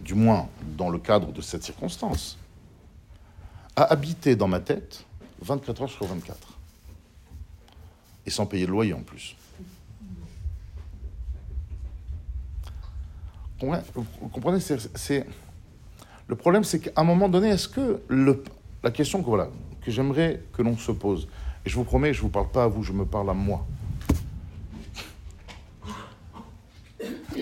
du 0.00 0.14
moins 0.14 0.48
dans 0.76 0.90
le 0.90 0.98
cadre 0.98 1.32
de 1.32 1.40
cette 1.40 1.62
circonstance, 1.62 2.36
à 3.76 3.84
habiter 3.84 4.36
dans 4.36 4.48
ma 4.48 4.60
tête 4.60 5.04
24 5.40 5.82
heures 5.82 5.90
sur 5.90 6.06
24. 6.06 6.36
Et 8.26 8.30
sans 8.30 8.46
payer 8.46 8.66
le 8.66 8.72
loyer 8.72 8.92
en 8.92 9.02
plus. 9.02 9.36
Vous 13.94 14.28
comprenez 14.28 14.58
c'est, 14.60 15.26
Le 16.26 16.36
problème, 16.36 16.64
c'est 16.64 16.80
qu'à 16.80 16.90
un 16.96 17.04
moment 17.04 17.28
donné, 17.28 17.50
est-ce 17.50 17.68
que 17.68 18.02
le, 18.08 18.42
la 18.82 18.90
question 18.90 19.22
que, 19.22 19.26
voilà, 19.26 19.50
que 19.84 19.90
j'aimerais 19.90 20.42
que 20.52 20.62
l'on 20.62 20.76
se 20.76 20.92
pose, 20.92 21.28
et 21.64 21.70
je 21.70 21.76
vous 21.76 21.84
promets, 21.84 22.12
je 22.12 22.18
ne 22.18 22.22
vous 22.22 22.28
parle 22.28 22.48
pas 22.48 22.64
à 22.64 22.66
vous, 22.66 22.82
je 22.82 22.92
me 22.92 23.04
parle 23.04 23.30
à 23.30 23.34
moi. 23.34 23.64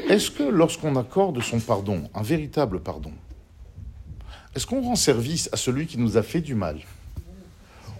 Est-ce 0.08 0.30
que 0.30 0.42
lorsqu'on 0.42 0.96
accorde 0.96 1.40
son 1.42 1.58
pardon, 1.60 2.08
un 2.14 2.22
véritable 2.22 2.80
pardon, 2.80 3.12
est-ce 4.54 4.66
qu'on 4.66 4.82
rend 4.82 4.96
service 4.96 5.48
à 5.52 5.56
celui 5.56 5.86
qui 5.86 5.98
nous 5.98 6.16
a 6.16 6.22
fait 6.22 6.40
du 6.40 6.54
mal? 6.54 6.80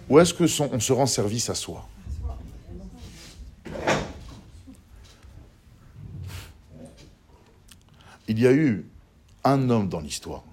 Ou 0.09 0.19
est-ce 0.19 0.33
qu'on 0.33 0.79
se 0.79 0.93
rend 0.93 1.05
service 1.05 1.49
à 1.49 1.55
soi? 1.55 1.87
Il 8.31 8.39
y 8.39 8.47
a 8.47 8.53
eu 8.53 8.85
un 9.43 9.69
homme 9.69 9.89
dans 9.89 9.99
l'histoire 9.99 10.45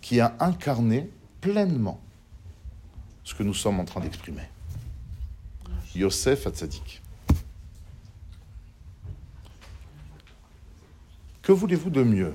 qui 0.00 0.18
a 0.18 0.34
incarné 0.40 1.08
pleinement 1.40 2.00
ce 3.22 3.32
que 3.32 3.44
nous 3.44 3.54
sommes 3.54 3.78
en 3.78 3.84
train 3.84 4.00
d'exprimer. 4.00 4.42
Yosef 5.94 6.48
Hatzadik. 6.48 7.00
Que 11.42 11.52
voulez-vous 11.52 11.90
de 11.90 12.02
mieux 12.02 12.34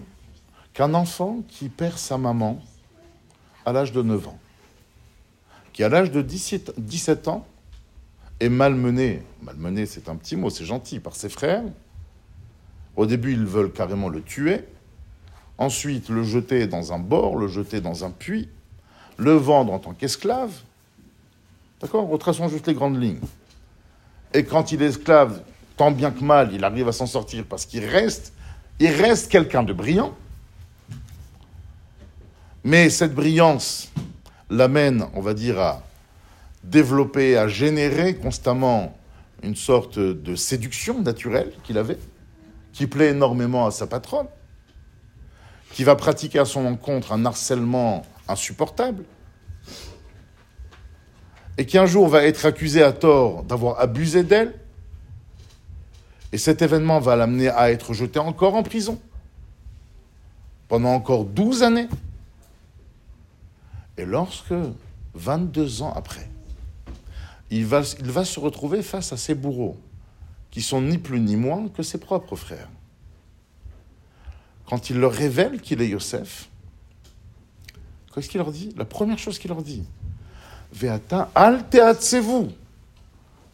qu'un 0.71 0.93
enfant 0.93 1.43
qui 1.49 1.67
perd 1.67 1.97
sa 1.97 2.17
maman 2.17 2.61
à 3.65 3.73
l'âge 3.73 3.91
de 3.91 4.01
9 4.01 4.29
ans, 4.29 4.39
qui 5.73 5.83
à 5.83 5.89
l'âge 5.89 6.11
de 6.11 6.21
17, 6.21 7.27
ans 7.27 7.45
est 8.39 8.47
malmené, 8.47 9.21
malmené 9.41 9.85
c'est 9.85 10.07
un 10.07 10.15
petit 10.15 10.37
mot, 10.37 10.49
c'est 10.49 10.63
gentil, 10.63 11.01
par 11.01 11.13
ses 11.13 11.27
frères. 11.27 11.65
Au 12.95 13.05
début, 13.05 13.33
ils 13.33 13.45
veulent 13.45 13.71
carrément 13.71 14.09
le 14.09 14.21
tuer. 14.21 14.61
Ensuite, 15.57 16.09
le 16.09 16.23
jeter 16.23 16.67
dans 16.67 16.93
un 16.93 16.99
bord, 16.99 17.37
le 17.37 17.47
jeter 17.47 17.81
dans 17.81 18.05
un 18.05 18.11
puits, 18.11 18.49
le 19.17 19.33
vendre 19.33 19.73
en 19.73 19.79
tant 19.79 19.93
qu'esclave. 19.93 20.51
D'accord? 21.81 22.07
Retraçons 22.07 22.47
juste 22.47 22.67
les 22.67 22.73
grandes 22.73 23.01
lignes. 23.01 23.19
Et 24.33 24.43
quand 24.43 24.71
il 24.71 24.81
est 24.81 24.87
esclave, 24.87 25.41
tant 25.77 25.91
bien 25.91 26.11
que 26.11 26.23
mal, 26.23 26.51
il 26.53 26.63
arrive 26.63 26.87
à 26.87 26.91
s'en 26.91 27.05
sortir 27.05 27.45
parce 27.47 27.65
qu'il 27.65 27.85
reste, 27.85 28.33
il 28.79 28.89
reste 28.89 29.31
quelqu'un 29.31 29.63
de 29.63 29.73
brillant. 29.73 30.13
Mais 32.63 32.89
cette 32.89 33.13
brillance 33.13 33.91
l'amène, 34.49 35.05
on 35.13 35.21
va 35.21 35.33
dire, 35.33 35.59
à 35.59 35.83
développer, 36.63 37.37
à 37.37 37.47
générer 37.47 38.15
constamment 38.15 38.97
une 39.41 39.55
sorte 39.55 39.99
de 39.99 40.35
séduction 40.35 41.01
naturelle 41.01 41.51
qu'il 41.63 41.77
avait, 41.77 41.97
qui 42.73 42.87
plaît 42.87 43.09
énormément 43.09 43.65
à 43.65 43.71
sa 43.71 43.87
patronne, 43.87 44.27
qui 45.71 45.83
va 45.83 45.95
pratiquer 45.95 46.39
à 46.39 46.45
son 46.45 46.65
encontre 46.65 47.13
un 47.13 47.25
harcèlement 47.25 48.03
insupportable, 48.27 49.05
et 51.57 51.65
qui 51.65 51.77
un 51.77 51.85
jour 51.85 52.07
va 52.07 52.23
être 52.23 52.45
accusé 52.45 52.83
à 52.83 52.91
tort 52.91 53.43
d'avoir 53.43 53.79
abusé 53.79 54.23
d'elle, 54.23 54.59
et 56.31 56.37
cet 56.39 56.63
événement 56.63 56.99
va 56.99 57.15
l'amener 57.15 57.49
à 57.49 57.71
être 57.71 57.93
jeté 57.93 58.17
encore 58.17 58.55
en 58.55 58.63
prison 58.63 58.99
pendant 60.67 60.93
encore 60.95 61.25
12 61.25 61.61
années. 61.61 61.87
Et 63.97 64.05
lorsque, 64.05 64.55
22 65.13 65.83
ans 65.83 65.93
après, 65.95 66.27
il 67.51 67.67
va, 67.67 67.83
il 67.99 68.09
va 68.09 68.25
se 68.25 68.39
retrouver 68.39 68.81
face 68.81 69.13
à 69.13 69.17
ses 69.17 69.35
bourreaux, 69.35 69.77
qui 70.53 70.61
sont 70.61 70.81
ni 70.83 70.99
plus 70.99 71.19
ni 71.19 71.35
moins 71.35 71.67
que 71.67 71.81
ses 71.81 71.97
propres 71.97 72.35
frères. 72.35 72.69
Quand 74.67 74.91
il 74.91 74.99
leur 74.99 75.11
révèle 75.11 75.59
qu'il 75.59 75.81
est 75.81 75.87
Yosef, 75.89 76.47
qu'est-ce 78.13 78.29
qu'il 78.29 78.37
leur 78.37 78.51
dit? 78.51 78.71
La 78.77 78.85
première 78.85 79.17
chose 79.17 79.39
qu'il 79.39 79.49
leur 79.49 79.63
dit, 79.63 79.83
Veata 80.71 81.31
vous 82.21 82.51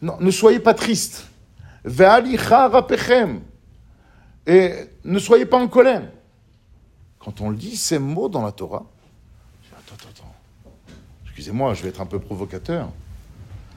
ne 0.02 0.30
soyez 0.30 0.60
pas 0.60 0.74
tristes. 0.74 1.26
Et 4.46 4.74
ne 5.02 5.18
soyez 5.18 5.46
pas 5.46 5.56
en 5.56 5.68
colère. 5.68 6.02
Quand 7.18 7.40
on 7.40 7.48
lit 7.48 7.76
ces 7.76 7.98
mots 7.98 8.28
dans 8.28 8.42
la 8.42 8.52
Torah, 8.52 8.84
attends, 9.72 9.94
attends, 9.94 10.08
attends. 10.10 10.34
Excusez-moi, 11.24 11.72
je 11.72 11.82
vais 11.82 11.88
être 11.88 12.02
un 12.02 12.06
peu 12.06 12.18
provocateur. 12.18 12.90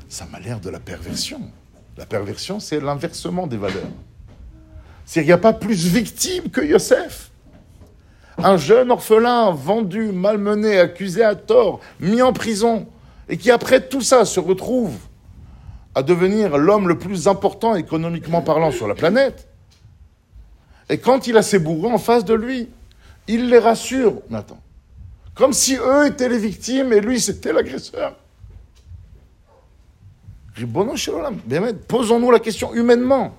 Ça 0.10 0.26
m'a 0.26 0.42
l'air 0.42 0.60
de 0.60 0.70
la 0.70 0.82
perversion. 0.82 1.50
La 1.98 2.06
perversion, 2.06 2.60
c'est 2.60 2.80
l'inversement 2.80 3.48
des 3.48 3.58
valeurs. 3.58 3.84
Qu'il 5.06 5.26
n'y 5.26 5.32
a 5.32 5.38
pas 5.38 5.54
plus 5.54 5.86
victime 5.88 6.50
que 6.50 6.62
Yosef. 6.62 7.30
Un 8.40 8.58
jeune 8.58 8.90
orphelin 8.90 9.52
vendu, 9.52 10.12
malmené, 10.12 10.80
accusé 10.80 11.24
à 11.24 11.36
tort, 11.36 11.82
mis 12.00 12.22
en 12.22 12.34
prison, 12.34 12.88
et 13.30 13.38
qui 13.38 13.52
après 13.52 13.88
tout 13.88 14.02
ça 14.02 14.26
se 14.26 14.40
retrouve 14.40 14.96
à 15.94 16.02
devenir 16.02 16.58
l'homme 16.58 16.88
le 16.88 16.98
plus 16.98 17.28
important 17.28 17.76
économiquement 17.76 18.42
parlant 18.42 18.72
sur 18.72 18.88
la 18.88 18.96
planète. 18.96 19.48
Et 20.90 20.98
quand 20.98 21.28
il 21.28 21.38
a 21.38 21.44
ses 21.44 21.60
bourreaux 21.60 21.92
en 21.92 22.00
face 22.00 22.26
de 22.26 22.34
lui, 22.34 22.70
il 23.28 23.50
les 23.50 23.60
rassure. 23.60 24.16
Nathan. 24.30 24.58
Comme 25.36 25.54
si 25.54 25.76
eux 25.76 26.08
étaient 26.08 26.30
les 26.30 26.40
victimes 26.40 26.92
et 26.92 27.02
lui 27.02 27.20
c'était 27.20 27.54
l'agresseur. 27.54 28.16
Posons-nous 31.88 32.32
la 32.32 32.40
question 32.40 32.74
humainement. 32.74 33.36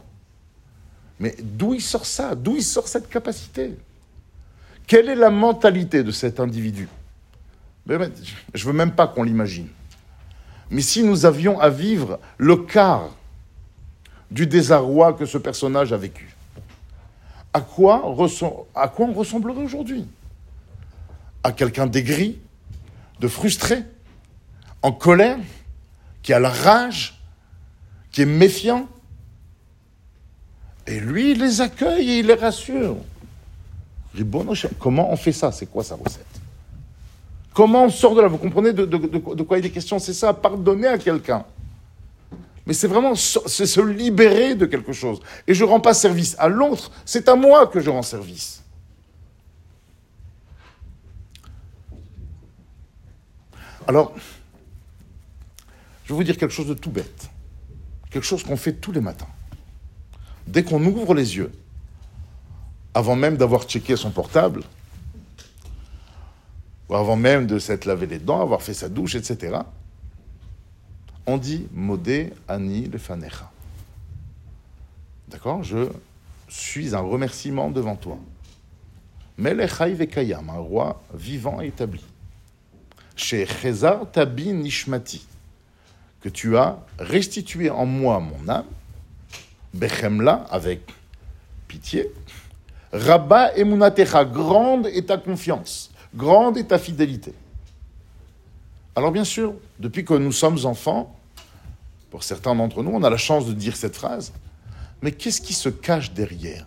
Mais 1.20 1.34
d'où 1.40 1.74
il 1.74 1.80
sort 1.80 2.06
ça? 2.06 2.34
D'où 2.34 2.56
il 2.56 2.62
sort 2.62 2.88
cette 2.88 3.08
capacité? 3.08 3.76
Quelle 4.86 5.08
est 5.08 5.14
la 5.14 5.30
mentalité 5.30 6.02
de 6.02 6.10
cet 6.10 6.40
individu? 6.40 6.88
Je 7.86 7.94
ne 7.94 8.64
veux 8.64 8.72
même 8.72 8.92
pas 8.92 9.06
qu'on 9.06 9.22
l'imagine. 9.22 9.68
Mais 10.70 10.80
si 10.80 11.04
nous 11.04 11.24
avions 11.24 11.60
à 11.60 11.68
vivre 11.70 12.18
le 12.38 12.56
quart 12.56 13.10
du 14.30 14.46
désarroi 14.46 15.12
que 15.12 15.26
ce 15.26 15.38
personnage 15.38 15.92
a 15.92 15.96
vécu, 15.96 16.34
à 17.52 17.60
quoi, 17.60 18.02
à 18.74 18.88
quoi 18.88 19.06
on 19.06 19.12
ressemblerait 19.12 19.62
aujourd'hui? 19.62 20.06
À 21.44 21.52
quelqu'un 21.52 21.86
d'aigri, 21.86 22.40
de 23.20 23.28
frustré, 23.28 23.84
en 24.82 24.90
colère, 24.90 25.38
qui 26.24 26.32
a 26.32 26.40
la 26.40 26.48
rage, 26.48 27.20
qui 28.10 28.22
est 28.22 28.26
méfiant. 28.26 28.88
Et 30.86 30.98
lui, 30.98 31.32
il 31.32 31.40
les 31.40 31.60
accueille 31.60 32.10
et 32.10 32.18
il 32.20 32.26
les 32.26 32.34
rassure. 32.34 32.96
Comment 34.80 35.12
on 35.12 35.16
fait 35.16 35.32
ça? 35.32 35.52
C'est 35.52 35.66
quoi 35.66 35.84
sa 35.84 35.94
recette? 35.96 36.26
Comment 37.52 37.84
on 37.84 37.90
sort 37.90 38.14
de 38.14 38.22
là? 38.22 38.28
Vous 38.28 38.38
comprenez 38.38 38.72
de, 38.72 39.42
quoi 39.42 39.58
il 39.58 39.66
est 39.66 39.70
question? 39.70 39.98
C'est 39.98 40.14
ça, 40.14 40.32
pardonner 40.32 40.88
à 40.88 40.98
quelqu'un. 40.98 41.44
Mais 42.66 42.72
c'est 42.72 42.88
vraiment 42.88 43.14
se 43.14 43.80
libérer 43.80 44.54
de 44.54 44.64
quelque 44.64 44.92
chose. 44.92 45.20
Et 45.46 45.52
je 45.52 45.62
ne 45.64 45.68
rends 45.68 45.80
pas 45.80 45.92
service 45.92 46.34
à 46.38 46.48
l'autre, 46.48 46.90
c'est 47.04 47.28
à 47.28 47.34
moi 47.34 47.66
que 47.66 47.80
je 47.80 47.90
rends 47.90 48.02
service. 48.02 48.62
Alors, 53.86 54.14
je 56.04 56.10
vais 56.10 56.14
vous 56.14 56.24
dire 56.24 56.36
quelque 56.36 56.52
chose 56.52 56.68
de 56.68 56.74
tout 56.74 56.90
bête. 56.90 57.30
Quelque 58.10 58.24
chose 58.24 58.44
qu'on 58.44 58.56
fait 58.56 58.74
tous 58.74 58.92
les 58.92 59.00
matins. 59.00 59.28
Dès 60.46 60.62
qu'on 60.62 60.84
ouvre 60.84 61.14
les 61.14 61.36
yeux, 61.36 61.50
avant 62.92 63.16
même 63.16 63.36
d'avoir 63.36 63.64
checké 63.64 63.96
son 63.96 64.10
portable, 64.10 64.62
ou 66.88 66.94
avant 66.94 67.16
même 67.16 67.46
de 67.46 67.58
s'être 67.58 67.86
lavé 67.86 68.06
les 68.06 68.18
dents, 68.18 68.40
avoir 68.40 68.62
fait 68.62 68.74
sa 68.74 68.88
douche, 68.88 69.14
etc., 69.14 69.58
on 71.26 71.38
dit 71.38 71.66
Modé 71.72 72.32
Ani 72.46 72.86
Lefanecha. 72.86 73.50
D'accord? 75.28 75.62
Je 75.62 75.88
suis 76.48 76.94
un 76.94 77.00
remerciement 77.00 77.70
devant 77.70 77.96
toi. 77.96 78.18
Melechai 79.38 79.94
Vekayam, 79.94 80.50
un 80.50 80.58
roi 80.58 81.02
vivant 81.14 81.62
et 81.62 81.68
établi. 81.68 82.04
Chez 83.16 83.46
Chezar 83.46 84.10
Tabi 84.12 84.52
Nishmati, 84.52 85.26
que 86.24 86.30
tu 86.30 86.56
as 86.56 86.78
restitué 86.98 87.68
en 87.68 87.84
moi 87.84 88.18
mon 88.18 88.48
âme, 88.48 88.64
Bechemla, 89.74 90.46
avec 90.50 90.80
pitié, 91.68 92.10
Rabba 92.94 93.52
Emunatecha, 93.58 94.24
grande 94.24 94.86
est 94.86 95.08
ta 95.08 95.18
confiance. 95.18 95.90
Grande 96.14 96.56
est 96.56 96.68
ta 96.68 96.78
fidélité. 96.78 97.34
Alors 98.96 99.12
bien 99.12 99.24
sûr, 99.24 99.52
depuis 99.78 100.02
que 100.02 100.14
nous 100.14 100.32
sommes 100.32 100.64
enfants, 100.64 101.14
pour 102.10 102.22
certains 102.22 102.54
d'entre 102.54 102.82
nous, 102.82 102.92
on 102.92 103.02
a 103.02 103.10
la 103.10 103.18
chance 103.18 103.46
de 103.46 103.52
dire 103.52 103.76
cette 103.76 103.96
phrase, 103.96 104.32
mais 105.02 105.12
qu'est-ce 105.12 105.42
qui 105.42 105.52
se 105.52 105.68
cache 105.68 106.12
derrière? 106.12 106.66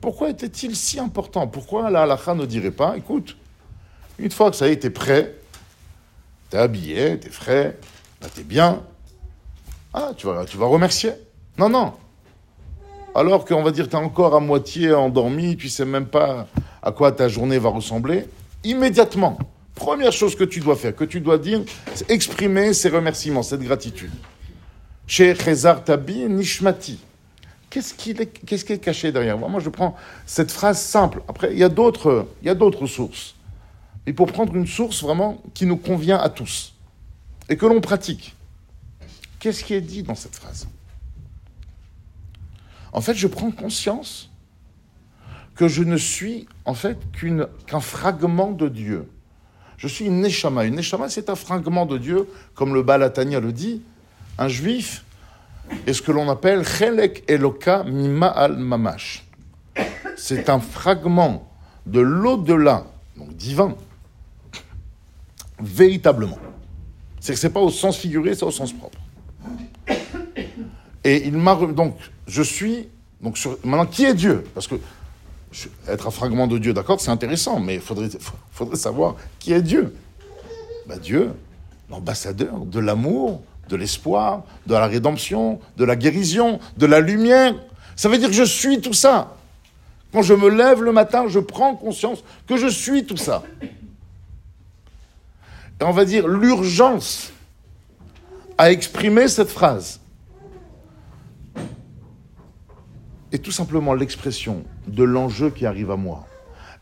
Pourquoi 0.00 0.30
était-il 0.30 0.76
si 0.76 1.00
important? 1.00 1.48
Pourquoi 1.48 1.90
la 1.90 2.04
halakha 2.04 2.34
ne 2.34 2.46
dirait 2.46 2.70
pas, 2.70 2.96
écoute, 2.96 3.36
une 4.20 4.30
fois 4.30 4.52
que 4.52 4.56
ça 4.56 4.66
a 4.66 4.68
été 4.68 4.90
prêt, 4.90 5.34
t'es 6.50 6.58
habillé, 6.58 7.18
t'es 7.18 7.30
frais, 7.30 7.76
t'es 8.34 8.42
bien, 8.42 8.82
ah, 9.98 10.12
tu 10.14 10.26
vas, 10.26 10.66
remercier. 10.66 11.12
Non, 11.56 11.70
non. 11.70 11.94
Alors 13.14 13.46
qu'on 13.46 13.62
va 13.62 13.70
dire, 13.70 13.88
t'es 13.88 13.96
encore 13.96 14.34
à 14.34 14.40
moitié 14.40 14.92
endormi, 14.92 15.56
tu 15.56 15.70
sais 15.70 15.86
même 15.86 16.04
pas 16.04 16.48
à 16.82 16.92
quoi 16.92 17.12
ta 17.12 17.28
journée 17.28 17.58
va 17.58 17.70
ressembler, 17.70 18.26
immédiatement, 18.62 19.38
première 19.74 20.12
chose 20.12 20.36
que 20.36 20.44
tu 20.44 20.60
dois 20.60 20.76
faire, 20.76 20.94
que 20.94 21.04
tu 21.04 21.20
dois 21.20 21.38
dire, 21.38 21.62
c'est 21.94 22.10
exprimer 22.10 22.74
ces 22.74 22.90
remerciements, 22.90 23.42
cette 23.42 23.62
gratitude. 23.62 24.12
Chez 25.06 25.34
Chezar 25.34 25.82
Tabi 25.82 26.26
Nishmati. 26.28 27.00
Qu'est-ce 27.70 27.94
qui 27.94 28.10
est, 28.10 28.78
caché 28.78 29.12
derrière 29.12 29.38
moi? 29.38 29.60
Je 29.60 29.70
prends 29.70 29.96
cette 30.26 30.52
phrase 30.52 30.78
simple. 30.78 31.22
Après, 31.26 31.52
il 31.52 31.58
y 31.58 31.64
a 31.64 31.68
d'autres, 31.70 32.26
il 32.42 32.48
y 32.48 32.50
a 32.50 32.54
d'autres 32.54 32.86
sources. 32.86 33.34
Il 34.06 34.14
faut 34.14 34.26
prendre 34.26 34.54
une 34.54 34.66
source 34.66 35.02
vraiment 35.02 35.42
qui 35.54 35.64
nous 35.64 35.76
convient 35.76 36.18
à 36.18 36.28
tous 36.28 36.75
et 37.48 37.56
que 37.56 37.66
l'on 37.66 37.80
pratique. 37.80 38.34
Qu'est-ce 39.38 39.64
qui 39.64 39.74
est 39.74 39.80
dit 39.80 40.02
dans 40.02 40.14
cette 40.14 40.34
phrase? 40.34 40.68
En 42.92 43.00
fait, 43.00 43.14
je 43.14 43.26
prends 43.26 43.50
conscience 43.50 44.30
que 45.54 45.68
je 45.68 45.82
ne 45.82 45.96
suis 45.96 46.46
en 46.64 46.74
fait 46.74 46.98
qu'un 47.66 47.80
fragment 47.80 48.52
de 48.52 48.68
Dieu. 48.68 49.08
Je 49.76 49.88
suis 49.88 50.06
une 50.06 50.20
neshama. 50.20 50.64
Une 50.64 50.76
neshama, 50.76 51.08
c'est 51.08 51.28
un 51.28 51.34
fragment 51.34 51.86
de 51.86 51.98
Dieu, 51.98 52.28
comme 52.54 52.74
le 52.74 52.82
Balatania 52.82 53.40
le 53.40 53.52
dit. 53.52 53.82
Un 54.38 54.48
juif 54.48 55.04
est 55.86 55.92
ce 55.92 56.02
que 56.02 56.12
l'on 56.12 56.28
appelle 56.30 56.66
chelek 56.66 57.24
eloka 57.28 57.84
al 58.34 58.56
mamash. 58.56 59.24
C'est 60.16 60.48
un 60.48 60.60
fragment 60.60 61.50
de 61.84 62.00
l'au-delà, 62.00 62.86
donc 63.16 63.34
divin, 63.36 63.76
véritablement. 65.60 66.38
C'est 67.26 67.32
que 67.32 67.40
ce 67.40 67.48
n'est 67.48 67.52
pas 67.52 67.58
au 67.58 67.70
sens 67.70 67.96
figuré, 67.96 68.36
c'est 68.36 68.44
au 68.44 68.52
sens 68.52 68.72
propre. 68.72 68.98
Et 71.02 71.26
il 71.26 71.32
m'a. 71.32 71.56
Donc, 71.56 71.96
je 72.28 72.40
suis. 72.40 72.86
Donc, 73.20 73.36
maintenant, 73.64 73.84
qui 73.84 74.04
est 74.04 74.14
Dieu? 74.14 74.44
Parce 74.54 74.68
que 74.68 74.76
être 75.88 76.06
un 76.06 76.12
fragment 76.12 76.46
de 76.46 76.56
Dieu, 76.58 76.72
d'accord, 76.72 77.00
c'est 77.00 77.10
intéressant, 77.10 77.58
mais 77.58 77.74
il 77.74 77.80
faudrait, 77.80 78.10
faudrait 78.52 78.76
savoir 78.76 79.16
qui 79.40 79.52
est 79.52 79.60
Dieu. 79.60 79.92
Ben, 80.86 81.00
Dieu, 81.00 81.32
l'ambassadeur 81.90 82.60
de 82.64 82.78
l'amour, 82.78 83.42
de 83.68 83.74
l'espoir, 83.74 84.44
de 84.68 84.74
la 84.74 84.86
rédemption, 84.86 85.58
de 85.76 85.84
la 85.84 85.96
guérison, 85.96 86.60
de 86.76 86.86
la 86.86 87.00
lumière. 87.00 87.56
Ça 87.96 88.08
veut 88.08 88.18
dire 88.18 88.28
que 88.28 88.34
je 88.36 88.44
suis 88.44 88.80
tout 88.80 88.92
ça. 88.92 89.34
Quand 90.12 90.22
je 90.22 90.34
me 90.34 90.48
lève 90.48 90.80
le 90.80 90.92
matin, 90.92 91.24
je 91.26 91.40
prends 91.40 91.74
conscience 91.74 92.22
que 92.46 92.56
je 92.56 92.68
suis 92.68 93.04
tout 93.04 93.16
ça. 93.16 93.42
Et 95.80 95.84
on 95.84 95.92
va 95.92 96.04
dire 96.04 96.26
l'urgence 96.26 97.32
à 98.58 98.70
exprimer 98.70 99.28
cette 99.28 99.50
phrase. 99.50 100.00
Est 103.32 103.38
tout 103.38 103.52
simplement 103.52 103.92
l'expression 103.92 104.64
de 104.86 105.04
l'enjeu 105.04 105.50
qui 105.50 105.66
arrive 105.66 105.90
à 105.90 105.96
moi. 105.96 106.26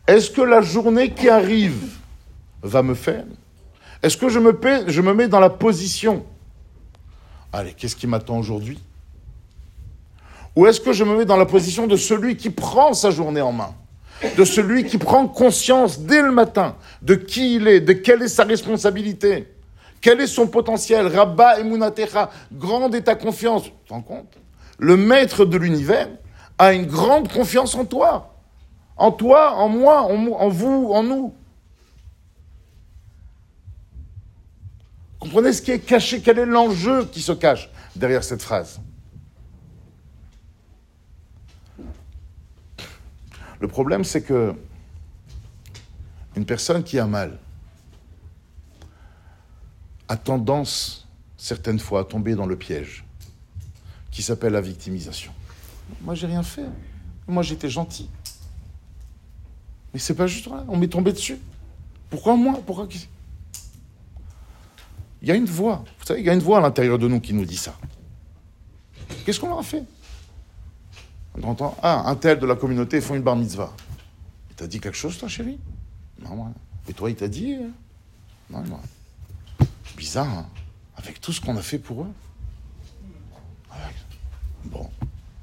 Est-ce 0.07 0.31
que 0.31 0.43
la 0.43 0.61
journée 0.61 1.11
qui 1.11 1.29
arrive 1.29 1.97
va 2.63 2.83
me 2.83 2.95
faire? 2.95 3.25
Est-ce 4.03 4.17
que 4.17 4.29
je 4.29 4.39
me, 4.39 4.57
je 4.87 5.01
me 5.01 5.15
mets 5.15 5.29
dans 5.29 5.41
la 5.41 5.51
position? 5.51 6.25
Allez, 7.53 7.73
qu'est-ce 7.73 7.97
qui 7.97 8.07
m'attend 8.07 8.39
aujourd'hui? 8.39 8.79
Ou 10.55 10.67
est-ce 10.67 10.81
que 10.81 10.93
je 10.93 11.03
me 11.03 11.17
mets 11.17 11.25
dans 11.25 11.37
la 11.37 11.47
position 11.47 11.87
de 11.87 11.97
celui 11.97 12.37
qui 12.37 12.51
prend 12.51 12.93
sa 12.93 13.11
journée 13.11 13.41
en 13.41 13.53
main? 13.53 13.75
De 14.37 14.45
celui 14.45 14.85
qui 14.85 14.97
prend 14.97 15.27
conscience 15.27 16.01
dès 16.01 16.23
le 16.23 16.31
matin 16.31 16.77
de 17.03 17.15
qui 17.15 17.57
il 17.57 17.69
est, 17.69 17.81
de 17.81 17.93
quelle 17.93 18.23
est 18.23 18.29
sa 18.29 18.45
responsabilité 18.45 19.49
Quel 20.01 20.21
est 20.21 20.27
son 20.27 20.47
potentiel 20.47 21.07
Rabba 21.09 21.61
et 21.61 21.65
grande 22.53 22.95
est 22.95 23.03
ta 23.03 23.15
confiance. 23.17 23.65
Tu 23.65 23.71
te 23.87 23.93
rends 23.93 24.03
compte? 24.03 24.39
Le 24.79 24.97
maître 24.97 25.45
de 25.45 25.57
l'univers 25.57 26.09
a 26.59 26.73
une 26.73 26.87
grande 26.87 27.31
confiance 27.31 27.75
en 27.75 27.85
toi. 27.85 28.35
En 28.97 29.11
toi, 29.11 29.57
en 29.57 29.69
moi, 29.69 30.03
en 30.03 30.49
vous, 30.49 30.91
en 30.93 31.03
nous. 31.03 31.35
Comprenez 35.19 35.53
ce 35.53 35.63
qui 35.63 35.71
est 35.71 35.79
caché, 35.79 36.21
quel 36.21 36.39
est 36.39 36.47
l'enjeu 36.47 37.07
qui 37.07 37.21
se 37.21 37.33
cache 37.33 37.71
derrière 37.97 38.23
cette 38.23 38.43
phrase? 38.43 38.79
Le 43.65 43.69
problème, 43.69 44.05
c'est 44.05 44.21
que 44.21 44.55
une 46.37 46.45
personne 46.45 46.85
qui 46.85 46.99
a 46.99 47.07
mal 47.07 47.39
a 50.07 50.19
tendance, 50.19 51.09
certaines 51.39 51.79
fois, 51.79 52.01
à 52.01 52.05
tomber 52.05 52.35
dans 52.35 52.45
le 52.45 52.57
piège 52.57 53.07
qui 54.11 54.21
s'appelle 54.23 54.53
la 54.53 54.61
victimisation. 54.61 55.33
Moi, 56.03 56.15
j'ai 56.15 56.27
rien 56.27 56.43
fait. 56.43 56.67
Moi, 57.27 57.43
j'étais 57.43 57.71
gentil. 57.71 58.11
Mais 59.95 59.99
c'est 59.99 60.15
pas 60.15 60.27
juste 60.27 60.47
là. 60.47 60.67
On 60.69 60.77
m'est 60.77 60.89
tombé 60.89 61.15
dessus. 61.15 61.39
Pourquoi 62.11 62.37
moi? 62.37 62.61
Pourquoi 62.67 62.87
il 65.23 65.29
y 65.29 65.31
a 65.31 65.37
une 65.37 65.47
voix. 65.47 65.83
Vous 66.01 66.05
savez, 66.05 66.21
il 66.21 66.27
y 66.27 66.29
a 66.29 66.35
une 66.35 66.41
voix 66.41 66.59
à 66.59 66.61
l'intérieur 66.61 66.99
de 66.99 67.09
nous 67.09 67.19
qui 67.19 67.33
nous 67.33 67.47
dit 67.47 67.57
ça. 67.57 67.75
Qu'est-ce 69.25 69.41
qu'on 69.41 69.49
leur 69.49 69.61
a 69.61 69.63
fait? 69.63 69.85
On 71.37 71.49
entend, 71.49 71.77
ah, 71.83 72.09
un 72.09 72.15
tel 72.15 72.39
de 72.39 72.47
la 72.47 72.55
communauté 72.55 73.01
font 73.01 73.15
une 73.15 73.23
bar 73.23 73.37
mitzvah. 73.37 73.73
Il 74.51 74.57
t'a 74.57 74.67
dit 74.67 74.81
quelque 74.81 74.97
chose, 74.97 75.19
toi, 75.19 75.29
chérie? 75.29 75.59
Non, 76.23 76.37
moi. 76.37 76.51
Et 76.89 76.93
toi, 76.93 77.11
il 77.11 77.17
t'a 77.17 77.29
dit 77.29 77.55
euh? 77.55 77.69
Non, 78.51 78.63
moi. 78.69 78.81
Bizarre, 79.97 80.29
hein 80.29 80.47
Avec 80.97 81.21
tout 81.21 81.33
ce 81.33 81.41
qu'on 81.41 81.57
a 81.57 81.63
fait 81.63 81.79
pour 81.79 82.03
eux. 82.03 82.13
Bon, 84.65 84.89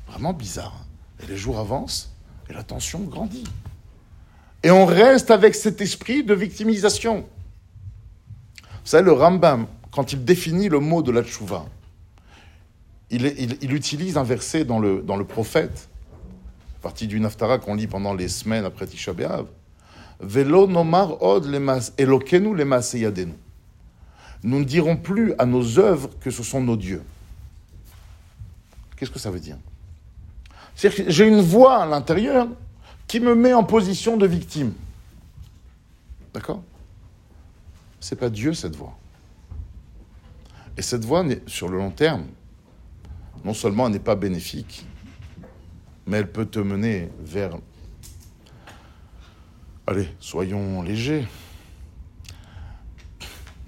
vraiment 0.08 0.34
bizarre. 0.34 0.86
Et 1.22 1.28
les 1.28 1.38
jours 1.38 1.60
avancent 1.60 2.12
et 2.50 2.54
la 2.54 2.64
tension 2.64 3.00
grandit. 3.00 3.44
Et 4.64 4.72
on 4.72 4.86
reste 4.86 5.32
avec 5.32 5.56
cet 5.56 5.82
esprit 5.82 6.24
de 6.24 6.34
victimisation. 6.34 7.26
Vous 8.62 8.88
savez, 8.88 9.04
le 9.04 9.12
Rambam, 9.12 9.68
quand 9.92 10.14
il 10.14 10.24
définit 10.24 10.70
le 10.70 10.80
mot 10.80 11.02
de 11.02 11.12
la 11.12 11.24
tchouva, 11.24 11.66
il, 13.12 13.74
utilise 13.74 14.18
un 14.18 14.24
verset 14.24 14.64
dans 14.66 14.80
le, 14.80 15.02
dans 15.02 15.18
le 15.18 15.26
prophète, 15.26 15.90
partie 16.82 17.08
du 17.08 17.20
Naftara 17.20 17.60
qu'on 17.60 17.76
lit 17.76 17.88
pendant 17.88 18.14
les 18.14 18.28
semaines 18.28 18.66
après 18.66 18.88
Tisha 18.88 19.14
B'Av. 19.14 19.46
Nomar 20.24 21.22
od 21.22 21.46
elokenu. 21.98 22.56
Nous 24.44 24.60
ne 24.60 24.64
dirons 24.64 24.98
plus 24.98 25.34
à 25.38 25.46
nos 25.46 25.80
œuvres 25.80 26.10
que 26.20 26.32
ce 26.32 26.44
sont 26.44 26.62
nos 26.62 26.78
dieux. 26.78 27.04
Qu'est-ce 28.96 29.12
que 29.12 29.20
ça 29.20 29.32
veut 29.32 29.40
dire? 29.40 29.58
C'est-à-dire 30.76 31.06
que 31.06 31.12
j'ai 31.12 31.28
une 31.28 31.42
voix 31.42 31.84
à 31.84 31.86
l'intérieur 31.86 32.48
qui 33.08 33.20
me 33.20 33.36
met 33.36 33.54
en 33.54 33.64
position 33.64 34.16
de 34.16 34.26
victime. 34.26 34.74
D'accord? 36.34 36.64
C'est 38.00 38.16
pas 38.16 38.30
Dieu 38.30 38.54
cette 38.54 38.76
voie. 38.76 38.98
Et 40.78 40.82
cette 40.82 41.04
voie, 41.04 41.26
sur 41.46 41.68
le 41.68 41.78
long 41.78 41.92
terme, 41.92 42.26
non 43.44 43.54
seulement 43.54 43.88
elle 43.88 43.94
n'est 43.94 44.00
pas 44.00 44.16
bénéfique, 44.16 44.86
mais 46.06 46.18
elle 46.18 46.32
peut 46.32 46.46
te 46.46 46.60
mener 46.60 47.10
vers, 47.20 47.58
allez, 49.88 50.08
soyons 50.20 50.82
légers, 50.82 51.28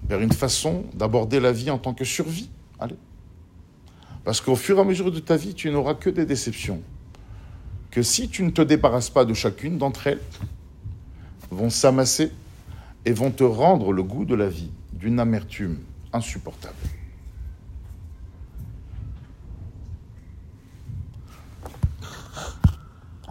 vers 0.08 0.22
une 0.22 0.34
façon 0.34 0.86
d'aborder 0.94 1.40
la 1.40 1.52
vie 1.52 1.70
en 1.70 1.78
tant 1.78 1.94
que 1.94 2.06
survie. 2.06 2.50
Allez. 2.80 2.98
Parce 4.24 4.42
qu'au 4.42 4.56
fur 4.56 4.78
et 4.78 4.82
à 4.82 4.84
mesure 4.84 5.12
de 5.12 5.20
ta 5.20 5.38
vie, 5.38 5.54
tu 5.54 5.70
n'auras 5.70 5.96
que 5.96 6.10
des 6.10 6.26
déceptions. 6.26 6.82
Que 7.92 8.02
si 8.02 8.30
tu 8.30 8.44
ne 8.44 8.50
te 8.50 8.62
débarrasses 8.62 9.10
pas 9.10 9.26
de 9.26 9.34
chacune 9.34 9.78
d'entre 9.78 10.08
elles, 10.08 10.22
vont 11.52 11.70
s'amasser 11.70 12.32
et 13.06 13.14
vont 13.14 13.32
te 13.32 13.44
rendre 13.44 13.92
le 13.94 14.04
goût 14.04 14.26
de 14.26 14.36
la 14.36 14.50
vie 14.50 14.72
d'une 14.94 15.20
amertume 15.20 15.78
insupportable. 16.12 16.76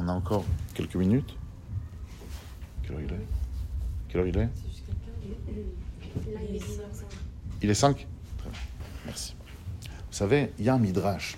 On 0.04 0.08
a 0.08 0.12
encore 0.12 0.44
quelques 0.74 0.96
minutes. 0.96 1.36
Quelle 2.82 2.94
heure 2.96 3.00
il 3.02 3.12
est? 3.12 3.26
Quelle 4.08 4.20
heure 4.20 4.26
il 4.26 4.36
est? 4.36 4.48
Il 7.62 7.70
est 7.70 7.74
5 7.74 8.08
Merci. 9.06 9.34
Vous 9.84 10.16
savez, 10.16 10.52
il 10.58 10.64
y 10.64 10.68
a 10.68 10.74
un 10.74 10.78
midrash. 10.78 11.36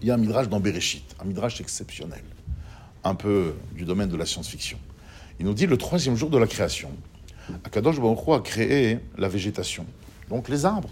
Il 0.00 0.06
y 0.06 0.10
a 0.10 0.14
un 0.14 0.18
midrash 0.18 0.48
dans 0.48 0.60
Bereshit, 0.60 1.14
un 1.20 1.24
midrash 1.24 1.60
exceptionnel, 1.60 2.24
un 3.04 3.14
peu 3.14 3.54
du 3.72 3.84
domaine 3.84 4.08
de 4.08 4.16
la 4.16 4.24
science-fiction. 4.24 4.78
Il 5.38 5.44
nous 5.44 5.54
dit 5.54 5.66
le 5.66 5.76
troisième 5.76 6.16
jour 6.16 6.30
de 6.30 6.38
la 6.38 6.46
création. 6.46 6.90
Akadosh 7.64 8.00
Baruch 8.00 8.28
a 8.28 8.40
créé 8.40 9.00
la 9.18 9.28
végétation, 9.28 9.84
donc 10.30 10.48
les 10.48 10.64
arbres. 10.64 10.90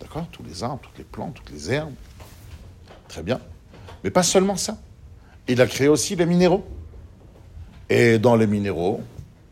D'accord? 0.00 0.28
Tous 0.30 0.42
les 0.44 0.62
arbres, 0.62 0.80
toutes 0.82 0.98
les 0.98 1.04
plantes, 1.04 1.34
toutes 1.34 1.50
les 1.50 1.72
herbes. 1.72 1.94
Très 3.08 3.22
bien. 3.22 3.40
Mais 4.04 4.10
pas 4.10 4.22
seulement 4.22 4.56
ça. 4.56 4.76
Il 5.48 5.60
a 5.62 5.66
créé 5.66 5.88
aussi 5.88 6.14
les 6.14 6.26
minéraux. 6.26 6.64
Et 7.88 8.18
dans 8.18 8.36
les 8.36 8.46
minéraux, 8.46 9.02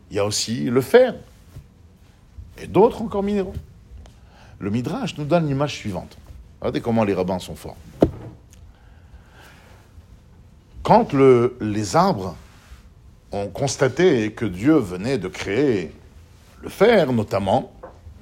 il 0.09 0.17
y 0.17 0.19
a 0.19 0.25
aussi 0.25 0.65
le 0.65 0.81
fer. 0.81 1.15
Et 2.61 2.67
d'autres 2.67 3.01
encore 3.01 3.23
minéraux. 3.23 3.55
Le 4.59 4.69
Midrash 4.69 5.17
nous 5.17 5.25
donne 5.25 5.47
l'image 5.47 5.73
suivante. 5.73 6.17
Regardez 6.61 6.81
comment 6.81 7.03
les 7.03 7.13
rabbins 7.13 7.39
sont 7.39 7.55
forts. 7.55 7.75
Quand 10.83 11.13
le, 11.13 11.57
les 11.59 11.95
arbres 11.95 12.35
ont 13.31 13.47
constaté 13.47 14.31
que 14.31 14.45
Dieu 14.45 14.75
venait 14.75 15.17
de 15.17 15.27
créer 15.27 15.91
le 16.61 16.69
fer, 16.69 17.11
notamment, 17.11 17.73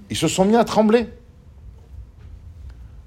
ils 0.10 0.18
se 0.18 0.28
sont 0.28 0.46
mis 0.46 0.56
à 0.56 0.64
trembler. 0.64 1.08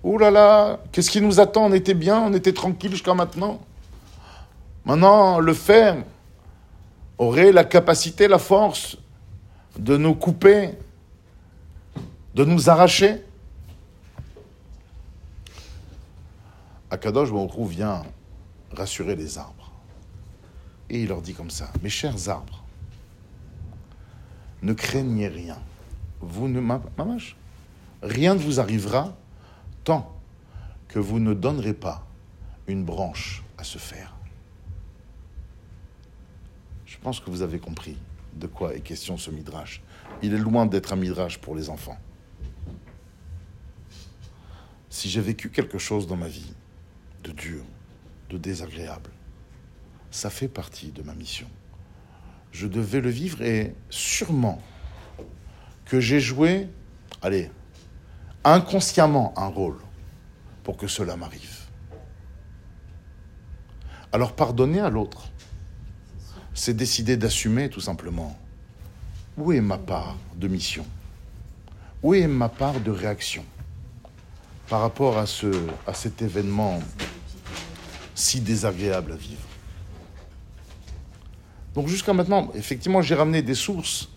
Ouh 0.04 0.18
là 0.18 0.30
là, 0.30 0.80
qu'est-ce 0.92 1.10
qui 1.10 1.22
nous 1.22 1.40
attend? 1.40 1.64
On 1.64 1.72
était 1.72 1.94
bien, 1.94 2.20
on 2.20 2.34
était 2.34 2.52
tranquille 2.52 2.90
jusqu'à 2.90 3.14
maintenant. 3.14 3.58
Maintenant, 4.84 5.40
le 5.40 5.54
fer 5.54 6.04
aurait 7.16 7.52
la 7.52 7.64
capacité, 7.64 8.28
la 8.28 8.38
force 8.38 8.98
de 9.78 9.96
nous 9.96 10.14
couper, 10.14 10.72
de 12.34 12.44
nous 12.44 12.68
arracher. 12.68 13.24
Akadosh 16.90 17.32
Baruch 17.32 17.66
vient 17.66 18.02
rassurer 18.76 19.16
les 19.16 19.38
arbres. 19.38 19.72
Et 20.90 21.00
il 21.00 21.08
leur 21.08 21.22
dit 21.22 21.32
comme 21.32 21.50
ça, 21.50 21.70
mes 21.82 21.88
chers 21.88 22.28
arbres, 22.28 22.62
ne 24.60 24.74
craignez 24.74 25.28
rien. 25.28 25.56
Vous 26.20 26.46
ne, 26.46 26.60
mamache, 26.60 27.36
rien 28.02 28.34
ne 28.34 28.38
vous 28.38 28.60
arrivera 28.60 29.14
tant 29.84 30.12
que 30.88 30.98
vous 30.98 31.20
ne 31.20 31.34
donnerez 31.34 31.74
pas 31.74 32.06
une 32.66 32.84
branche 32.84 33.44
à 33.58 33.64
se 33.64 33.78
faire. 33.78 34.14
Je 36.86 36.96
pense 36.98 37.20
que 37.20 37.30
vous 37.30 37.42
avez 37.42 37.58
compris 37.58 37.98
de 38.34 38.46
quoi 38.46 38.74
est 38.74 38.80
question 38.80 39.16
ce 39.16 39.30
midrash. 39.30 39.82
Il 40.22 40.34
est 40.34 40.38
loin 40.38 40.66
d'être 40.66 40.92
un 40.92 40.96
midrash 40.96 41.38
pour 41.38 41.54
les 41.54 41.68
enfants. 41.68 41.98
si 44.94 45.10
j'ai 45.10 45.20
vécu 45.20 45.50
quelque 45.50 45.76
chose 45.76 46.06
dans 46.06 46.14
ma 46.14 46.28
vie 46.28 46.54
de 47.24 47.32
dur, 47.32 47.64
de 48.30 48.38
désagréable, 48.38 49.10
ça 50.12 50.30
fait 50.30 50.46
partie 50.46 50.92
de 50.92 51.02
ma 51.02 51.14
mission. 51.14 51.48
Je 52.52 52.68
devais 52.68 53.00
le 53.00 53.10
vivre 53.10 53.42
et 53.42 53.74
sûrement 53.90 54.62
que 55.84 55.98
j'ai 55.98 56.20
joué, 56.20 56.68
allez, 57.22 57.50
inconsciemment 58.44 59.32
un 59.36 59.46
rôle 59.46 59.78
pour 60.62 60.76
que 60.76 60.86
cela 60.86 61.16
m'arrive. 61.16 61.60
Alors 64.12 64.32
pardonner 64.32 64.80
à 64.80 64.90
l'autre, 64.90 65.24
c'est 66.52 66.74
décider 66.74 67.16
d'assumer 67.16 67.68
tout 67.68 67.80
simplement 67.80 68.38
où 69.36 69.52
est 69.52 69.60
ma 69.60 69.78
part 69.78 70.16
de 70.36 70.46
mission? 70.46 70.86
Où 72.02 72.14
est 72.14 72.28
ma 72.28 72.48
part 72.48 72.80
de 72.80 72.90
réaction 72.90 73.44
par 74.68 74.80
rapport 74.80 75.18
à, 75.18 75.26
ce, 75.26 75.46
à 75.86 75.94
cet 75.94 76.22
événement 76.22 76.80
si 78.14 78.40
désagréable 78.40 79.12
à 79.12 79.16
vivre? 79.16 79.40
Donc 81.74 81.88
jusqu'à 81.88 82.12
maintenant, 82.12 82.52
effectivement, 82.54 83.02
j'ai 83.02 83.16
ramené 83.16 83.42
des 83.42 83.56
sources, 83.56 84.08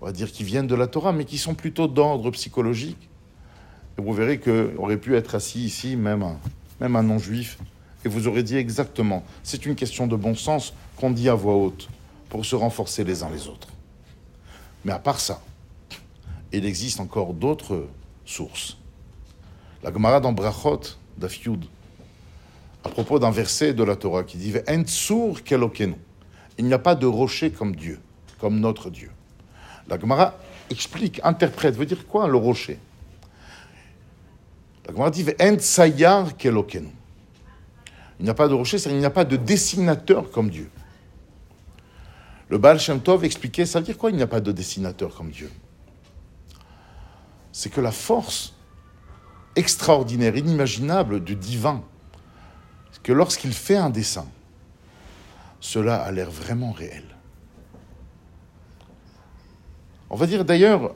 on 0.00 0.06
va 0.06 0.12
dire, 0.12 0.32
qui 0.32 0.42
viennent 0.42 0.66
de 0.66 0.74
la 0.74 0.88
Torah, 0.88 1.12
mais 1.12 1.24
qui 1.24 1.38
sont 1.38 1.54
plutôt 1.54 1.86
d'ordre 1.86 2.32
psychologique. 2.32 3.08
Et 3.98 4.02
vous 4.02 4.12
verrez 4.12 4.38
qu'on 4.38 4.76
aurait 4.76 4.98
pu 4.98 5.16
être 5.16 5.34
assis 5.34 5.64
ici, 5.64 5.96
même 5.96 6.22
un, 6.22 6.38
même 6.80 6.96
un 6.96 7.02
non-juif, 7.02 7.58
et 8.04 8.08
vous 8.08 8.28
aurez 8.28 8.42
dit 8.42 8.56
exactement, 8.56 9.24
c'est 9.42 9.66
une 9.66 9.74
question 9.74 10.06
de 10.06 10.16
bon 10.16 10.34
sens 10.34 10.74
qu'on 10.96 11.10
dit 11.10 11.28
à 11.28 11.34
voix 11.34 11.56
haute 11.56 11.88
pour 12.28 12.44
se 12.44 12.54
renforcer 12.54 13.04
les 13.04 13.22
uns 13.22 13.30
les 13.30 13.48
autres. 13.48 13.68
Mais 14.84 14.92
à 14.92 14.98
part 14.98 15.18
ça, 15.18 15.42
il 16.52 16.64
existe 16.64 17.00
encore 17.00 17.34
d'autres 17.34 17.88
sources. 18.24 18.76
La 19.82 19.92
Gemara 19.92 20.20
dans 20.20 20.32
Brachot 20.32 20.80
d'Afyud, 21.16 21.64
à 22.84 22.88
propos 22.88 23.18
d'un 23.18 23.30
verset 23.30 23.74
de 23.74 23.82
la 23.82 23.96
Torah 23.96 24.22
qui 24.22 24.36
dit 24.36 24.54
kelokenu. 25.44 25.96
Il 26.58 26.66
n'y 26.66 26.72
a 26.72 26.78
pas 26.78 26.94
de 26.94 27.06
rocher 27.06 27.50
comme 27.50 27.74
Dieu, 27.74 27.98
comme 28.38 28.60
notre 28.60 28.90
Dieu. 28.90 29.10
La 29.88 29.98
Gemara 29.98 30.38
explique, 30.70 31.20
interprète, 31.24 31.76
veut 31.76 31.86
dire 31.86 32.06
quoi 32.06 32.28
le 32.28 32.36
rocher? 32.36 32.78
La 34.86 34.92
Gemara 34.92 35.10
dit. 35.10 35.26
Il 38.18 38.24
n'y 38.24 38.30
a 38.30 38.34
pas 38.34 38.48
de 38.48 38.54
rocher, 38.54 38.78
il 38.86 38.96
n'y 38.96 39.04
a 39.04 39.10
pas 39.10 39.24
de 39.24 39.36
dessinateur 39.36 40.30
comme 40.30 40.48
Dieu. 40.48 40.70
Le 42.48 42.58
Baal 42.58 42.78
Shem 42.78 43.00
Tov 43.00 43.24
expliquait, 43.24 43.66
ça 43.66 43.80
veut 43.80 43.84
dire 43.84 43.98
quoi 43.98 44.10
il 44.10 44.16
n'y 44.16 44.22
a 44.22 44.26
pas 44.26 44.40
de 44.40 44.52
dessinateur 44.52 45.14
comme 45.14 45.30
Dieu? 45.30 45.50
C'est 47.52 47.70
que 47.70 47.80
la 47.80 47.90
force 47.90 48.54
extraordinaire, 49.56 50.36
inimaginable 50.36 51.22
du 51.24 51.34
divin, 51.34 51.82
que 53.02 53.12
lorsqu'il 53.12 53.52
fait 53.52 53.76
un 53.76 53.90
dessin, 53.90 54.26
cela 55.60 56.02
a 56.02 56.10
l'air 56.10 56.30
vraiment 56.30 56.72
réel. 56.72 57.04
On 60.10 60.16
va 60.16 60.26
dire 60.26 60.44
d'ailleurs, 60.44 60.94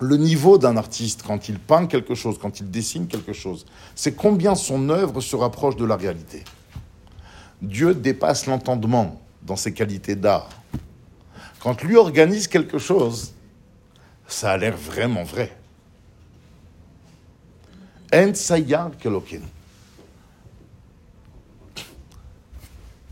le 0.00 0.16
niveau 0.16 0.58
d'un 0.58 0.76
artiste 0.76 1.22
quand 1.22 1.48
il 1.48 1.58
peint 1.58 1.86
quelque 1.86 2.14
chose, 2.14 2.38
quand 2.40 2.60
il 2.60 2.70
dessine 2.70 3.06
quelque 3.06 3.32
chose, 3.32 3.66
c'est 3.94 4.14
combien 4.14 4.54
son 4.54 4.88
œuvre 4.88 5.20
se 5.20 5.36
rapproche 5.36 5.76
de 5.76 5.84
la 5.84 5.96
réalité. 5.96 6.44
Dieu 7.60 7.94
dépasse 7.94 8.46
l'entendement 8.46 9.20
dans 9.42 9.56
ses 9.56 9.72
qualités 9.72 10.16
d'art. 10.16 10.48
Quand 11.60 11.82
lui 11.82 11.96
organise 11.96 12.48
quelque 12.48 12.78
chose, 12.78 13.32
ça 14.26 14.50
a 14.50 14.56
l'air 14.56 14.76
vraiment 14.76 15.22
vrai. 15.22 15.56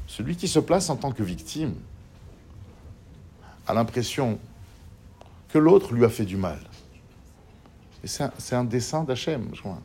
Celui 0.06 0.36
qui 0.36 0.48
se 0.48 0.58
place 0.58 0.90
en 0.90 0.96
tant 0.96 1.12
que 1.12 1.22
victime 1.22 1.74
a 3.66 3.72
l'impression 3.72 4.38
que 5.48 5.58
l'autre 5.58 5.94
lui 5.94 6.04
a 6.04 6.08
fait 6.08 6.26
du 6.26 6.36
mal. 6.36 6.58
C'est 8.04 8.54
un, 8.54 8.64
dessin 8.64 9.04
d'Hachem, 9.04 9.50
je 9.52 9.60
crois. 9.60 9.78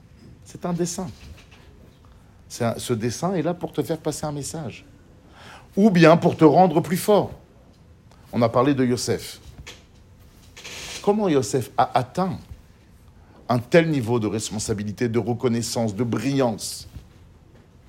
C'est 0.43 0.66
un 0.66 0.74
dessin. 0.74 1.07
ce 2.49 2.93
dessin 2.93 3.34
est 3.34 3.41
là 3.41 3.53
pour 3.53 3.74
te 3.74 3.84
faire 3.84 3.97
passer 3.97 4.26
un 4.26 4.32
message 4.32 4.86
ou 5.76 5.89
bien 5.89 6.16
pour 6.18 6.38
te 6.38 6.45
rendre 6.45 6.82
plus 6.82 6.97
fort. 6.97 7.32
On 8.32 8.41
a 8.41 8.49
parlé 8.49 8.74
de 8.74 8.86
Yosef. 8.86 9.39
Comment 11.01 11.28
Yosef 11.28 11.72
a 11.78 11.97
atteint 11.97 12.38
un 13.47 13.59
tel 13.59 13.89
niveau 13.89 14.20
de 14.20 14.28
responsabilité, 14.28 15.09
de 15.09 15.20
reconnaissance, 15.20 15.93
de 15.93 16.03
brillance? 16.03 16.88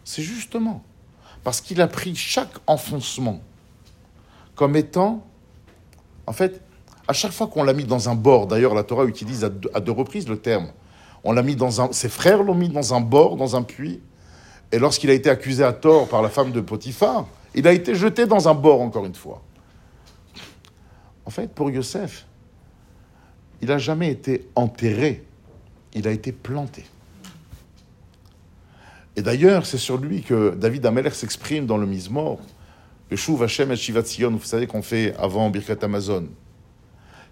C'est 0.04 0.22
justement 0.22 0.82
parce 1.44 1.60
qu'il 1.60 1.80
a 1.80 1.86
pris 1.86 2.14
chaque 2.16 2.52
enfoncement 2.66 3.40
comme 4.56 4.74
étant, 4.74 5.24
en 6.26 6.32
fait, 6.32 6.62
à 7.08 7.12
chaque 7.12 7.32
fois 7.32 7.46
qu'on 7.46 7.62
l'a 7.62 7.72
mis 7.72 7.84
dans 7.84 8.08
un 8.08 8.14
bord, 8.14 8.46
d'ailleurs 8.46 8.74
la 8.74 8.82
Torah 8.82 9.04
utilise 9.04 9.44
à 9.44 9.48
deux, 9.48 9.92
reprises 9.92 10.28
le 10.28 10.38
terme, 10.38 10.68
on 11.24 11.32
l'a 11.32 11.42
mis 11.42 11.56
dans 11.56 11.80
un, 11.80 11.92
ses 11.92 12.08
frères 12.08 12.42
l'ont 12.42 12.54
mis 12.54 12.68
dans 12.68 12.94
un 12.94 13.00
bord, 13.00 13.36
dans 13.36 13.56
un 13.56 13.62
puits, 13.62 14.00
et 14.72 14.78
lorsqu'il 14.78 15.10
a 15.10 15.12
été 15.12 15.30
accusé 15.30 15.62
à 15.62 15.72
tort 15.72 16.08
par 16.08 16.22
la 16.22 16.28
femme 16.28 16.52
de 16.52 16.60
Potiphar, 16.60 17.26
il 17.54 17.66
a 17.66 17.72
été 17.72 17.94
jeté 17.94 18.26
dans 18.26 18.48
un 18.48 18.54
bord, 18.54 18.80
encore 18.80 19.06
une 19.06 19.14
fois. 19.14 19.42
En 21.24 21.30
fait, 21.30 21.48
pour 21.52 21.70
Yosef, 21.70 22.26
il 23.62 23.68
n'a 23.68 23.78
jamais 23.78 24.10
été 24.10 24.48
enterré, 24.54 25.24
il 25.94 26.06
a 26.06 26.10
été 26.10 26.32
planté. 26.32 26.84
Et 29.16 29.22
d'ailleurs, 29.22 29.64
c'est 29.64 29.78
sur 29.78 29.96
lui 29.96 30.22
que 30.22 30.54
David 30.54 30.84
Ameler 30.84 31.10
s'exprime 31.10 31.66
dans 31.66 31.78
le 31.78 31.86
Mizmor, 31.86 32.38
le 33.10 33.16
Shuv 33.16 33.42
Hashem 33.42 33.72
et 33.72 33.76
Shivat 33.76 34.02
vous 34.02 34.40
savez 34.42 34.66
qu'on 34.66 34.82
fait 34.82 35.14
avant 35.16 35.48
Birkat 35.48 35.78
Amazon. 35.82 36.26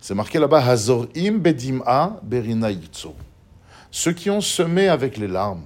C'est 0.07 0.14
marqué 0.14 0.38
là-bas, 0.38 0.62
Hazorim 0.62 1.38
bedim'a 1.38 2.20
berina 2.22 2.68
Ceux 3.90 4.12
qui 4.12 4.28
ont 4.28 4.42
semé 4.42 4.88
avec 4.88 5.16
les 5.16 5.28
larmes, 5.28 5.64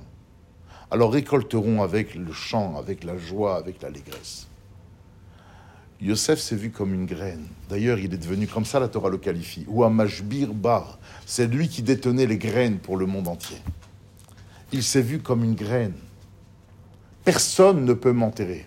alors 0.93 1.12
récolteront 1.12 1.82
avec 1.82 2.14
le 2.14 2.32
chant, 2.32 2.76
avec 2.78 3.03
la 3.03 3.18
joie, 3.18 3.57
avec 3.57 3.82
l'allégresse. 3.82 4.47
Yosef 6.01 6.39
s'est 6.39 6.55
vu 6.55 6.70
comme 6.70 6.95
une 6.95 7.05
graine. 7.05 7.49
D'ailleurs, 7.68 7.99
il 7.99 8.14
est 8.14 8.16
devenu 8.16 8.47
comme 8.47 8.64
ça, 8.64 8.78
la 8.78 8.86
Torah 8.86 9.09
le 9.09 9.18
qualifie. 9.18 9.64
Ou 9.66 9.82
un 9.82 9.91
Mashbir 9.91 10.55
Bar. 10.55 11.01
C'est 11.26 11.49
lui 11.49 11.68
qui 11.68 11.82
détenait 11.82 12.26
les 12.26 12.39
graines 12.39 12.78
pour 12.78 12.97
le 12.97 13.07
monde 13.07 13.26
entier. 13.26 13.59
Il 14.70 14.84
s'est 14.84 15.03
vu 15.03 15.18
comme 15.18 15.43
une 15.43 15.57
graine. 15.57 15.95
Personne 17.24 17.84
ne 17.84 17.93
peut 17.93 18.12
m'enterrer. 18.12 18.66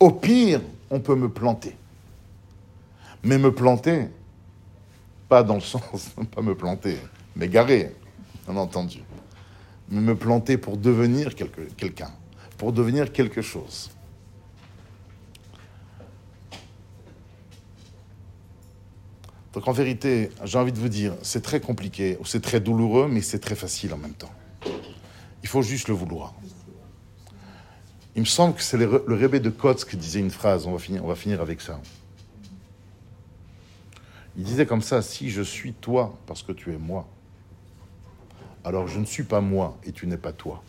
Au 0.00 0.12
pire, 0.12 0.62
on 0.88 1.00
peut 1.00 1.14
me 1.14 1.28
planter. 1.28 1.76
Mais 3.22 3.36
me 3.36 3.52
planter, 3.52 4.08
pas 5.28 5.42
dans 5.42 5.54
le 5.54 5.60
sens, 5.60 6.10
pas 6.34 6.42
me 6.42 6.54
planter, 6.54 6.96
m'égarer, 7.36 7.94
bien 8.46 8.56
entendu. 8.56 9.02
Mais 9.90 10.00
me 10.00 10.14
planter 10.14 10.58
pour 10.58 10.76
devenir 10.76 11.34
quelqu'un, 11.34 12.10
pour 12.56 12.72
devenir 12.72 13.12
quelque 13.12 13.42
chose. 13.42 13.90
Donc 19.54 19.66
en 19.66 19.72
vérité, 19.72 20.30
j'ai 20.44 20.58
envie 20.58 20.72
de 20.72 20.78
vous 20.78 20.90
dire, 20.90 21.14
c'est 21.22 21.42
très 21.42 21.60
compliqué, 21.60 22.18
c'est 22.24 22.42
très 22.42 22.60
douloureux, 22.60 23.08
mais 23.10 23.22
c'est 23.22 23.38
très 23.38 23.54
facile 23.54 23.94
en 23.94 23.96
même 23.96 24.12
temps. 24.12 24.30
Il 25.42 25.48
faut 25.48 25.62
juste 25.62 25.88
le 25.88 25.94
vouloir. 25.94 26.34
Il 28.14 28.20
me 28.22 28.26
semble 28.26 28.54
que 28.54 28.62
c'est 28.62 28.76
le, 28.76 29.04
rébé 29.08 29.40
de 29.40 29.48
Kotz 29.50 29.84
qui 29.84 29.96
disait 29.96 30.20
une 30.20 30.30
phrase, 30.30 30.66
on 30.66 30.72
va, 30.72 30.78
finir, 30.78 31.04
on 31.04 31.08
va 31.08 31.14
finir 31.14 31.40
avec 31.40 31.60
ça. 31.60 31.80
Il 34.38 34.44
disait 34.44 34.64
comme 34.64 34.82
ça, 34.82 35.02
si 35.02 35.30
je 35.30 35.42
suis 35.42 35.74
toi 35.74 36.16
parce 36.26 36.42
que 36.42 36.52
tu 36.52 36.72
es 36.72 36.78
moi, 36.78 37.06
alors 38.64 38.88
je 38.88 38.98
ne 38.98 39.04
suis 39.04 39.24
pas 39.24 39.40
moi 39.40 39.76
et 39.84 39.92
tu 39.92 40.06
n'es 40.06 40.16
pas 40.16 40.32
toi. 40.32 40.62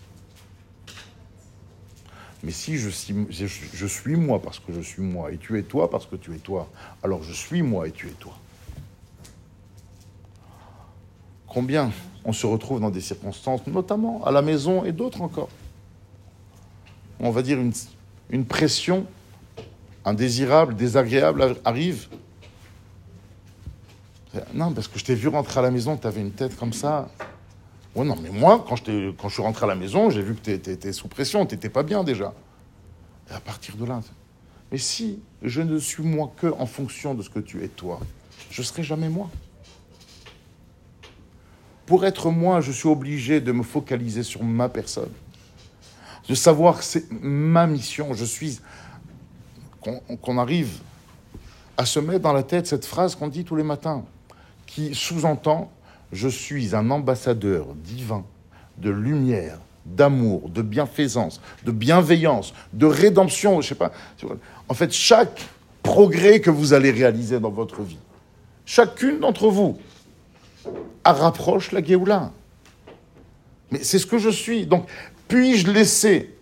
Mais 2.43 2.51
si 2.51 2.77
je 2.77 2.89
suis, 2.89 3.15
je 3.29 3.85
suis 3.85 4.15
moi 4.15 4.41
parce 4.41 4.59
que 4.59 4.73
je 4.73 4.79
suis 4.79 5.03
moi 5.03 5.31
et 5.31 5.37
tu 5.37 5.59
es 5.59 5.63
toi 5.63 5.89
parce 5.89 6.05
que 6.05 6.15
tu 6.15 6.33
es 6.33 6.39
toi, 6.39 6.69
alors 7.03 7.21
je 7.23 7.33
suis 7.33 7.61
moi 7.61 7.87
et 7.87 7.91
tu 7.91 8.07
es 8.07 8.13
toi. 8.13 8.33
Combien 11.47 11.91
on 12.25 12.33
se 12.33 12.45
retrouve 12.45 12.79
dans 12.79 12.91
des 12.91 13.01
circonstances, 13.01 13.65
notamment 13.67 14.23
à 14.23 14.31
la 14.31 14.41
maison 14.41 14.83
et 14.85 14.91
d'autres 14.91 15.21
encore. 15.21 15.49
On 17.19 17.31
va 17.31 17.41
dire 17.41 17.59
une, 18.29 18.45
pression 18.45 19.05
indésirable, 20.05 20.75
désagréable 20.75 21.57
arrive. 21.65 22.07
Non, 24.53 24.71
parce 24.73 24.87
que 24.87 24.99
je 24.99 25.05
t'ai 25.05 25.15
vu 25.15 25.27
rentrer 25.27 25.59
à 25.59 25.63
la 25.63 25.71
maison, 25.71 25.97
tu 25.97 26.05
avais 26.05 26.21
une 26.21 26.31
tête 26.31 26.55
comme 26.55 26.73
ça. 26.73 27.09
Ouais, 27.95 28.05
non, 28.05 28.15
mais 28.21 28.29
moi, 28.29 28.63
quand 28.67 28.75
je, 28.75 29.11
suis 29.29 29.41
rentré 29.41 29.65
à 29.65 29.67
la 29.67 29.75
maison, 29.75 30.09
j'ai 30.09 30.21
vu 30.21 30.35
que 30.35 30.41
tu 30.41 30.51
étais 30.51 30.93
sous 30.93 31.07
pression, 31.07 31.45
tu 31.45 31.55
n'étais 31.55 31.69
pas 31.69 31.83
bien 31.83 32.03
déjà. 32.03 32.33
Et 33.29 33.33
à 33.33 33.39
partir 33.39 33.75
de 33.75 33.85
là, 33.85 34.01
mais 34.71 34.77
si 34.77 35.19
je 35.41 35.61
ne 35.61 35.79
suis 35.79 36.03
moi 36.03 36.31
que 36.37 36.47
en 36.59 36.65
fonction 36.65 37.15
de 37.15 37.23
ce 37.23 37.29
que 37.29 37.39
tu 37.39 37.63
es 37.63 37.67
toi, 37.67 37.99
je 38.51 38.61
serai 38.61 38.83
jamais 38.83 39.09
moi. 39.09 39.29
Pour 41.87 42.05
être 42.05 42.29
moi, 42.29 42.61
je 42.61 42.71
suis 42.71 42.87
obligé 42.87 43.41
de 43.41 43.51
me 43.51 43.63
focaliser 43.63 44.21
sur 44.21 44.43
ma 44.43 44.69
personne, 44.69 45.09
de 46.27 46.35
savoir 46.35 46.77
que 46.77 46.83
c'est 46.83 47.11
ma 47.11 47.65
mission. 47.65 48.13
Je 48.13 48.25
suis. 48.25 48.59
Qu'on 50.21 50.37
arrive 50.37 50.81
à 51.77 51.85
se 51.85 51.99
mettre 51.99 52.19
dans 52.19 52.33
la 52.33 52.43
tête 52.43 52.67
cette 52.67 52.85
phrase 52.85 53.15
qu'on 53.15 53.29
dit 53.29 53.45
tous 53.45 53.55
les 53.55 53.63
matins, 53.63 54.03
qui 54.69 54.93
sous-entend 54.93 55.71
Je 56.11 56.27
suis 56.27 56.75
un 56.75 56.89
ambassadeur 56.91 57.67
divin 57.75 58.23
de 58.77 58.89
lumière, 58.89 59.59
d'amour, 59.85 60.49
de 60.49 60.61
bienfaisance, 60.61 61.41
de 61.65 61.71
bienveillance, 61.71 62.53
de 62.73 62.85
rédemption, 62.85 63.61
je 63.61 63.69
sais 63.69 63.75
pas. 63.75 63.91
En 64.67 64.73
fait, 64.73 64.91
chaque 64.91 65.41
progrès 65.83 66.39
que 66.39 66.49
vous 66.49 66.73
allez 66.73 66.91
réaliser 66.91 67.39
dans 67.39 67.49
votre 67.49 67.81
vie, 67.81 67.99
chacune 68.65 69.19
d'entre 69.19 69.49
vous, 69.49 69.77
rapproche 71.03 71.71
la 71.71 71.83
Géoula. 71.83 72.31
Mais 73.71 73.83
c'est 73.83 73.99
ce 73.99 74.05
que 74.05 74.17
je 74.17 74.29
suis. 74.29 74.65
Donc, 74.65 74.87
puis-je 75.27 75.71
laisser, 75.71 76.35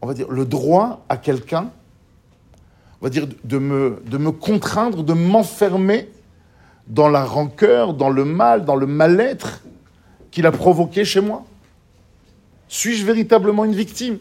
on 0.00 0.06
va 0.06 0.14
dire, 0.14 0.30
le 0.30 0.44
droit 0.44 1.04
à 1.08 1.16
quelqu'un, 1.16 1.70
on 3.00 3.06
va 3.06 3.10
dire, 3.10 3.26
me, 3.50 4.02
de 4.06 4.18
me 4.18 4.32
contraindre, 4.32 5.02
de 5.02 5.12
m'enfermer 5.12 6.08
dans 6.86 7.08
la 7.08 7.24
rancœur, 7.24 7.94
dans 7.94 8.10
le 8.10 8.24
mal, 8.24 8.64
dans 8.64 8.76
le 8.76 8.86
mal-être 8.86 9.62
qu'il 10.30 10.46
a 10.46 10.52
provoqué 10.52 11.04
chez 11.04 11.20
moi 11.20 11.44
Suis-je 12.68 13.04
véritablement 13.04 13.64
une 13.64 13.74
victime? 13.74 14.18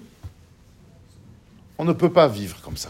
On 1.78 1.86
ne 1.86 1.94
peut 1.94 2.12
pas 2.12 2.28
vivre 2.28 2.60
comme 2.62 2.78
ça. 2.78 2.90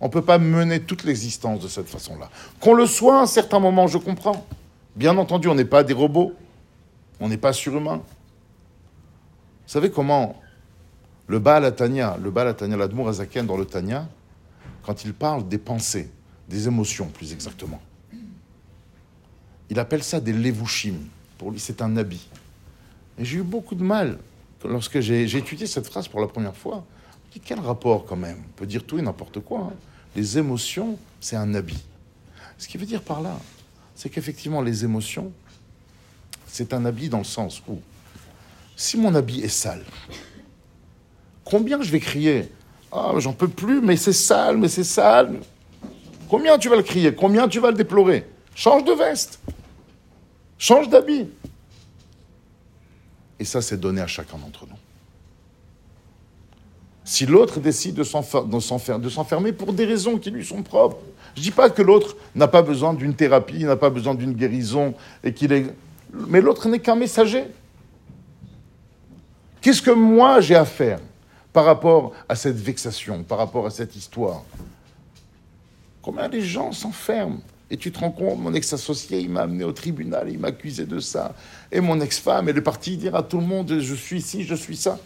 On 0.00 0.06
ne 0.06 0.10
peut 0.10 0.22
pas 0.22 0.38
mener 0.38 0.80
toute 0.80 1.04
l'existence 1.04 1.60
de 1.60 1.68
cette 1.68 1.88
façon-là. 1.88 2.28
Qu'on 2.60 2.74
le 2.74 2.86
soit 2.86 3.18
à 3.18 3.22
un 3.22 3.26
certain 3.26 3.60
moment, 3.60 3.86
je 3.86 3.98
comprends. 3.98 4.44
Bien 4.96 5.16
entendu, 5.16 5.48
on 5.48 5.54
n'est 5.54 5.64
pas 5.64 5.82
des 5.82 5.94
robots, 5.94 6.34
on 7.20 7.28
n'est 7.28 7.36
pas 7.36 7.52
surhumains. 7.52 8.02
Vous 9.66 9.72
savez 9.72 9.90
comment 9.90 10.36
le 11.26 11.38
Baal 11.38 11.62
le 11.62 12.30
Baal 12.30 12.54
Tanya, 12.54 12.76
l'Admour 12.76 13.08
Azaken 13.08 13.46
dans 13.46 13.56
le 13.56 13.64
Tanya, 13.64 14.06
quand 14.82 15.04
il 15.04 15.14
parle 15.14 15.48
des 15.48 15.58
pensées, 15.58 16.10
des 16.48 16.68
émotions 16.68 17.06
plus 17.06 17.32
exactement, 17.32 17.80
il 19.70 19.78
appelle 19.78 20.02
ça 20.02 20.20
des 20.20 20.32
levushim. 20.32 20.94
Pour 21.38 21.50
lui, 21.50 21.60
c'est 21.60 21.82
un 21.82 21.96
habit. 21.96 22.28
Et 23.18 23.24
j'ai 23.24 23.38
eu 23.38 23.42
beaucoup 23.42 23.74
de 23.74 23.82
mal 23.82 24.18
lorsque 24.64 25.00
j'ai 25.00 25.24
étudié 25.36 25.66
cette 25.66 25.86
phrase 25.86 26.08
pour 26.08 26.20
la 26.20 26.26
première 26.26 26.56
fois. 26.56 26.84
Je 27.34 27.40
quel 27.44 27.58
rapport 27.58 28.06
quand 28.06 28.16
même? 28.16 28.38
On 28.38 28.52
peut 28.56 28.66
dire 28.66 28.84
tout 28.84 28.98
et 28.98 29.02
n'importe 29.02 29.40
quoi. 29.40 29.70
Hein. 29.70 29.76
Les 30.14 30.38
émotions, 30.38 30.98
c'est 31.20 31.36
un 31.36 31.52
habit. 31.54 31.82
Ce 32.58 32.68
qui 32.68 32.78
veut 32.78 32.86
dire 32.86 33.02
par 33.02 33.20
là, 33.20 33.36
c'est 33.96 34.08
qu'effectivement, 34.08 34.62
les 34.62 34.84
émotions, 34.84 35.32
c'est 36.46 36.72
un 36.72 36.84
habit 36.84 37.08
dans 37.08 37.18
le 37.18 37.24
sens 37.24 37.60
où, 37.66 37.80
si 38.76 38.96
mon 38.96 39.14
habit 39.14 39.40
est 39.40 39.48
sale, 39.48 39.84
combien 41.44 41.82
je 41.82 41.90
vais 41.90 42.00
crier? 42.00 42.52
Ah, 42.92 43.12
j'en 43.18 43.32
peux 43.32 43.48
plus, 43.48 43.80
mais 43.80 43.96
c'est 43.96 44.12
sale, 44.12 44.56
mais 44.56 44.68
c'est 44.68 44.84
sale. 44.84 45.40
Combien 46.28 46.56
tu 46.58 46.68
vas 46.68 46.76
le 46.76 46.82
crier? 46.84 47.12
Combien 47.14 47.48
tu 47.48 47.58
vas 47.58 47.70
le 47.70 47.76
déplorer? 47.76 48.24
Change 48.54 48.84
de 48.84 48.92
veste. 48.92 49.40
Change 50.58 50.88
d'habit. 50.88 51.28
Et 53.38 53.44
ça, 53.44 53.60
c'est 53.60 53.78
donné 53.78 54.00
à 54.00 54.06
chacun 54.06 54.38
d'entre 54.38 54.66
nous. 54.66 54.76
Si 57.04 57.26
l'autre 57.26 57.60
décide 57.60 57.96
de 57.96 58.04
s'enfermer 58.04 59.52
pour 59.52 59.72
des 59.74 59.84
raisons 59.84 60.18
qui 60.18 60.30
lui 60.30 60.44
sont 60.44 60.62
propres, 60.62 60.96
je 61.34 61.40
ne 61.40 61.44
dis 61.44 61.50
pas 61.50 61.68
que 61.68 61.82
l'autre 61.82 62.16
n'a 62.34 62.48
pas 62.48 62.62
besoin 62.62 62.94
d'une 62.94 63.14
thérapie, 63.14 63.64
n'a 63.64 63.76
pas 63.76 63.90
besoin 63.90 64.14
d'une 64.14 64.32
guérison, 64.32 64.94
et 65.22 65.34
qu'il 65.34 65.52
est... 65.52 65.66
mais 66.12 66.40
l'autre 66.40 66.68
n'est 66.68 66.78
qu'un 66.78 66.94
messager. 66.94 67.44
Qu'est-ce 69.60 69.82
que 69.82 69.90
moi 69.90 70.40
j'ai 70.40 70.54
à 70.54 70.64
faire 70.64 71.00
par 71.52 71.64
rapport 71.64 72.12
à 72.28 72.36
cette 72.36 72.56
vexation, 72.56 73.22
par 73.24 73.38
rapport 73.38 73.66
à 73.66 73.70
cette 73.70 73.96
histoire? 73.96 74.42
Combien 76.00 76.28
les 76.28 76.42
gens 76.42 76.72
s'enferment? 76.72 77.40
Et 77.74 77.76
tu 77.76 77.90
te 77.90 77.98
rends 77.98 78.12
compte, 78.12 78.38
mon 78.38 78.54
ex-associé, 78.54 79.18
il 79.18 79.30
m'a 79.30 79.40
amené 79.40 79.64
au 79.64 79.72
tribunal, 79.72 80.30
il 80.30 80.38
m'a 80.38 80.48
accusé 80.48 80.86
de 80.86 81.00
ça. 81.00 81.34
Et 81.72 81.80
mon 81.80 82.00
ex-femme, 82.00 82.48
elle 82.48 82.56
est 82.56 82.60
partie 82.60 82.96
dire 82.96 83.16
à 83.16 83.24
tout 83.24 83.40
le 83.40 83.46
monde, 83.46 83.80
je 83.80 83.94
suis 83.96 84.22
ci, 84.22 84.44
je 84.44 84.54
suis 84.54 84.76
ça. 84.76 85.00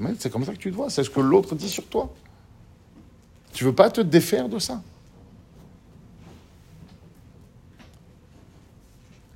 Mais 0.00 0.14
c'est 0.18 0.32
comme 0.32 0.46
ça 0.46 0.52
que 0.52 0.58
tu 0.58 0.70
te 0.70 0.74
vois, 0.74 0.88
c'est 0.88 1.04
ce 1.04 1.10
que 1.10 1.20
l'autre 1.20 1.54
dit 1.54 1.68
sur 1.68 1.86
toi. 1.86 2.14
Tu 3.52 3.64
veux 3.64 3.74
pas 3.74 3.90
te 3.90 4.00
défaire 4.00 4.48
de 4.48 4.58
ça? 4.58 4.82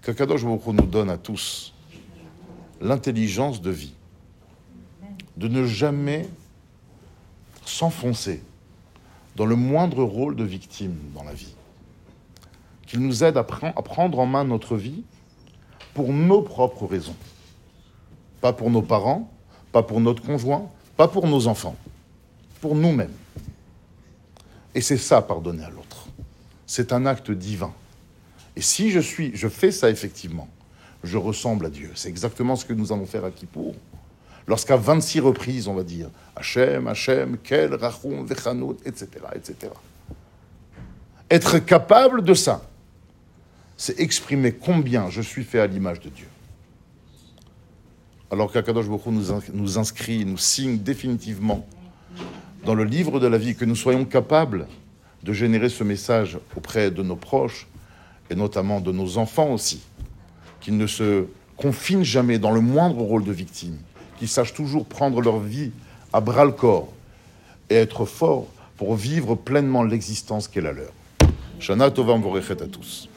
Que 0.00 0.12
Kadosh 0.12 0.42
nous 0.42 0.86
donne 0.86 1.10
à 1.10 1.18
tous? 1.18 1.74
L'intelligence 2.80 3.60
de 3.60 3.70
vie, 3.70 3.92
de 5.36 5.46
ne 5.46 5.66
jamais 5.66 6.26
s'enfoncer 7.66 8.42
dans 9.36 9.46
le 9.46 9.56
moindre 9.56 10.02
rôle 10.02 10.36
de 10.36 10.44
victime 10.44 10.96
dans 11.14 11.24
la 11.24 11.32
vie. 11.32 11.54
Qu'il 12.86 13.00
nous 13.00 13.22
aide 13.22 13.36
à, 13.36 13.44
prendre 13.44 14.18
en 14.18 14.26
main 14.26 14.44
notre 14.44 14.76
vie 14.76 15.04
pour 15.94 16.12
nos 16.12 16.42
propres 16.42 16.86
raisons. 16.86 17.16
Pas 18.40 18.52
pour 18.52 18.70
nos 18.70 18.82
parents, 18.82 19.30
pas 19.72 19.82
pour 19.82 20.00
notre 20.00 20.22
conjoint, 20.22 20.68
pas 20.96 21.08
pour 21.08 21.26
nos 21.28 21.46
enfants, 21.46 21.76
pour 22.60 22.74
nous-mêmes. 22.74 23.12
Et 24.74 24.80
c'est 24.80 24.96
ça, 24.96 25.22
pardonner 25.22 25.64
à 25.64 25.70
l'autre. 25.70 26.06
C'est 26.66 26.92
un 26.92 27.06
acte 27.06 27.30
divin. 27.30 27.72
Et 28.56 28.62
si 28.62 28.90
je 28.90 29.00
suis, 29.00 29.30
je 29.34 29.48
fais 29.48 29.70
ça 29.70 29.90
effectivement, 29.90 30.48
je 31.04 31.16
ressemble 31.16 31.66
à 31.66 31.70
Dieu. 31.70 31.92
C'est 31.94 32.08
exactement 32.08 32.56
ce 32.56 32.64
que 32.64 32.72
nous 32.72 32.92
allons 32.92 33.06
faire 33.06 33.24
à 33.24 33.30
Kippour. 33.30 33.74
Lorsqu'à 34.50 34.76
26 34.76 35.20
reprises, 35.20 35.68
on 35.68 35.74
va 35.74 35.84
dire 35.84 36.10
Hachem, 36.34 36.88
Hachem, 36.88 37.38
Kel, 37.38 37.72
Rachum, 37.72 38.26
Vechanut, 38.26 38.78
etc., 38.84 39.06
etc. 39.36 39.72
Être 41.30 41.60
capable 41.60 42.24
de 42.24 42.34
ça, 42.34 42.68
c'est 43.76 44.00
exprimer 44.00 44.50
combien 44.50 45.08
je 45.08 45.22
suis 45.22 45.44
fait 45.44 45.60
à 45.60 45.68
l'image 45.68 46.00
de 46.00 46.08
Dieu. 46.08 46.26
Alors 48.32 48.50
qu'Akadosh 48.50 48.86
nous, 49.06 49.22
nous 49.52 49.78
inscrit, 49.78 50.24
nous 50.24 50.36
signe 50.36 50.78
définitivement 50.78 51.64
dans 52.64 52.74
le 52.74 52.82
livre 52.82 53.20
de 53.20 53.28
la 53.28 53.38
vie, 53.38 53.54
que 53.54 53.64
nous 53.64 53.76
soyons 53.76 54.04
capables 54.04 54.66
de 55.22 55.32
générer 55.32 55.68
ce 55.68 55.84
message 55.84 56.40
auprès 56.56 56.90
de 56.90 57.04
nos 57.04 57.14
proches, 57.14 57.68
et 58.30 58.34
notamment 58.34 58.80
de 58.80 58.90
nos 58.90 59.16
enfants 59.16 59.52
aussi, 59.52 59.80
qu'ils 60.60 60.76
ne 60.76 60.88
se 60.88 61.26
confinent 61.56 62.02
jamais 62.02 62.40
dans 62.40 62.50
le 62.50 62.60
moindre 62.60 63.00
rôle 63.00 63.22
de 63.22 63.30
victime, 63.30 63.78
qu'ils 64.20 64.28
sachent 64.28 64.52
toujours 64.52 64.84
prendre 64.84 65.22
leur 65.22 65.40
vie 65.40 65.72
à 66.12 66.20
bras 66.20 66.44
le 66.44 66.52
corps 66.52 66.92
et 67.70 67.74
être 67.74 68.04
forts 68.04 68.46
pour 68.76 68.94
vivre 68.94 69.34
pleinement 69.34 69.82
l'existence 69.82 70.46
qu'est 70.46 70.60
la 70.60 70.72
leur. 70.72 70.92
Shana 71.58 71.90
Tova 71.90 72.12
à 72.62 72.66
tous. 72.66 73.08